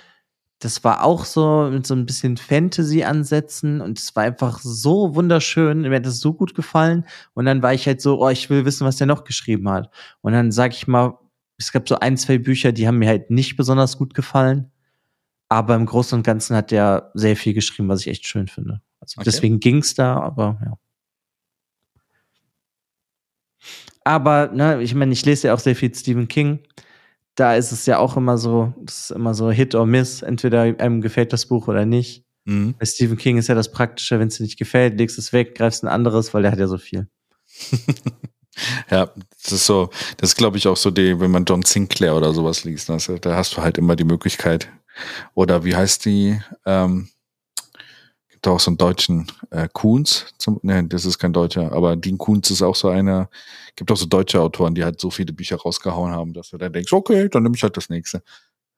das 0.65 0.83
war 0.83 1.05
auch 1.05 1.27
so 1.27 1.69
mit 1.71 1.87
so 1.87 1.95
ein 1.95 2.07
bisschen 2.07 2.39
Fantasy-Ansätzen 2.39 3.83
und 3.83 3.99
es 3.99 4.17
war 4.17 4.23
einfach 4.23 4.61
so 4.61 5.15
wunderschön. 5.15 5.83
Mir 5.83 5.97
hat 5.97 6.07
das 6.07 6.21
so 6.21 6.33
gut 6.33 6.55
gefallen. 6.55 7.05
Und 7.35 7.45
dann 7.45 7.63
war 7.63 7.75
ich 7.75 7.87
halt 7.87 8.01
so, 8.01 8.19
oh, 8.23 8.31
ich 8.31 8.49
will 8.49 8.65
wissen, 8.65 8.87
was 8.87 8.97
der 8.97 9.07
noch 9.07 9.25
geschrieben 9.25 9.69
hat. 9.69 9.91
Und 10.23 10.33
dann 10.33 10.53
sag 10.53 10.73
ich 10.73 10.87
mal, 10.87 11.19
es 11.59 11.71
gab 11.71 11.87
so 11.87 11.97
ein, 11.97 12.17
zwei 12.17 12.39
Bücher, 12.39 12.73
die 12.73 12.89
haben 12.89 12.99
mir 12.99 13.09
halt 13.09 13.29
nicht 13.31 13.57
besonders 13.57 13.99
gut 13.99 14.15
gefallen. 14.15 14.71
Aber 15.51 15.75
im 15.75 15.85
Großen 15.85 16.17
und 16.17 16.23
Ganzen 16.23 16.57
hat 16.57 16.71
der 16.71 17.11
sehr 17.13 17.37
viel 17.37 17.53
geschrieben, 17.53 17.91
was 17.91 18.01
ich 18.01 18.09
echt 18.09 18.27
schön 18.27 18.49
finde. 18.49 18.81
Also 19.01 19.19
okay. 19.19 19.25
deswegen 19.27 19.61
ging's 19.61 19.95
da, 19.95 20.19
aber 20.19 20.59
ja. 20.65 20.79
Aber, 24.03 24.51
ne, 24.51 24.83
ich 24.83 24.95
meine, 24.95 25.13
ich 25.13 25.27
lese 25.27 25.49
ja 25.49 25.55
auch 25.55 25.59
sehr 25.59 25.77
viel 25.77 25.95
Stephen 25.95 26.27
King 26.27 26.61
da 27.35 27.57
ist 27.57 27.73
es 27.73 27.87
ja 27.87 27.99
auch 27.99 28.17
immer 28.17 28.39
so, 28.39 28.73
das 28.83 29.05
ist 29.05 29.11
immer 29.11 29.35
so 29.35 29.51
Hit 29.51 29.75
or 29.75 29.87
Miss, 29.87 30.23
entweder 30.23 30.63
einem 30.63 31.01
gefällt 31.01 31.33
das 31.33 31.47
Buch 31.47 31.69
oder 31.69 31.85
nicht. 31.85 32.25
Mhm. 32.45 32.75
Bei 32.79 32.87
Stephen 32.87 33.17
King 33.17 33.39
ist 33.39 33.49
ja 33.49 33.55
das 33.55 33.73
Praktische, 33.73 34.19
wenn 34.19 34.29
es 34.29 34.37
dir 34.37 34.45
nicht 34.45 34.59
gefällt, 34.59 34.99
legst 34.99 35.19
es 35.19 35.33
weg, 35.33 35.55
greifst 35.55 35.83
ein 35.83 35.89
anderes, 35.89 36.35
weil 36.35 36.43
der 36.43 36.53
hat 36.53 36.59
ja 36.59 36.69
so 36.69 36.79
viel. 36.79 37.09
ja, 38.91 39.11
das 39.43 39.53
ist 39.53 39.67
so, 39.67 39.91
das 40.19 40.31
ist 40.31 40.37
glaube 40.37 40.59
ich 40.59 40.69
auch 40.69 40.77
so 40.77 40.91
die, 40.91 41.19
wenn 41.19 41.31
man 41.31 41.45
John 41.45 41.63
Sinclair 41.63 42.15
oder 42.15 42.33
sowas 42.33 42.65
liest, 42.65 42.91
also, 42.91 43.19
da 43.19 43.37
hast 43.37 43.57
du 43.57 43.63
halt 43.63 43.79
immer 43.79 43.97
die 43.97 44.05
Möglichkeit. 44.05 44.69
Oder 45.35 45.65
wie 45.65 45.75
heißt 45.75 46.05
die, 46.05 46.41
ähm, 46.67 47.09
gibt 48.45 48.55
auch 48.55 48.61
so 48.61 48.71
einen 48.71 48.77
deutschen 48.77 49.27
äh, 49.51 49.69
Kuhns, 49.73 50.27
zum, 50.37 50.61
ne, 50.63 50.85
das 50.87 51.07
ist 51.07 51.19
kein 51.19 51.33
Deutscher, 51.33 51.73
aber 51.73 51.97
Dean 51.97 52.19
Kuhns 52.19 52.51
ist 52.51 52.61
auch 52.61 52.75
so 52.75 52.89
einer, 52.89 53.31
gibt 53.75 53.91
auch 53.91 53.97
so 53.97 54.05
deutsche 54.05 54.39
Autoren, 54.39 54.75
die 54.75 54.85
halt 54.85 55.01
so 55.01 55.11
viele 55.11 55.33
Bücher 55.33 55.57
rausgehauen 55.57 56.13
haben, 56.13 56.35
dass 56.35 56.51
du 56.51 56.59
dann 56.59 56.71
denkst, 56.71 56.93
okay, 56.93 57.31
dann 57.31 57.43
nehme 57.43 57.57
ich 57.57 57.63
halt 57.63 57.75
das 57.79 57.89
nächste. 57.89 58.23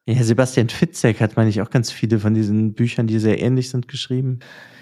Ja, 0.06 0.22
Sebastian 0.22 0.68
Fitzek 0.68 1.20
hat, 1.20 1.36
meine 1.36 1.50
ich, 1.50 1.60
auch 1.62 1.70
ganz 1.70 1.90
viele 1.90 2.20
von 2.20 2.32
diesen 2.32 2.74
Büchern, 2.74 3.08
die 3.08 3.18
sehr 3.18 3.42
ähnlich 3.42 3.70
sind, 3.70 3.88
geschrieben. 3.88 4.38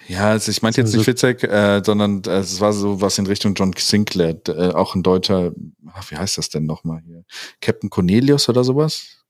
Ja, 0.07 0.28
also 0.28 0.51
ich 0.51 0.61
meinte 0.61 0.82
jetzt 0.82 0.95
nicht 0.95 1.05
Fitzek, 1.07 1.45
äh, 1.45 1.80
sondern 1.82 2.22
äh, 2.26 2.41
es 2.41 2.61
war 2.61 2.74
so 2.74 3.01
was 3.01 3.16
in 3.16 3.26
Richtung 3.26 3.55
John 3.55 3.72
Sinclair, 3.74 4.37
äh, 4.49 4.68
auch 4.68 4.95
ein 4.95 5.03
deutscher, 5.03 5.53
ach, 5.95 6.11
wie 6.11 6.16
heißt 6.16 6.37
das 6.37 6.51
denn 6.51 6.66
nochmal 6.66 7.01
hier? 7.07 7.24
Captain 7.62 7.89
Cornelius 7.89 8.51
oder 8.51 8.62
sowas? 8.64 9.24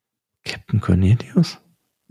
Captain 0.44 0.80
Cornelius? 0.80 1.58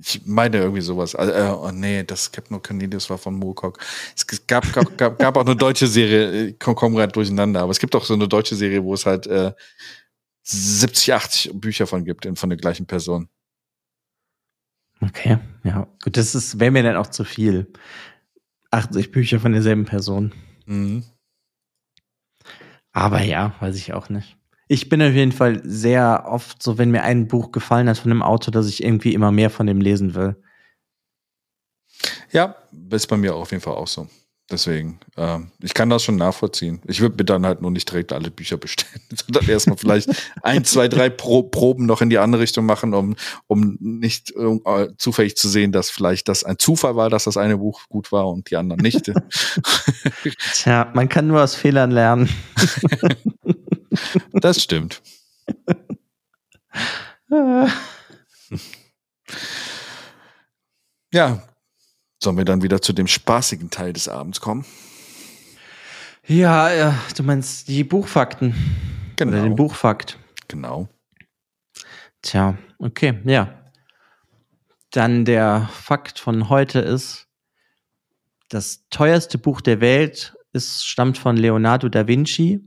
Ich 0.05 0.21
meine 0.25 0.57
irgendwie 0.57 0.81
sowas. 0.81 1.15
Also, 1.15 1.31
äh, 1.31 1.49
oh 1.49 1.71
nee, 1.71 2.03
das 2.03 2.31
Captain 2.31 2.61
Cornelius 2.61 3.09
war 3.09 3.17
von 3.17 3.35
Moorcock. 3.35 3.79
Es 4.15 4.27
gab, 4.47 4.71
gab, 4.73 4.97
gab, 4.97 5.17
gab 5.17 5.37
auch 5.37 5.45
eine 5.45 5.55
deutsche 5.55 5.87
Serie, 5.87 6.47
ich 6.47 6.59
komme 6.59 6.95
gerade 6.95 7.13
durcheinander, 7.13 7.61
aber 7.61 7.71
es 7.71 7.79
gibt 7.79 7.95
auch 7.95 8.03
so 8.03 8.13
eine 8.13 8.27
deutsche 8.27 8.55
Serie, 8.55 8.83
wo 8.83 8.93
es 8.93 9.05
halt 9.05 9.27
äh, 9.27 9.53
70, 10.43 11.13
80 11.13 11.51
Bücher 11.53 11.87
von 11.87 12.03
gibt, 12.03 12.27
von 12.37 12.49
der 12.49 12.57
gleichen 12.57 12.85
Person. 12.85 13.29
Okay, 14.99 15.37
ja. 15.63 15.87
Gut, 16.03 16.17
das 16.17 16.35
ist, 16.35 16.59
wäre 16.59 16.71
mir 16.71 16.83
dann 16.83 16.97
auch 16.97 17.07
zu 17.07 17.23
viel. 17.23 17.71
80 18.71 19.11
Bücher 19.11 19.39
von 19.39 19.53
derselben 19.53 19.85
Person. 19.85 20.33
Mhm. 20.65 21.03
Aber 22.91 23.21
ja, 23.21 23.55
weiß 23.59 23.75
ich 23.77 23.93
auch 23.93 24.09
nicht. 24.09 24.37
Ich 24.74 24.89
bin 24.89 25.03
auf 25.03 25.13
jeden 25.13 25.32
Fall 25.32 25.61
sehr 25.63 26.26
oft 26.28 26.63
so, 26.63 26.80
wenn 26.80 26.89
mir 26.89 27.03
ein 27.03 27.28
Buch 27.28 27.51
gefallen 27.51 27.88
hat 27.88 27.99
von 27.99 28.09
einem 28.09 28.24
Autor, 28.24 28.51
dass 28.51 28.67
ich 28.67 28.84
irgendwie 28.84 29.13
immer 29.13 29.32
mehr 29.32 29.51
von 29.51 29.67
dem 29.67 29.80
lesen 29.80 30.15
will. 30.15 30.36
Ja, 32.32 32.55
ist 32.89 33.05
bei 33.05 33.15
mir 33.15 33.36
auf 33.36 33.51
jeden 33.51 33.61
Fall 33.61 33.76
auch 33.76 33.86
so. 33.86 34.07
Deswegen, 34.49 34.99
äh, 35.15 35.38
ich 35.61 35.76
kann 35.76 35.91
das 35.91 36.03
schon 36.03 36.15
nachvollziehen. 36.15 36.82
Ich 36.88 37.01
würde 37.01 37.17
mir 37.17 37.24
dann 37.24 37.45
halt 37.45 37.61
nur 37.61 37.69
nicht 37.69 37.88
direkt 37.88 38.13
alle 38.13 38.32
Bücher 38.32 38.57
bestellen, 38.57 38.99
sondern 39.13 39.47
erstmal 39.47 39.78
vielleicht 39.78 40.09
ein, 40.41 40.65
zwei, 40.65 40.88
drei 40.88 41.11
Pro 41.11 41.43
Proben 41.43 41.86
noch 41.86 42.01
in 42.01 42.09
die 42.09 42.17
andere 42.17 42.41
Richtung 42.41 42.65
machen, 42.65 42.95
um, 42.95 43.15
um 43.45 43.78
nicht 43.80 44.34
äh, 44.36 44.88
zufällig 44.97 45.38
zu 45.38 45.49
sehen, 45.49 45.71
dass 45.71 45.91
vielleicht 45.91 46.28
das 46.28 46.43
ein 46.43 46.57
Zufall 46.57 46.95
war, 46.95 47.11
dass 47.11 47.26
das 47.26 47.38
eine 47.38 47.59
Buch 47.59 47.82
gut 47.89 48.11
war 48.11 48.28
und 48.28 48.49
die 48.49 48.57
anderen 48.57 48.82
nicht. 48.82 49.05
Tja, 50.53 50.91
man 50.95 51.09
kann 51.09 51.28
nur 51.28 51.43
aus 51.43 51.53
Fehlern 51.53 51.91
lernen. 51.91 52.28
Das 54.33 54.61
stimmt. 54.61 55.01
ja, 61.11 61.41
Sollen 62.23 62.37
wir 62.37 62.45
dann 62.45 62.63
wieder 62.63 62.81
zu 62.81 62.93
dem 62.93 63.07
spaßigen 63.07 63.69
Teil 63.69 63.91
des 63.91 64.07
Abends 64.07 64.39
kommen? 64.39 64.63
Ja, 66.25 66.71
ja 66.71 66.97
du 67.17 67.23
meinst 67.23 67.67
die 67.67 67.83
Buchfakten. 67.83 68.55
Genau. 69.17 69.33
Oder 69.33 69.41
den 69.43 69.55
Buchfakt. 69.55 70.17
Genau. 70.47 70.87
Tja, 72.21 72.57
okay, 72.79 73.19
ja. 73.25 73.61
Dann 74.91 75.25
der 75.25 75.69
Fakt 75.73 76.17
von 76.17 76.47
heute 76.47 76.79
ist, 76.79 77.27
das 78.47 78.87
teuerste 78.89 79.37
Buch 79.37 79.59
der 79.59 79.81
Welt 79.81 80.33
ist, 80.53 80.87
stammt 80.87 81.17
von 81.17 81.35
Leonardo 81.35 81.89
da 81.89 82.07
Vinci 82.07 82.61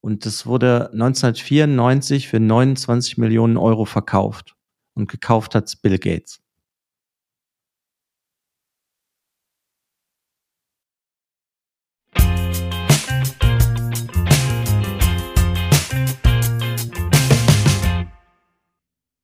und 0.00 0.24
das 0.26 0.46
wurde 0.46 0.90
1994 0.92 2.28
für 2.28 2.40
29 2.40 3.18
Millionen 3.18 3.56
Euro 3.56 3.84
verkauft. 3.84 4.56
Und 4.94 5.10
gekauft 5.10 5.54
hat 5.54 5.66
Bill 5.76 5.98
Gates. 5.98 6.40